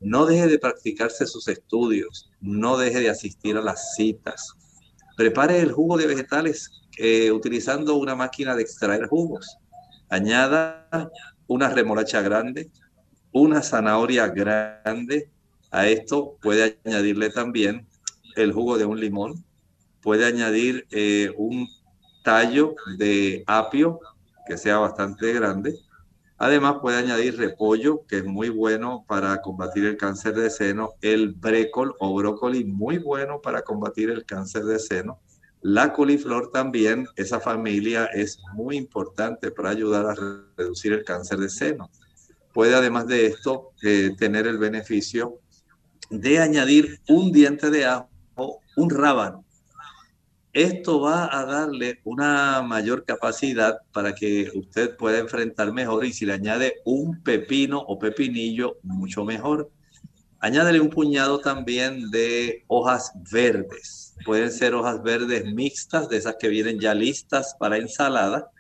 No 0.01 0.27
deje 0.27 0.47
de 0.47 0.59
practicarse 0.59 1.27
sus 1.27 1.49
estudios, 1.49 2.31
no 2.41 2.79
deje 2.79 3.01
de 3.01 3.11
asistir 3.11 3.57
a 3.57 3.63
las 3.63 3.95
citas. 3.95 4.55
Prepare 5.17 5.61
el 5.61 5.73
jugo 5.73 5.99
de 5.99 6.07
vegetales 6.07 6.71
eh, 7.01 7.33
utilizando 7.33 7.97
una 7.97 8.15
máquina 8.15 8.55
de 8.55 8.63
extraer 8.63 9.07
jugos. 9.07 9.57
Añada 10.09 11.11
una 11.47 11.71
remolacha 11.71 12.21
grande, 12.21 12.71
una 13.33 13.63
zanahoria 13.63 14.29
grande. 14.29 15.31
A 15.71 15.87
esto 15.87 16.37
puede 16.43 16.79
añadirle 16.85 17.31
también 17.31 17.87
el 18.37 18.53
jugo 18.53 18.77
de 18.77 18.85
un 18.85 19.01
limón, 19.01 19.45
puede 20.03 20.27
añadir 20.27 20.87
eh, 20.91 21.33
un 21.37 21.69
tallo 22.23 22.75
de 22.99 23.45
apio 23.47 24.01
que 24.47 24.59
sea 24.59 24.79
bastante 24.79 25.33
grande. 25.33 25.75
Además 26.39 26.77
puede 26.81 26.99
añadir 26.99 27.37
repollo, 27.37 28.07
que 28.07 28.19
es 28.19 28.25
muy 28.25 28.49
bueno 28.49 29.05
para 29.07 29.41
combatir 29.43 29.85
el 29.85 29.97
cáncer 29.97 30.35
de 30.35 30.51
seno, 30.51 30.95
el 31.03 31.33
brécol 31.33 31.95
o 31.99 32.15
brócoli, 32.15 32.65
muy 32.65 32.99
bueno 32.99 33.41
para 33.41 33.63
combatir 33.63 34.11
el 34.11 34.25
cáncer 34.25 34.65
de 34.65 34.79
seno. 34.79 35.21
La 35.63 35.93
coliflor 35.93 36.51
también, 36.51 37.07
esa 37.17 37.41
familia 37.41 38.07
es 38.07 38.39
muy 38.55 38.77
importante 38.77 39.51
para 39.51 39.71
ayudar 39.71 40.07
a 40.07 40.15
reducir 40.57 40.93
el 40.93 41.05
cáncer 41.05 41.39
de 41.39 41.51
seno. 41.51 41.91
Puede 42.53 42.75
además 42.75 43.07
de 43.07 43.27
esto 43.27 43.73
eh, 43.83 44.15
tener 44.19 44.47
el 44.47 44.59
beneficio 44.59 45.41
de 46.09 46.39
añadir 46.41 47.01
un 47.09 47.31
diente 47.31 47.71
de 47.71 47.85
ajo, 47.85 48.09
un 48.77 48.91
rábano, 48.91 49.45
esto 50.53 51.01
va 51.01 51.29
a 51.33 51.45
darle 51.45 52.01
una 52.03 52.61
mayor 52.63 53.05
capacidad 53.05 53.79
para 53.93 54.17
que 54.17 54.51
usted 54.53 54.97
pueda 54.97 55.19
enfrentar 55.19 55.73
mejor 55.73 56.05
y 56.05 56.13
si 56.13 56.27
le 56.27 56.33
añade 56.33 56.81
un 56.85 57.23
pepino 57.23 57.79
o 57.79 58.01
pepinillo, 58.01 58.79
mucho 58.83 59.25
mejor. 59.25 59.71
Añádele 60.41 60.81
un 60.81 60.91
puñado 60.91 61.39
también 61.39 62.11
de 62.11 62.65
hojas 62.67 63.13
verdes. 63.31 64.00
Pueden 64.25 64.51
ser 64.51 64.75
hojas 64.75 65.03
verdes 65.03 65.45
mixtas, 65.47 66.09
de 66.09 66.19
esas 66.19 66.37
que 66.39 66.49
vienen 66.49 66.79
ya 66.79 66.95
listas 66.95 67.55
para 67.59 67.79
ensalada, 67.79 68.51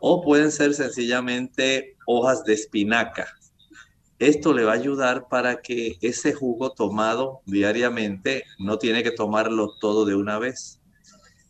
o 0.00 0.22
pueden 0.22 0.52
ser 0.52 0.74
sencillamente 0.74 1.96
hojas 2.06 2.44
de 2.44 2.54
espinaca. 2.54 3.26
Esto 4.18 4.52
le 4.52 4.64
va 4.64 4.72
a 4.72 4.76
ayudar 4.76 5.28
para 5.28 5.60
que 5.60 5.96
ese 6.00 6.32
jugo 6.32 6.72
tomado 6.72 7.40
diariamente 7.44 8.44
no 8.58 8.78
tiene 8.78 9.02
que 9.02 9.10
tomarlo 9.10 9.74
todo 9.78 10.04
de 10.04 10.14
una 10.14 10.38
vez 10.38 10.80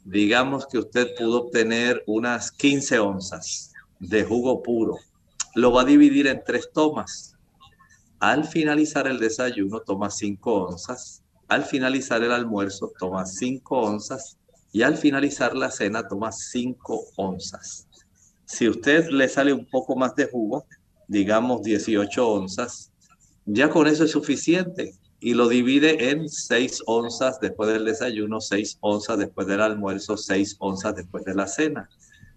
digamos 0.06 0.68
que 0.68 0.78
usted 0.78 1.16
pudo 1.16 1.46
obtener 1.46 2.04
unas 2.06 2.52
15 2.52 3.00
onzas 3.00 3.72
de 3.98 4.24
jugo 4.24 4.62
puro, 4.62 4.98
lo 5.54 5.72
va 5.72 5.82
a 5.82 5.84
dividir 5.84 6.28
en 6.28 6.42
tres 6.44 6.70
tomas. 6.72 7.34
Al 8.20 8.44
finalizar 8.44 9.08
el 9.08 9.18
desayuno 9.18 9.80
toma 9.80 10.10
5 10.10 10.68
onzas, 10.68 11.24
al 11.48 11.64
finalizar 11.64 12.22
el 12.22 12.32
almuerzo 12.32 12.92
toma 12.98 13.26
5 13.26 13.78
onzas 13.78 14.36
y 14.72 14.82
al 14.82 14.96
finalizar 14.96 15.54
la 15.54 15.70
cena 15.70 16.06
toma 16.06 16.32
5 16.32 17.06
onzas. 17.16 17.86
Si 18.44 18.68
usted 18.68 19.08
le 19.08 19.28
sale 19.28 19.52
un 19.52 19.66
poco 19.66 19.96
más 19.96 20.14
de 20.14 20.26
jugo, 20.26 20.66
digamos 21.08 21.62
18 21.62 22.28
onzas, 22.28 22.92
ya 23.44 23.70
con 23.70 23.86
eso 23.86 24.04
es 24.04 24.10
suficiente 24.10 24.94
y 25.20 25.34
lo 25.34 25.48
divide 25.48 26.10
en 26.10 26.28
6 26.28 26.82
onzas 26.86 27.40
después 27.40 27.70
del 27.72 27.84
desayuno, 27.84 28.40
6 28.40 28.78
onzas 28.80 29.18
después 29.18 29.46
del 29.46 29.60
almuerzo, 29.60 30.16
6 30.16 30.56
onzas 30.58 30.94
después 30.96 31.24
de 31.24 31.34
la 31.34 31.46
cena. 31.46 31.88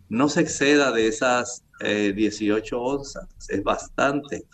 No 0.08 0.30
se 0.30 0.42
exceda 0.42 0.92
de 0.92 1.08
esas 1.08 1.64
18 1.82 2.76
eh, 2.76 2.80
onzas, 2.80 3.28
es 3.48 3.64
bastante 3.64 4.46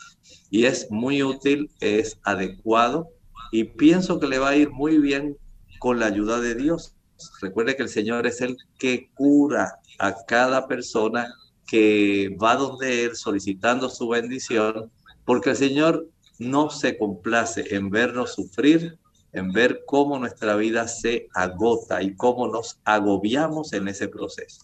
y 0.50 0.66
es 0.66 0.92
muy 0.92 1.24
útil, 1.24 1.70
es 1.80 2.20
adecuado 2.24 3.15
y 3.52 3.64
pienso 3.66 4.20
que 4.20 4.28
le 4.28 4.40
va 4.40 4.50
a 4.50 4.56
ir 4.56 4.72
muy 4.72 4.98
bien 4.98 5.38
con 5.80 6.00
la 6.00 6.08
ayuda 6.08 6.40
de 6.40 6.56
Dios. 6.56 6.96
Recuerde 7.42 7.76
que 7.76 7.84
el 7.84 7.90
Señor 7.90 8.28
es 8.28 8.42
el 8.42 8.58
que 8.78 9.10
cura 9.14 9.80
a 10.00 10.16
cada 10.26 10.68
persona 10.68 11.34
que 11.68 12.36
va 12.42 12.56
donde 12.56 13.06
Él 13.06 13.16
solicitando 13.16 13.90
su 13.90 14.08
bendición, 14.08 14.92
porque 15.26 15.52
el 15.52 15.56
Señor 15.56 16.08
no 16.38 16.70
se 16.70 16.98
complace 16.98 17.76
en 17.76 17.90
vernos 17.90 18.36
sufrir, 18.36 18.98
en 19.34 19.52
ver 19.52 19.82
cómo 19.86 20.20
nuestra 20.20 20.56
vida 20.56 20.88
se 20.88 21.28
agota 21.34 22.02
y 22.02 22.16
cómo 22.16 22.48
nos 22.48 22.80
agobiamos 22.86 23.74
en 23.74 23.88
ese 23.88 24.08
proceso. 24.08 24.62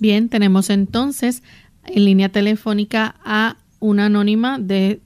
Bien, 0.00 0.28
tenemos 0.28 0.70
entonces 0.70 1.42
en 1.84 2.04
línea 2.04 2.30
telefónica 2.30 3.16
a 3.24 3.58
una 3.80 4.06
anónima 4.06 4.58
de 4.58 5.00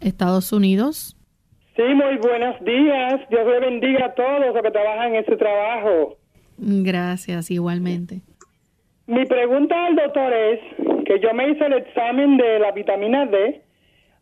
Estados 0.00 0.52
Unidos. 0.52 1.16
Sí, 1.76 1.82
muy 1.82 2.16
buenos 2.16 2.62
días. 2.64 3.20
Dios 3.30 3.46
le 3.46 3.60
bendiga 3.60 4.06
a 4.06 4.14
todos 4.14 4.40
los 4.40 4.62
que 4.62 4.70
trabajan 4.70 5.14
en 5.14 5.16
ese 5.16 5.36
trabajo. 5.36 6.16
Gracias, 6.58 7.50
igualmente. 7.50 8.20
Mi 9.06 9.24
pregunta 9.24 9.86
al 9.86 9.96
doctor 9.96 10.32
es 10.32 10.60
que 11.04 11.20
yo 11.20 11.32
me 11.32 11.48
hice 11.48 11.64
el 11.66 11.72
examen 11.74 12.36
de 12.36 12.58
la 12.58 12.72
vitamina 12.72 13.26
D 13.26 13.62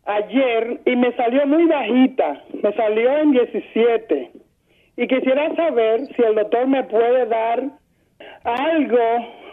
ayer 0.05 0.81
y 0.85 0.95
me 0.95 1.15
salió 1.15 1.45
muy 1.45 1.65
bajita, 1.65 2.43
me 2.63 2.73
salió 2.73 3.17
en 3.17 3.31
17. 3.31 4.31
Y 4.97 5.07
quisiera 5.07 5.55
saber 5.55 6.07
si 6.15 6.21
el 6.21 6.35
doctor 6.35 6.67
me 6.67 6.83
puede 6.83 7.25
dar 7.27 7.63
algo, 8.43 8.97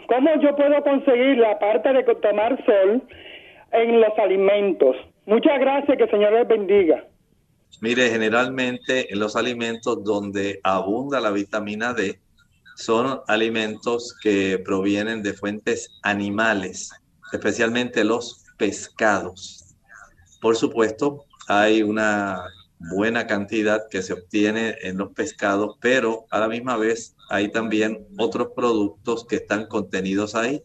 cómo 0.07 0.29
yo 0.41 0.55
puedo 0.55 0.81
conseguir 0.83 1.37
la 1.37 1.59
parte 1.59 1.93
de 1.93 2.03
tomar 2.03 2.57
sol 2.65 3.01
en 3.71 4.01
los 4.01 4.17
alimentos. 4.17 4.95
Muchas 5.25 5.59
gracias, 5.59 5.97
que 5.97 6.03
el 6.03 6.11
Señor 6.11 6.33
les 6.33 6.47
bendiga. 6.47 7.03
Mire, 7.81 8.09
generalmente 8.09 9.13
en 9.13 9.19
los 9.19 9.35
alimentos 9.35 10.03
donde 10.03 10.59
abunda 10.63 11.21
la 11.21 11.31
vitamina 11.31 11.93
D 11.93 12.19
son 12.75 13.21
alimentos 13.27 14.15
que 14.21 14.59
provienen 14.63 15.23
de 15.23 15.33
fuentes 15.33 15.89
animales, 16.03 16.91
especialmente 17.31 18.03
los 18.03 18.43
pescados. 18.57 19.75
Por 20.41 20.55
supuesto, 20.55 21.25
hay 21.47 21.81
una 21.81 22.43
buena 22.79 23.25
cantidad 23.25 23.87
que 23.89 24.03
se 24.03 24.13
obtiene 24.13 24.75
en 24.81 24.97
los 24.97 25.11
pescados, 25.13 25.77
pero 25.81 26.25
a 26.29 26.39
la 26.39 26.47
misma 26.47 26.77
vez 26.77 27.15
hay 27.29 27.51
también 27.51 28.07
otros 28.17 28.49
productos 28.55 29.25
que 29.25 29.37
están 29.37 29.67
contenidos 29.67 30.35
ahí. 30.35 30.63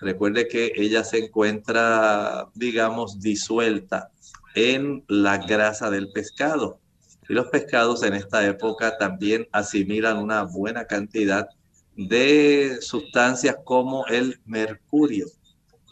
Recuerde 0.00 0.48
que 0.48 0.72
ella 0.76 1.04
se 1.04 1.24
encuentra, 1.24 2.48
digamos, 2.54 3.20
disuelta 3.20 4.10
en 4.56 5.04
la 5.06 5.36
grasa 5.36 5.90
del 5.90 6.10
pescado. 6.10 6.80
Y 7.28 7.34
los 7.34 7.48
pescados 7.48 8.02
en 8.02 8.14
esta 8.14 8.44
época 8.44 8.96
también 8.98 9.46
asimilan 9.52 10.16
una 10.16 10.42
buena 10.42 10.86
cantidad 10.86 11.46
de 11.94 12.78
sustancias 12.80 13.56
como 13.64 14.06
el 14.06 14.40
mercurio. 14.46 15.26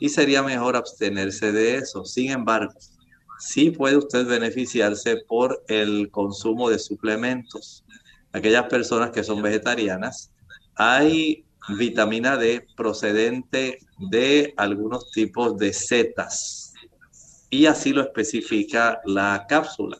Y 0.01 0.09
sería 0.09 0.43
mejor 0.43 0.77
abstenerse 0.77 1.53
de 1.53 1.77
eso. 1.77 2.05
Sin 2.05 2.31
embargo, 2.31 2.73
sí 3.39 3.71
puede 3.71 3.97
usted 3.97 4.27
beneficiarse 4.27 5.19
por 5.29 5.63
el 5.69 6.11
consumo 6.11 6.71
de 6.71 6.79
suplementos. 6.79 7.85
Aquellas 8.33 8.65
personas 8.65 9.11
que 9.11 9.25
son 9.25 9.43
vegetarianas, 9.43 10.33
hay 10.75 11.45
vitamina 11.79 12.37
D 12.37 12.67
procedente 12.77 13.79
de 14.11 14.55
algunos 14.57 15.11
tipos 15.11 15.57
de 15.59 15.73
setas 15.73 16.64
y 17.55 17.67
así 17.67 17.93
lo 17.93 18.03
especifica 18.03 19.01
la 19.05 19.47
cápsula. 19.49 19.99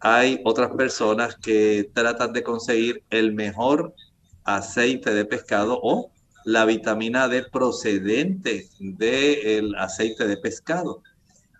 Hay 0.00 0.40
otras 0.44 0.74
personas 0.74 1.36
que 1.36 1.88
tratan 1.94 2.32
de 2.32 2.42
conseguir 2.42 3.04
el 3.10 3.32
mejor 3.32 3.94
aceite 4.42 5.14
de 5.14 5.24
pescado 5.24 5.78
o 5.80 6.10
la 6.44 6.64
vitamina 6.64 7.28
D 7.28 7.44
procedente 7.44 8.68
del 8.80 9.76
aceite 9.76 10.26
de 10.26 10.36
pescado. 10.38 11.02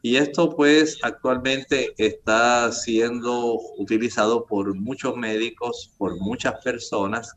Y 0.02 0.16
esto 0.16 0.54
pues 0.56 0.98
actualmente 1.02 1.94
está 1.98 2.72
siendo 2.72 3.60
utilizado 3.78 4.44
por 4.44 4.74
muchos 4.74 5.16
médicos, 5.16 5.92
por 5.98 6.16
muchas 6.18 6.54
personas 6.64 7.36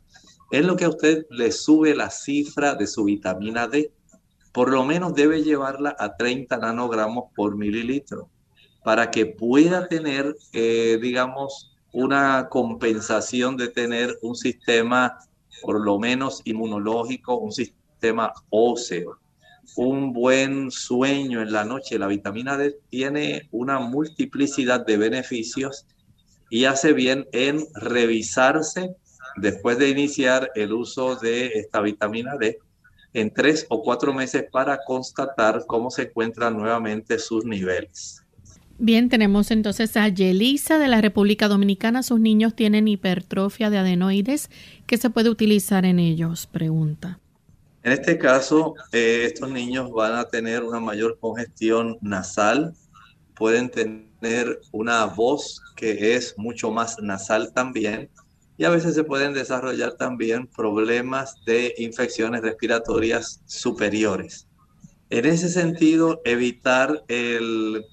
es 0.51 0.65
lo 0.65 0.75
que 0.75 0.85
a 0.85 0.89
usted 0.89 1.27
le 1.29 1.51
sube 1.51 1.93
la 1.95 2.09
cifra 2.09 2.73
de 2.73 2.87
su 2.87 3.03
vitamina 3.03 3.67
D. 3.67 3.91
Por 4.51 4.71
lo 4.71 4.83
menos 4.83 5.13
debe 5.13 5.43
llevarla 5.43 5.95
a 5.97 6.15
30 6.15 6.57
nanogramos 6.57 7.25
por 7.35 7.55
mililitro 7.55 8.29
para 8.83 9.11
que 9.11 9.25
pueda 9.25 9.87
tener, 9.87 10.35
eh, 10.53 10.97
digamos, 11.01 11.75
una 11.91 12.47
compensación 12.49 13.57
de 13.57 13.67
tener 13.67 14.17
un 14.21 14.35
sistema 14.35 15.17
por 15.61 15.83
lo 15.83 15.99
menos 15.99 16.41
inmunológico, 16.45 17.37
un 17.37 17.51
sistema 17.51 18.33
óseo, 18.49 19.19
un 19.75 20.13
buen 20.13 20.71
sueño 20.71 21.41
en 21.41 21.51
la 21.51 21.65
noche. 21.65 21.99
La 21.99 22.07
vitamina 22.07 22.57
D 22.57 22.77
tiene 22.89 23.47
una 23.51 23.79
multiplicidad 23.79 24.85
de 24.85 24.97
beneficios 24.97 25.85
y 26.49 26.65
hace 26.65 26.93
bien 26.93 27.27
en 27.31 27.65
revisarse 27.75 28.95
después 29.35 29.77
de 29.77 29.89
iniciar 29.89 30.49
el 30.55 30.73
uso 30.73 31.15
de 31.15 31.47
esta 31.47 31.81
vitamina 31.81 32.37
D 32.37 32.59
en 33.13 33.33
tres 33.33 33.65
o 33.69 33.83
cuatro 33.83 34.13
meses 34.13 34.45
para 34.51 34.79
constatar 34.85 35.63
cómo 35.67 35.89
se 35.89 36.03
encuentran 36.03 36.57
nuevamente 36.57 37.19
sus 37.19 37.45
niveles. 37.45 38.23
Bien, 38.77 39.09
tenemos 39.09 39.51
entonces 39.51 39.97
a 39.97 40.07
Yelisa 40.07 40.79
de 40.79 40.87
la 40.87 41.01
República 41.01 41.49
Dominicana. 41.49 42.01
Sus 42.01 42.19
niños 42.19 42.55
tienen 42.55 42.87
hipertrofia 42.87 43.69
de 43.69 43.77
adenoides. 43.77 44.49
¿Qué 44.87 44.97
se 44.97 45.09
puede 45.09 45.29
utilizar 45.29 45.85
en 45.85 45.99
ellos? 45.99 46.47
Pregunta. 46.47 47.19
En 47.83 47.91
este 47.91 48.17
caso, 48.17 48.75
eh, 48.93 49.23
estos 49.25 49.49
niños 49.51 49.91
van 49.91 50.15
a 50.15 50.25
tener 50.25 50.63
una 50.63 50.79
mayor 50.79 51.17
congestión 51.19 51.97
nasal, 52.01 52.73
pueden 53.35 53.69
tener 53.69 54.61
una 54.71 55.05
voz 55.05 55.61
que 55.75 56.15
es 56.15 56.37
mucho 56.37 56.71
más 56.71 56.99
nasal 57.01 57.51
también 57.53 58.09
y 58.59 58.65
a 58.65 58.69
veces 58.69 58.93
se 58.93 59.05
pueden 59.05 59.33
desarrollar 59.33 59.93
también 59.93 60.45
problemas 60.45 61.33
de 61.45 61.73
infecciones 61.77 62.41
respiratorias 62.41 63.41
superiores. 63.45 64.49
En 65.09 65.25
ese 65.25 65.47
sentido, 65.47 66.21
evitar 66.25 67.05
el 67.07 67.85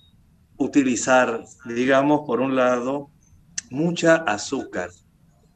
utilizar, 0.57 1.45
digamos, 1.67 2.23
por 2.27 2.41
un 2.41 2.57
lado, 2.57 3.11
mucha 3.71 4.17
azúcar. 4.17 4.91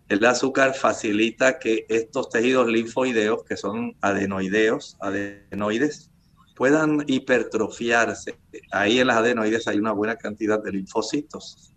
El 0.08 0.24
azúcar 0.24 0.74
facilita 0.74 1.58
que 1.58 1.86
estos 1.88 2.30
tejidos 2.30 2.68
linfoideos, 2.68 3.42
que 3.42 3.56
son 3.56 3.96
adenoideos, 4.00 4.96
adenoides, 5.00 6.12
puedan 6.54 7.02
hipertrofiarse. 7.08 8.38
Ahí 8.70 9.00
en 9.00 9.08
las 9.08 9.16
adenoides 9.16 9.66
hay 9.66 9.78
una 9.78 9.90
buena 9.90 10.14
cantidad 10.14 10.62
de 10.62 10.70
linfocitos 10.70 11.69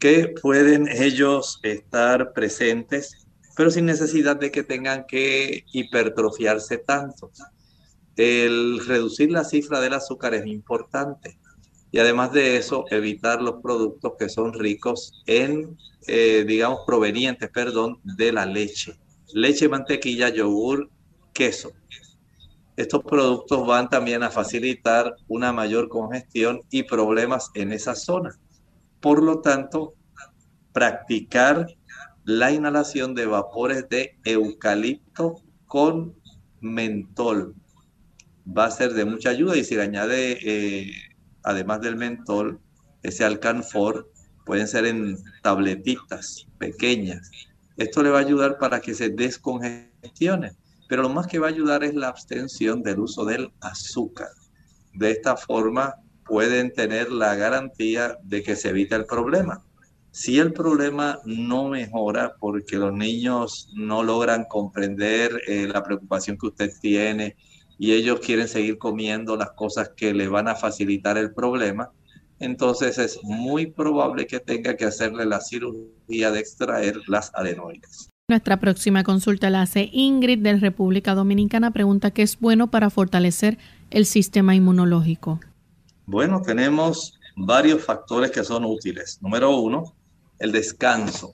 que 0.00 0.34
pueden 0.40 0.88
ellos 0.88 1.60
estar 1.62 2.32
presentes, 2.32 3.28
pero 3.54 3.70
sin 3.70 3.84
necesidad 3.84 4.36
de 4.36 4.50
que 4.50 4.62
tengan 4.62 5.04
que 5.06 5.64
hipertrofiarse 5.72 6.78
tanto. 6.78 7.30
El 8.16 8.84
reducir 8.86 9.30
la 9.30 9.44
cifra 9.44 9.80
del 9.80 9.92
azúcar 9.92 10.34
es 10.34 10.46
importante. 10.46 11.38
Y 11.92 11.98
además 11.98 12.32
de 12.32 12.56
eso, 12.56 12.84
evitar 12.90 13.42
los 13.42 13.60
productos 13.62 14.14
que 14.18 14.28
son 14.28 14.54
ricos 14.54 15.22
en, 15.26 15.76
eh, 16.06 16.44
digamos, 16.46 16.80
provenientes, 16.86 17.50
perdón, 17.50 18.00
de 18.02 18.32
la 18.32 18.46
leche. 18.46 18.98
Leche, 19.34 19.68
mantequilla, 19.68 20.30
yogur, 20.30 20.88
queso. 21.34 21.72
Estos 22.76 23.04
productos 23.04 23.66
van 23.66 23.90
también 23.90 24.22
a 24.22 24.30
facilitar 24.30 25.14
una 25.28 25.52
mayor 25.52 25.88
congestión 25.88 26.62
y 26.70 26.84
problemas 26.84 27.50
en 27.54 27.72
esa 27.72 27.94
zona. 27.94 28.38
Por 29.00 29.22
lo 29.22 29.40
tanto, 29.40 29.94
practicar 30.72 31.66
la 32.24 32.52
inhalación 32.52 33.14
de 33.14 33.26
vapores 33.26 33.88
de 33.88 34.18
eucalipto 34.24 35.42
con 35.66 36.14
mentol 36.60 37.54
va 38.46 38.66
a 38.66 38.70
ser 38.70 38.92
de 38.94 39.04
mucha 39.04 39.30
ayuda 39.30 39.56
y 39.56 39.64
si 39.64 39.74
le 39.74 39.82
añade, 39.82 40.38
eh, 40.42 40.92
además 41.42 41.80
del 41.80 41.96
mentol, 41.96 42.60
ese 43.02 43.24
alcanfor, 43.24 44.10
pueden 44.44 44.68
ser 44.68 44.86
en 44.86 45.16
tabletitas 45.42 46.46
pequeñas. 46.58 47.30
Esto 47.76 48.02
le 48.02 48.10
va 48.10 48.18
a 48.18 48.22
ayudar 48.22 48.58
para 48.58 48.80
que 48.80 48.94
se 48.94 49.08
descongestione, 49.10 50.52
pero 50.88 51.02
lo 51.02 51.08
más 51.08 51.26
que 51.26 51.38
va 51.38 51.46
a 51.46 51.50
ayudar 51.50 51.84
es 51.84 51.94
la 51.94 52.08
abstención 52.08 52.82
del 52.82 53.00
uso 53.00 53.24
del 53.24 53.52
azúcar. 53.60 54.28
De 54.92 55.12
esta 55.12 55.36
forma 55.36 55.94
pueden 56.30 56.72
tener 56.72 57.10
la 57.10 57.34
garantía 57.34 58.16
de 58.22 58.44
que 58.44 58.54
se 58.54 58.68
evita 58.68 58.94
el 58.94 59.04
problema. 59.04 59.64
Si 60.12 60.38
el 60.38 60.52
problema 60.52 61.18
no 61.24 61.68
mejora 61.68 62.34
porque 62.38 62.76
los 62.76 62.92
niños 62.92 63.68
no 63.74 64.04
logran 64.04 64.44
comprender 64.48 65.32
eh, 65.48 65.66
la 65.66 65.82
preocupación 65.82 66.38
que 66.38 66.46
usted 66.46 66.70
tiene 66.80 67.36
y 67.78 67.92
ellos 67.92 68.20
quieren 68.20 68.46
seguir 68.46 68.78
comiendo 68.78 69.36
las 69.36 69.50
cosas 69.50 69.90
que 69.96 70.14
le 70.14 70.28
van 70.28 70.46
a 70.46 70.54
facilitar 70.54 71.18
el 71.18 71.34
problema, 71.34 71.90
entonces 72.38 72.98
es 72.98 73.18
muy 73.24 73.66
probable 73.66 74.26
que 74.26 74.38
tenga 74.38 74.76
que 74.76 74.84
hacerle 74.84 75.26
la 75.26 75.40
cirugía 75.40 76.30
de 76.30 76.38
extraer 76.38 76.96
las 77.08 77.32
adenoides. 77.34 78.08
Nuestra 78.28 78.60
próxima 78.60 79.02
consulta 79.02 79.50
la 79.50 79.62
hace 79.62 79.90
Ingrid 79.92 80.38
de 80.38 80.56
República 80.56 81.16
Dominicana. 81.16 81.72
Pregunta 81.72 82.12
qué 82.12 82.22
es 82.22 82.38
bueno 82.38 82.70
para 82.70 82.88
fortalecer 82.88 83.58
el 83.90 84.06
sistema 84.06 84.54
inmunológico. 84.54 85.40
Bueno, 86.10 86.42
tenemos 86.42 87.20
varios 87.36 87.84
factores 87.84 88.32
que 88.32 88.42
son 88.42 88.64
útiles. 88.64 89.18
Número 89.22 89.56
uno, 89.56 89.94
el 90.40 90.50
descanso. 90.50 91.32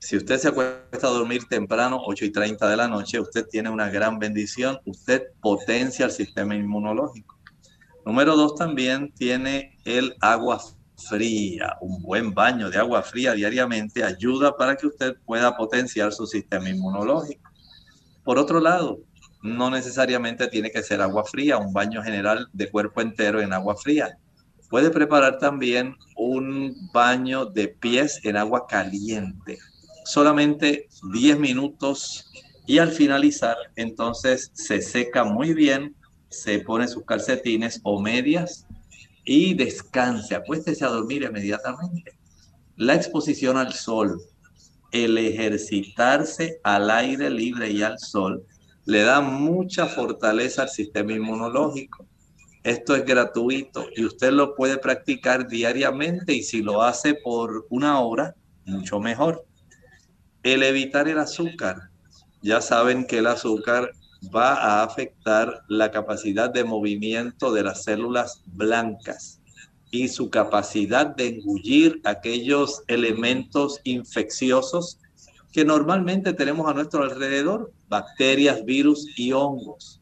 Si 0.00 0.16
usted 0.16 0.36
se 0.36 0.48
acuesta 0.48 1.06
a 1.06 1.10
dormir 1.10 1.44
temprano, 1.48 2.02
8 2.04 2.24
y 2.24 2.32
30 2.32 2.68
de 2.68 2.76
la 2.76 2.88
noche, 2.88 3.20
usted 3.20 3.46
tiene 3.46 3.70
una 3.70 3.88
gran 3.90 4.18
bendición, 4.18 4.80
usted 4.84 5.22
potencia 5.40 6.06
el 6.06 6.10
sistema 6.10 6.56
inmunológico. 6.56 7.38
Número 8.04 8.34
dos, 8.34 8.56
también 8.56 9.12
tiene 9.12 9.78
el 9.84 10.16
agua 10.20 10.60
fría. 11.08 11.76
Un 11.80 12.02
buen 12.02 12.34
baño 12.34 12.70
de 12.70 12.78
agua 12.78 13.00
fría 13.00 13.32
diariamente 13.34 14.02
ayuda 14.02 14.56
para 14.56 14.74
que 14.74 14.88
usted 14.88 15.14
pueda 15.24 15.56
potenciar 15.56 16.12
su 16.12 16.26
sistema 16.26 16.68
inmunológico. 16.68 17.48
Por 18.24 18.38
otro 18.38 18.58
lado, 18.58 18.98
no 19.44 19.70
necesariamente 19.70 20.48
tiene 20.48 20.72
que 20.72 20.82
ser 20.82 21.00
agua 21.00 21.24
fría, 21.24 21.58
un 21.58 21.72
baño 21.72 22.02
general 22.02 22.48
de 22.52 22.68
cuerpo 22.68 23.00
entero 23.00 23.40
en 23.40 23.52
agua 23.52 23.76
fría. 23.76 24.18
Puede 24.68 24.90
preparar 24.90 25.38
también 25.38 25.94
un 26.16 26.74
baño 26.92 27.46
de 27.46 27.68
pies 27.68 28.20
en 28.24 28.36
agua 28.36 28.66
caliente 28.66 29.60
solamente 30.04 30.88
10 31.12 31.38
minutos 31.38 32.30
y 32.66 32.78
al 32.78 32.92
finalizar 32.92 33.56
entonces 33.76 34.50
se 34.54 34.80
seca 34.80 35.24
muy 35.24 35.54
bien, 35.54 35.94
se 36.28 36.60
pone 36.60 36.88
sus 36.88 37.04
calcetines 37.04 37.80
o 37.82 38.00
medias 38.00 38.66
y 39.24 39.54
descanse, 39.54 40.34
acuéstese 40.34 40.84
a 40.84 40.88
dormir 40.88 41.22
inmediatamente. 41.22 42.12
La 42.76 42.94
exposición 42.94 43.56
al 43.56 43.72
sol, 43.72 44.20
el 44.92 45.16
ejercitarse 45.16 46.60
al 46.62 46.90
aire 46.90 47.30
libre 47.30 47.70
y 47.70 47.82
al 47.82 47.98
sol, 47.98 48.44
le 48.86 49.02
da 49.02 49.20
mucha 49.20 49.86
fortaleza 49.86 50.62
al 50.62 50.68
sistema 50.68 51.12
inmunológico. 51.12 52.06
Esto 52.62 52.94
es 52.96 53.04
gratuito 53.04 53.86
y 53.94 54.04
usted 54.04 54.32
lo 54.32 54.54
puede 54.54 54.78
practicar 54.78 55.48
diariamente 55.48 56.32
y 56.32 56.42
si 56.42 56.62
lo 56.62 56.82
hace 56.82 57.14
por 57.14 57.66
una 57.70 58.00
hora, 58.00 58.34
mucho 58.64 59.00
mejor. 59.00 59.44
El 60.42 60.62
evitar 60.62 61.08
el 61.08 61.18
azúcar. 61.18 61.90
Ya 62.42 62.60
saben 62.60 63.06
que 63.06 63.18
el 63.18 63.26
azúcar 63.26 63.92
va 64.34 64.54
a 64.54 64.82
afectar 64.82 65.62
la 65.68 65.90
capacidad 65.90 66.50
de 66.50 66.64
movimiento 66.64 67.52
de 67.52 67.62
las 67.62 67.84
células 67.84 68.42
blancas 68.46 69.40
y 69.90 70.08
su 70.08 70.28
capacidad 70.28 71.06
de 71.06 71.28
engullir 71.28 72.00
aquellos 72.04 72.82
elementos 72.88 73.80
infecciosos 73.84 74.98
que 75.54 75.64
normalmente 75.64 76.32
tenemos 76.32 76.68
a 76.68 76.74
nuestro 76.74 77.04
alrededor, 77.04 77.72
bacterias, 77.88 78.64
virus 78.64 79.06
y 79.16 79.30
hongos. 79.30 80.00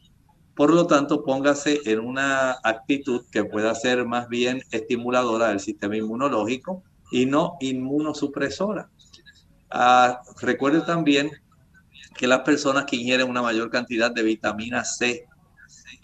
Por 0.56 0.72
lo 0.72 0.86
tanto, 0.86 1.24
póngase 1.24 1.82
en 1.84 2.00
una 2.00 2.52
actitud 2.64 3.26
que 3.30 3.44
pueda 3.44 3.74
ser 3.74 4.06
más 4.06 4.28
bien 4.30 4.62
estimuladora 4.70 5.48
del 5.48 5.60
sistema 5.60 5.98
inmunológico 5.98 6.82
y 7.10 7.26
no 7.26 7.58
inmunosupresora. 7.60 8.88
Ah, 9.70 10.22
recuerde 10.40 10.80
también 10.80 11.30
que 12.16 12.26
las 12.26 12.40
personas 12.40 12.86
que 12.86 12.96
ingieren 12.96 13.28
una 13.28 13.42
mayor 13.42 13.68
cantidad 13.68 14.10
de 14.10 14.22
vitamina 14.22 14.86
C, 14.86 15.26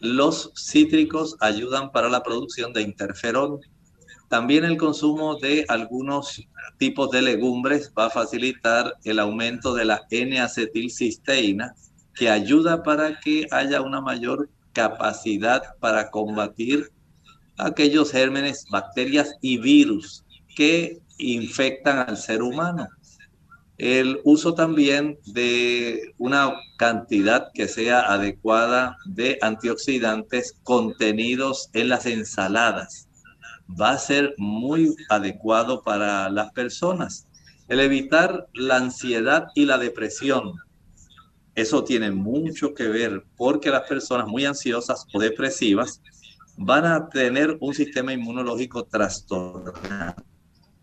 los 0.01 0.53
cítricos 0.57 1.37
ayudan 1.41 1.91
para 1.91 2.11
la 2.11 2.23
producción 2.23 2.75
de 2.75 2.83
interferón. 2.83 3.61
También 4.29 4.65
el 4.65 4.77
consumo 4.77 5.37
de 5.37 5.65
algunos 5.69 6.47
tipos 6.77 7.11
de 7.11 7.23
legumbres 7.23 7.91
va 7.99 8.07
a 8.07 8.11
facilitar 8.11 8.95
el 9.05 9.19
aumento 9.21 9.75
de 9.75 9.87
la 9.87 10.03
N-acetilcisteína, 10.11 11.75
que 12.15 12.29
ayuda 12.29 12.83
para 12.83 13.19
que 13.21 13.47
haya 13.51 13.81
una 13.81 14.03
mayor 14.03 14.51
capacidad 14.75 15.63
para 15.81 16.11
combatir 16.11 16.91
aquellos 17.57 18.13
gérmenes, 18.13 18.67
bacterias 18.71 19.35
y 19.41 19.57
virus 19.59 20.25
que 20.55 20.99
infectan 21.17 22.09
al 22.09 22.19
ser 22.19 22.43
humano. 22.43 22.87
El 23.79 24.21
uso 24.25 24.55
también 24.55 25.19
de 25.25 26.13
una 26.19 26.53
cantidad 26.77 27.49
que 27.55 27.67
sea 27.67 28.01
adecuada 28.13 28.97
de 29.07 29.39
antioxidantes 29.41 30.55
contenidos 30.65 31.71
en 31.73 31.89
las 31.89 32.05
ensaladas 32.05 33.08
va 33.69 33.91
a 33.91 33.99
ser 33.99 34.35
muy 34.39 34.95
adecuado 35.09 35.83
para 35.83 36.29
las 36.31 36.53
personas. 36.53 37.27
El 37.69 37.81
evitar 37.81 38.49
la 38.55 38.77
ansiedad 38.77 39.49
y 39.55 39.65
la 39.65 39.79
depresión, 39.79 40.55
eso 41.55 41.85
tiene 41.85 42.11
mucho 42.11 42.73
que 42.73 42.89
ver 42.89 43.25
porque 43.37 43.71
las 43.71 43.89
personas 43.89 44.27
muy 44.27 44.45
ansiosas 44.45 45.07
o 45.13 45.19
depresivas 45.19 46.01
van 46.57 46.87
a 46.87 47.09
tener 47.09 47.57
un 47.61 47.75
sistema 47.75 48.13
inmunológico 48.13 48.85
trastornado 48.85 50.29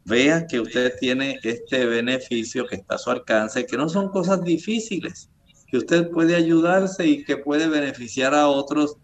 vea 0.05 0.45
que 0.45 0.59
usted 0.59 0.93
tiene 0.99 1.39
este 1.43 1.85
beneficio 1.85 2.65
que 2.67 2.75
está 2.75 2.95
a 2.95 2.99
su 2.99 3.09
alcance, 3.09 3.65
que 3.65 3.75
no 3.75 3.89
son 3.89 4.09
cosas 4.09 4.43
difíciles, 4.43 5.29
que 5.67 5.77
usted 5.77 6.09
puede 6.11 6.35
ayudarse 6.35 7.05
y 7.07 7.23
que 7.23 7.37
puede 7.37 7.67
beneficiar 7.67 8.35
a 8.35 8.47
otros 8.47 8.97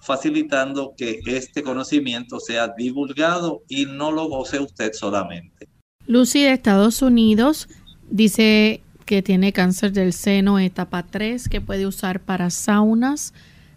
facilitando 0.00 0.94
que 0.96 1.20
este 1.26 1.62
conocimiento 1.62 2.40
sea 2.40 2.68
divulgado 2.76 3.62
y 3.68 3.86
no 3.86 4.10
lo 4.12 4.28
goce 4.28 4.58
usted 4.58 4.92
solamente. 4.92 5.68
Lucy 6.06 6.42
de 6.42 6.52
Estados 6.52 7.02
Unidos 7.02 7.68
dice 8.10 8.80
que 9.04 9.22
tiene 9.22 9.52
cáncer 9.52 9.92
del 9.92 10.12
seno 10.12 10.58
etapa 10.58 11.04
3 11.04 11.48
que 11.48 11.60
puede 11.60 11.86
usar 11.86 12.20
para 12.20 12.50
saunas. 12.50 13.34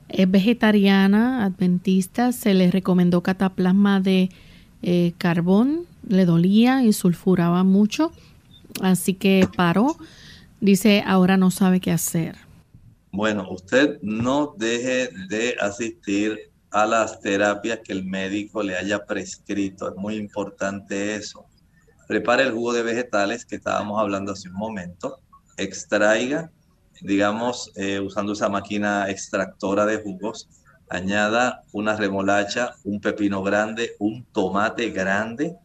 Es 0.09 0.29
vegetariana, 0.29 1.43
adventista, 1.43 2.31
se 2.31 2.53
le 2.53 2.69
recomendó 2.69 3.21
cataplasma 3.21 3.99
de 3.99 4.29
eh, 4.81 5.13
carbón 5.17 5.87
le 6.07 6.25
dolía 6.25 6.83
y 6.83 6.93
sulfuraba 6.93 7.63
mucho, 7.63 8.11
así 8.81 9.13
que 9.13 9.47
paró. 9.55 9.95
Dice, 10.59 11.03
ahora 11.05 11.37
no 11.37 11.51
sabe 11.51 11.79
qué 11.79 11.91
hacer. 11.91 12.35
Bueno, 13.13 13.47
usted 13.49 13.99
no 14.01 14.55
deje 14.57 15.09
de 15.29 15.55
asistir 15.61 16.51
a 16.71 16.85
las 16.85 17.21
terapias 17.21 17.79
que 17.83 17.93
el 17.93 18.03
médico 18.03 18.61
le 18.61 18.75
haya 18.75 19.05
prescrito. 19.05 19.87
Es 19.87 19.95
muy 19.95 20.15
importante 20.15 21.15
eso. 21.15 21.45
Prepare 22.07 22.43
el 22.43 22.51
jugo 22.51 22.73
de 22.73 22.83
vegetales 22.83 23.45
que 23.45 23.55
estábamos 23.55 24.01
hablando 24.01 24.33
hace 24.33 24.49
un 24.49 24.55
momento. 24.55 25.21
Extraiga, 25.55 26.51
digamos, 27.01 27.71
eh, 27.75 27.99
usando 28.01 28.33
esa 28.33 28.49
máquina 28.49 29.09
extractora 29.09 29.85
de 29.85 30.01
jugos. 30.01 30.49
Añada 30.89 31.61
una 31.71 31.95
remolacha, 31.95 32.75
un 32.83 32.99
pepino 32.99 33.43
grande, 33.43 33.91
un 33.99 34.25
tomate 34.25 34.89
grande, 34.89 35.55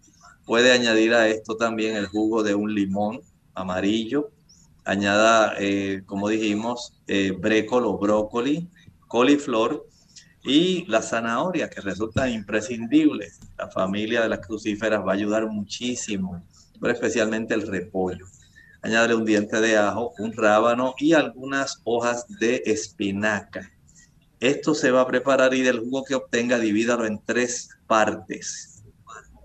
Puede 0.49 0.73
añadir 0.73 1.13
a 1.13 1.29
esto 1.29 1.59
también 1.59 1.95
el 1.95 2.07
jugo 2.07 2.43
de 2.43 2.55
un 2.55 2.75
limón 2.75 3.21
amarillo. 3.53 4.31
Añada, 4.89 5.55
eh, 5.59 6.03
como 6.07 6.31
dijimos, 6.31 6.95
eh, 7.09 7.33
brécolo, 7.39 7.99
brócoli, 7.99 8.71
coliflor 9.07 9.87
y 10.43 10.87
la 10.87 11.03
zanahoria, 11.03 11.69
que 11.69 11.83
resulta 11.83 12.31
imprescindible. 12.31 13.29
La 13.59 13.69
familia 13.69 14.23
de 14.23 14.31
las 14.31 14.47
crucíferas 14.47 15.07
va 15.07 15.11
a 15.11 15.15
ayudar 15.15 15.47
muchísimo, 15.47 16.43
pero 16.81 16.95
especialmente 16.95 17.53
el 17.53 17.67
repollo. 17.67 18.25
Añádale 18.81 19.15
un 19.15 19.27
diente 19.27 19.61
de 19.61 19.77
ajo, 19.77 20.15
un 20.19 20.33
rábano 20.33 20.95
y 20.99 21.13
algunas 21.13 21.83
hojas 21.85 22.27
de 22.41 22.63
espinaca. 22.65 23.71
Esto 24.41 24.75
se 24.75 24.91
va 24.91 25.03
a 25.03 25.07
preparar 25.07 25.53
y 25.53 25.61
del 25.61 25.81
jugo 25.81 26.03
que 26.03 26.15
obtenga 26.15 26.59
divídalo 26.59 27.05
en 27.05 27.21
tres 27.27 27.69
partes 27.87 28.83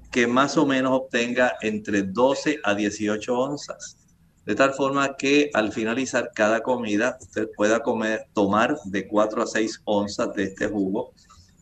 que 0.09 0.25
más 0.25 0.55
o 0.55 0.65
menos 0.65 0.93
obtenga 0.93 1.57
entre 1.59 2.03
12 2.03 2.61
a 2.63 2.75
18 2.75 3.37
onzas. 3.37 3.97
De 4.45 4.55
tal 4.55 4.73
forma 4.73 5.15
que 5.15 5.49
al 5.53 5.71
finalizar 5.71 6.31
cada 6.35 6.61
comida 6.61 7.17
usted 7.21 7.49
pueda 7.55 7.81
comer, 7.81 8.27
tomar 8.33 8.77
de 8.85 9.07
4 9.07 9.41
a 9.41 9.47
6 9.47 9.81
onzas 9.85 10.33
de 10.33 10.43
este 10.43 10.67
jugo 10.67 11.13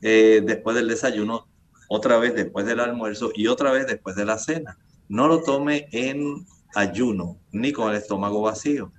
eh, 0.01 0.41
después 0.43 0.75
del 0.75 0.87
desayuno, 0.87 1.47
otra 1.89 2.17
vez 2.17 2.33
después 2.33 2.65
del 2.65 2.79
almuerzo 2.79 3.31
y 3.35 3.47
otra 3.47 3.71
vez 3.71 3.85
después 3.85 4.15
de 4.15 4.25
la 4.25 4.37
cena. 4.37 4.77
No 5.09 5.27
lo 5.27 5.43
tome 5.43 5.89
en 5.91 6.45
ayuno 6.73 7.37
ni 7.51 7.71
con 7.71 7.91
el 7.91 7.97
estómago 7.97 8.41
vacío. 8.41 8.91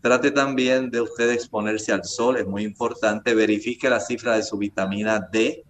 Trate 0.00 0.32
también 0.32 0.90
de 0.90 1.00
usted 1.00 1.30
exponerse 1.30 1.92
al 1.92 2.04
sol, 2.04 2.36
es 2.36 2.46
muy 2.46 2.64
importante. 2.64 3.34
Verifique 3.34 3.88
la 3.88 4.00
cifra 4.00 4.36
de 4.36 4.42
su 4.42 4.58
vitamina 4.58 5.20
D. 5.32 5.64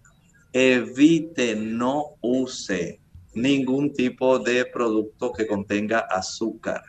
Evite, 0.52 1.56
no 1.56 2.16
use 2.20 3.00
ningún 3.34 3.92
tipo 3.92 4.38
de 4.38 4.64
producto 4.64 5.32
que 5.32 5.46
contenga 5.46 6.00
azúcar. 6.00 6.82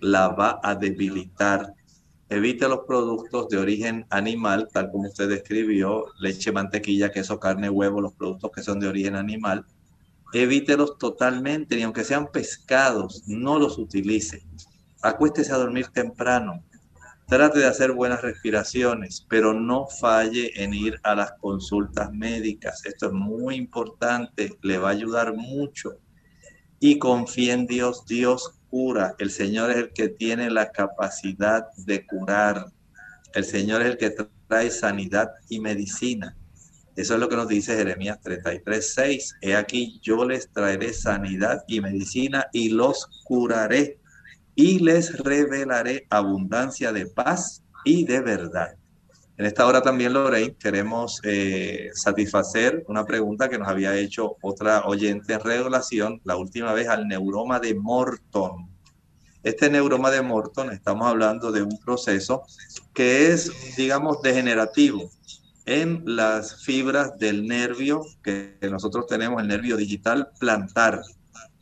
La 0.00 0.28
va 0.28 0.60
a 0.62 0.74
debilitar. 0.74 1.74
Evite 2.28 2.68
los 2.68 2.80
productos 2.86 3.48
de 3.48 3.58
origen 3.58 4.06
animal, 4.10 4.68
tal 4.72 4.90
como 4.90 5.08
usted 5.08 5.28
describió, 5.28 6.06
leche, 6.20 6.52
mantequilla, 6.52 7.10
queso, 7.10 7.40
carne, 7.40 7.68
huevo, 7.68 8.00
los 8.00 8.14
productos 8.14 8.50
que 8.54 8.62
son 8.62 8.78
de 8.78 8.88
origen 8.88 9.16
animal. 9.16 9.66
Evítelos 10.32 10.96
totalmente, 10.96 11.74
ni 11.74 11.82
aunque 11.82 12.04
sean 12.04 12.28
pescados, 12.30 13.24
no 13.26 13.58
los 13.58 13.78
utilice. 13.78 14.44
Acuéstese 15.02 15.52
a 15.52 15.58
dormir 15.58 15.88
temprano. 15.88 16.62
Trate 17.26 17.58
de 17.58 17.66
hacer 17.66 17.92
buenas 17.92 18.22
respiraciones, 18.22 19.26
pero 19.28 19.52
no 19.52 19.86
falle 19.86 20.52
en 20.62 20.72
ir 20.72 21.00
a 21.02 21.14
las 21.14 21.32
consultas 21.40 22.12
médicas. 22.12 22.84
Esto 22.86 23.06
es 23.06 23.12
muy 23.12 23.56
importante, 23.56 24.56
le 24.62 24.78
va 24.78 24.88
a 24.88 24.92
ayudar 24.92 25.36
mucho. 25.36 25.96
Y 26.78 26.98
confíe 26.98 27.52
en 27.52 27.66
Dios, 27.66 28.06
Dios 28.06 28.59
cura. 28.70 29.14
El 29.18 29.30
Señor 29.30 29.70
es 29.70 29.76
el 29.76 29.92
que 29.92 30.08
tiene 30.08 30.50
la 30.50 30.70
capacidad 30.70 31.66
de 31.76 32.06
curar. 32.06 32.66
El 33.34 33.44
Señor 33.44 33.82
es 33.82 33.88
el 33.88 33.96
que 33.98 34.14
trae 34.48 34.70
sanidad 34.70 35.30
y 35.48 35.60
medicina. 35.60 36.36
Eso 36.96 37.14
es 37.14 37.20
lo 37.20 37.28
que 37.28 37.36
nos 37.36 37.48
dice 37.48 37.76
Jeremías 37.76 38.20
33, 38.20 38.94
6. 38.94 39.34
He 39.42 39.56
aquí, 39.56 40.00
yo 40.02 40.24
les 40.24 40.50
traeré 40.50 40.92
sanidad 40.92 41.64
y 41.66 41.80
medicina 41.80 42.46
y 42.52 42.70
los 42.70 43.06
curaré 43.24 43.98
y 44.54 44.80
les 44.80 45.16
revelaré 45.18 46.06
abundancia 46.10 46.92
de 46.92 47.06
paz 47.06 47.62
y 47.84 48.04
de 48.04 48.20
verdad. 48.20 48.79
En 49.40 49.46
esta 49.46 49.66
hora 49.66 49.80
también, 49.80 50.12
Lorraine, 50.12 50.54
queremos 50.54 51.18
eh, 51.24 51.88
satisfacer 51.94 52.84
una 52.88 53.06
pregunta 53.06 53.48
que 53.48 53.58
nos 53.58 53.68
había 53.68 53.96
hecho 53.96 54.36
otra 54.42 54.82
oyente 54.84 55.32
en 55.32 55.40
regulación, 55.40 56.20
la 56.24 56.36
última 56.36 56.74
vez 56.74 56.88
al 56.88 57.08
neuroma 57.08 57.58
de 57.58 57.74
Morton. 57.74 58.68
Este 59.42 59.70
neuroma 59.70 60.10
de 60.10 60.20
Morton, 60.20 60.70
estamos 60.70 61.06
hablando 61.06 61.52
de 61.52 61.62
un 61.62 61.78
proceso 61.78 62.42
que 62.92 63.32
es, 63.32 63.50
digamos, 63.78 64.20
degenerativo 64.20 65.10
en 65.64 66.02
las 66.04 66.62
fibras 66.62 67.16
del 67.18 67.46
nervio 67.46 68.04
que 68.22 68.58
nosotros 68.70 69.06
tenemos, 69.06 69.40
el 69.40 69.48
nervio 69.48 69.78
digital 69.78 70.28
plantar 70.38 71.00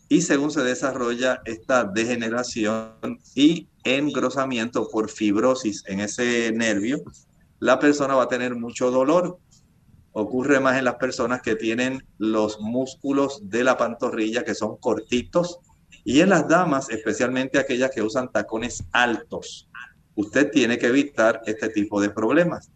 y 0.09 0.23
según 0.23 0.51
se 0.51 0.63
desarrolla 0.63 1.43
esta 1.45 1.85
degeneración 1.85 3.21
y 3.37 3.69
engrosamiento 3.85 4.89
por 4.91 5.11
fibrosis 5.11 5.85
en 5.87 6.01
ese 6.01 6.51
nervio, 6.53 7.05
la 7.61 7.79
persona 7.79 8.15
va 8.15 8.25
a 8.25 8.29
tener 8.29 8.55
mucho 8.55 8.91
dolor. 8.91 9.39
Ocurre 10.13 10.61
más 10.61 10.79
en 10.79 10.85
las 10.85 10.97
personas 10.97 11.43
que 11.43 11.55
tienen 11.55 12.07
los 12.19 12.61
músculos 12.61 13.49
de 13.49 13.65
la 13.65 13.77
pantorrilla 13.77 14.45
que 14.45 14.55
son 14.55 14.77
cortitos 14.77 15.59
y 16.05 16.21
en 16.21 16.31
las 16.31 16.49
damas, 16.49 16.91
especialmente 16.91 17.59
aquellas 17.59 17.91
que 17.91 18.03
usan 18.03 18.31
tacones 18.33 18.85
altos. 18.93 19.69
Usted 20.15 20.51
tiene 20.51 20.79
que 20.79 20.87
evitar 20.87 21.43
este 21.47 21.69
tipo 21.69 22.01
de 22.01 22.11
problemas. 22.11 22.71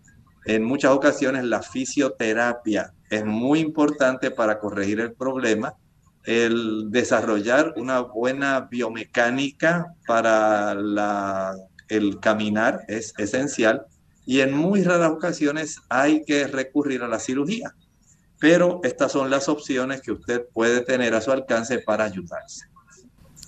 En 0.45 0.65
muchas 0.65 0.93
ocasiones 0.93 1.45
la 1.45 1.63
fisioterapia 1.63 2.93
es 3.11 3.25
muy 3.25 3.61
importante 3.61 4.31
para 4.31 4.59
corregir 4.59 5.01
el 5.01 5.13
problema 5.13 5.75
el 6.25 6.91
desarrollar 6.91 7.75
una 7.77 8.01
buena 8.01 8.61
biomecánica 8.61 9.95
para 10.07 10.75
el 11.89 12.21
caminar 12.21 12.85
es 12.89 13.13
esencial 13.19 13.87
y 14.25 14.41
en 14.41 14.53
muy 14.53 14.83
raras 14.83 15.11
ocasiones 15.11 15.81
hay 15.89 16.25
que 16.25 16.47
recurrir 16.47 17.03
a 17.03 17.09
la 17.09 17.19
cirugía. 17.19 17.75
Pero 18.39 18.81
estas 18.83 19.13
son 19.13 19.31
las 19.31 19.49
opciones 19.49 20.01
que 20.01 20.13
usted 20.13 20.43
puede 20.53 20.81
tener 20.81 21.15
a 21.15 21.21
su 21.21 21.31
alcance 21.31 21.79
para 21.79 22.05
ayudarse. 22.05 22.67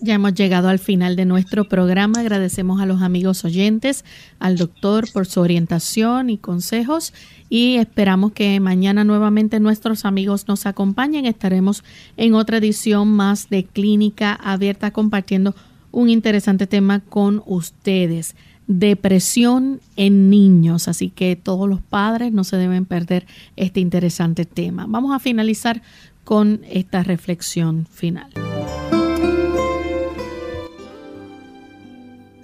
Ya 0.00 0.14
hemos 0.14 0.34
llegado 0.34 0.68
al 0.68 0.78
final 0.78 1.16
de 1.16 1.24
nuestro 1.24 1.64
programa. 1.64 2.20
Agradecemos 2.20 2.80
a 2.80 2.86
los 2.86 3.00
amigos 3.00 3.44
oyentes, 3.44 4.04
al 4.38 4.56
doctor 4.56 5.10
por 5.12 5.26
su 5.26 5.40
orientación 5.40 6.30
y 6.30 6.38
consejos 6.38 7.14
y 7.48 7.76
esperamos 7.76 8.32
que 8.32 8.58
mañana 8.60 9.04
nuevamente 9.04 9.60
nuestros 9.60 10.04
amigos 10.04 10.46
nos 10.48 10.66
acompañen. 10.66 11.26
Estaremos 11.26 11.84
en 12.16 12.34
otra 12.34 12.58
edición 12.58 13.08
más 13.08 13.48
de 13.48 13.64
Clínica 13.64 14.34
Abierta 14.34 14.90
compartiendo 14.90 15.54
un 15.92 16.10
interesante 16.10 16.66
tema 16.66 17.00
con 17.00 17.42
ustedes. 17.46 18.34
Depresión 18.66 19.80
en 19.96 20.30
niños, 20.30 20.88
así 20.88 21.10
que 21.10 21.36
todos 21.36 21.68
los 21.68 21.82
padres 21.82 22.32
no 22.32 22.44
se 22.44 22.56
deben 22.56 22.86
perder 22.86 23.26
este 23.56 23.80
interesante 23.80 24.46
tema. 24.46 24.86
Vamos 24.88 25.14
a 25.14 25.18
finalizar 25.18 25.82
con 26.24 26.62
esta 26.70 27.02
reflexión 27.02 27.86
final. 27.86 28.30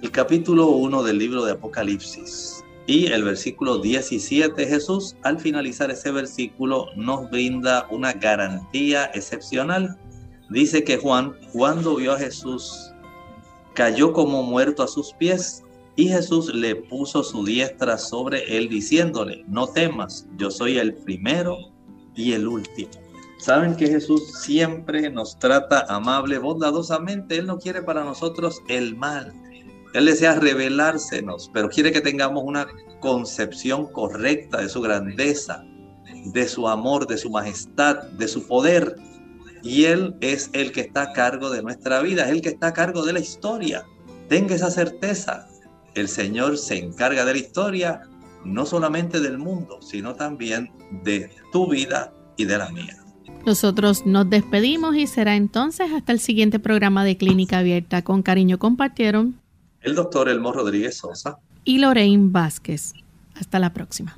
El 0.03 0.11
capítulo 0.11 0.67
1 0.67 1.03
del 1.03 1.17
libro 1.17 1.43
de 1.43 1.53
Apocalipsis 1.53 2.63
y 2.85 3.07
el 3.07 3.23
versículo 3.23 3.79
17, 3.79 4.67
Jesús, 4.67 5.15
al 5.23 5.39
finalizar 5.39 5.89
ese 5.89 6.11
versículo, 6.11 6.87
nos 6.95 7.31
brinda 7.31 7.87
una 7.89 8.13
garantía 8.13 9.05
excepcional. 9.13 9.97
Dice 10.49 10.83
que 10.83 10.97
Juan, 10.97 11.33
cuando 11.53 11.95
vio 11.95 12.13
a 12.13 12.19
Jesús, 12.19 12.91
cayó 13.73 14.13
como 14.13 14.43
muerto 14.43 14.83
a 14.83 14.87
sus 14.87 15.13
pies 15.13 15.63
y 16.01 16.07
Jesús 16.07 16.51
le 16.55 16.75
puso 16.75 17.23
su 17.23 17.45
diestra 17.45 17.95
sobre 17.95 18.57
él 18.57 18.69
diciéndole, 18.69 19.45
no 19.47 19.67
temas, 19.67 20.27
yo 20.35 20.49
soy 20.49 20.79
el 20.79 20.95
primero 20.95 21.59
y 22.15 22.33
el 22.33 22.47
último. 22.47 22.89
Saben 23.37 23.75
que 23.75 23.85
Jesús 23.85 24.41
siempre 24.41 25.11
nos 25.11 25.37
trata 25.37 25.85
amable, 25.89 26.39
bondadosamente. 26.39 27.37
Él 27.37 27.45
no 27.45 27.59
quiere 27.59 27.83
para 27.83 28.03
nosotros 28.03 28.63
el 28.67 28.95
mal. 28.95 29.31
Él 29.93 30.05
desea 30.05 30.39
revelársenos, 30.39 31.51
pero 31.53 31.69
quiere 31.69 31.91
que 31.91 32.01
tengamos 32.01 32.43
una 32.47 32.65
concepción 32.99 33.85
correcta 33.91 34.59
de 34.59 34.69
su 34.69 34.81
grandeza, 34.81 35.63
de 36.33 36.47
su 36.47 36.67
amor, 36.67 37.05
de 37.05 37.19
su 37.19 37.29
majestad, 37.29 38.01
de 38.13 38.27
su 38.27 38.47
poder. 38.47 38.95
Y 39.61 39.85
Él 39.85 40.15
es 40.21 40.49
el 40.53 40.71
que 40.71 40.81
está 40.81 41.03
a 41.03 41.13
cargo 41.13 41.51
de 41.51 41.61
nuestra 41.61 42.01
vida, 42.01 42.23
es 42.23 42.31
el 42.31 42.41
que 42.41 42.49
está 42.49 42.67
a 42.67 42.73
cargo 42.73 43.05
de 43.05 43.13
la 43.13 43.19
historia. 43.19 43.85
Tenga 44.29 44.55
esa 44.55 44.71
certeza. 44.71 45.47
El 45.95 46.07
Señor 46.07 46.57
se 46.57 46.77
encarga 46.77 47.25
de 47.25 47.33
la 47.33 47.39
historia, 47.39 48.01
no 48.45 48.65
solamente 48.65 49.19
del 49.19 49.37
mundo, 49.37 49.79
sino 49.81 50.15
también 50.15 50.71
de 51.03 51.29
tu 51.51 51.69
vida 51.69 52.13
y 52.37 52.45
de 52.45 52.57
la 52.57 52.69
mía. 52.69 52.97
Nosotros 53.45 54.05
nos 54.05 54.29
despedimos 54.29 54.95
y 54.95 55.07
será 55.07 55.35
entonces 55.35 55.91
hasta 55.91 56.11
el 56.11 56.19
siguiente 56.19 56.59
programa 56.59 57.03
de 57.03 57.17
Clínica 57.17 57.59
Abierta. 57.59 58.03
Con 58.03 58.21
cariño 58.21 58.59
compartieron 58.59 59.39
el 59.81 59.95
doctor 59.95 60.29
Elmo 60.29 60.51
Rodríguez 60.51 60.97
Sosa 60.97 61.39
y 61.63 61.79
Lorraine 61.79 62.29
Vázquez. 62.31 62.93
Hasta 63.35 63.59
la 63.59 63.73
próxima. 63.73 64.17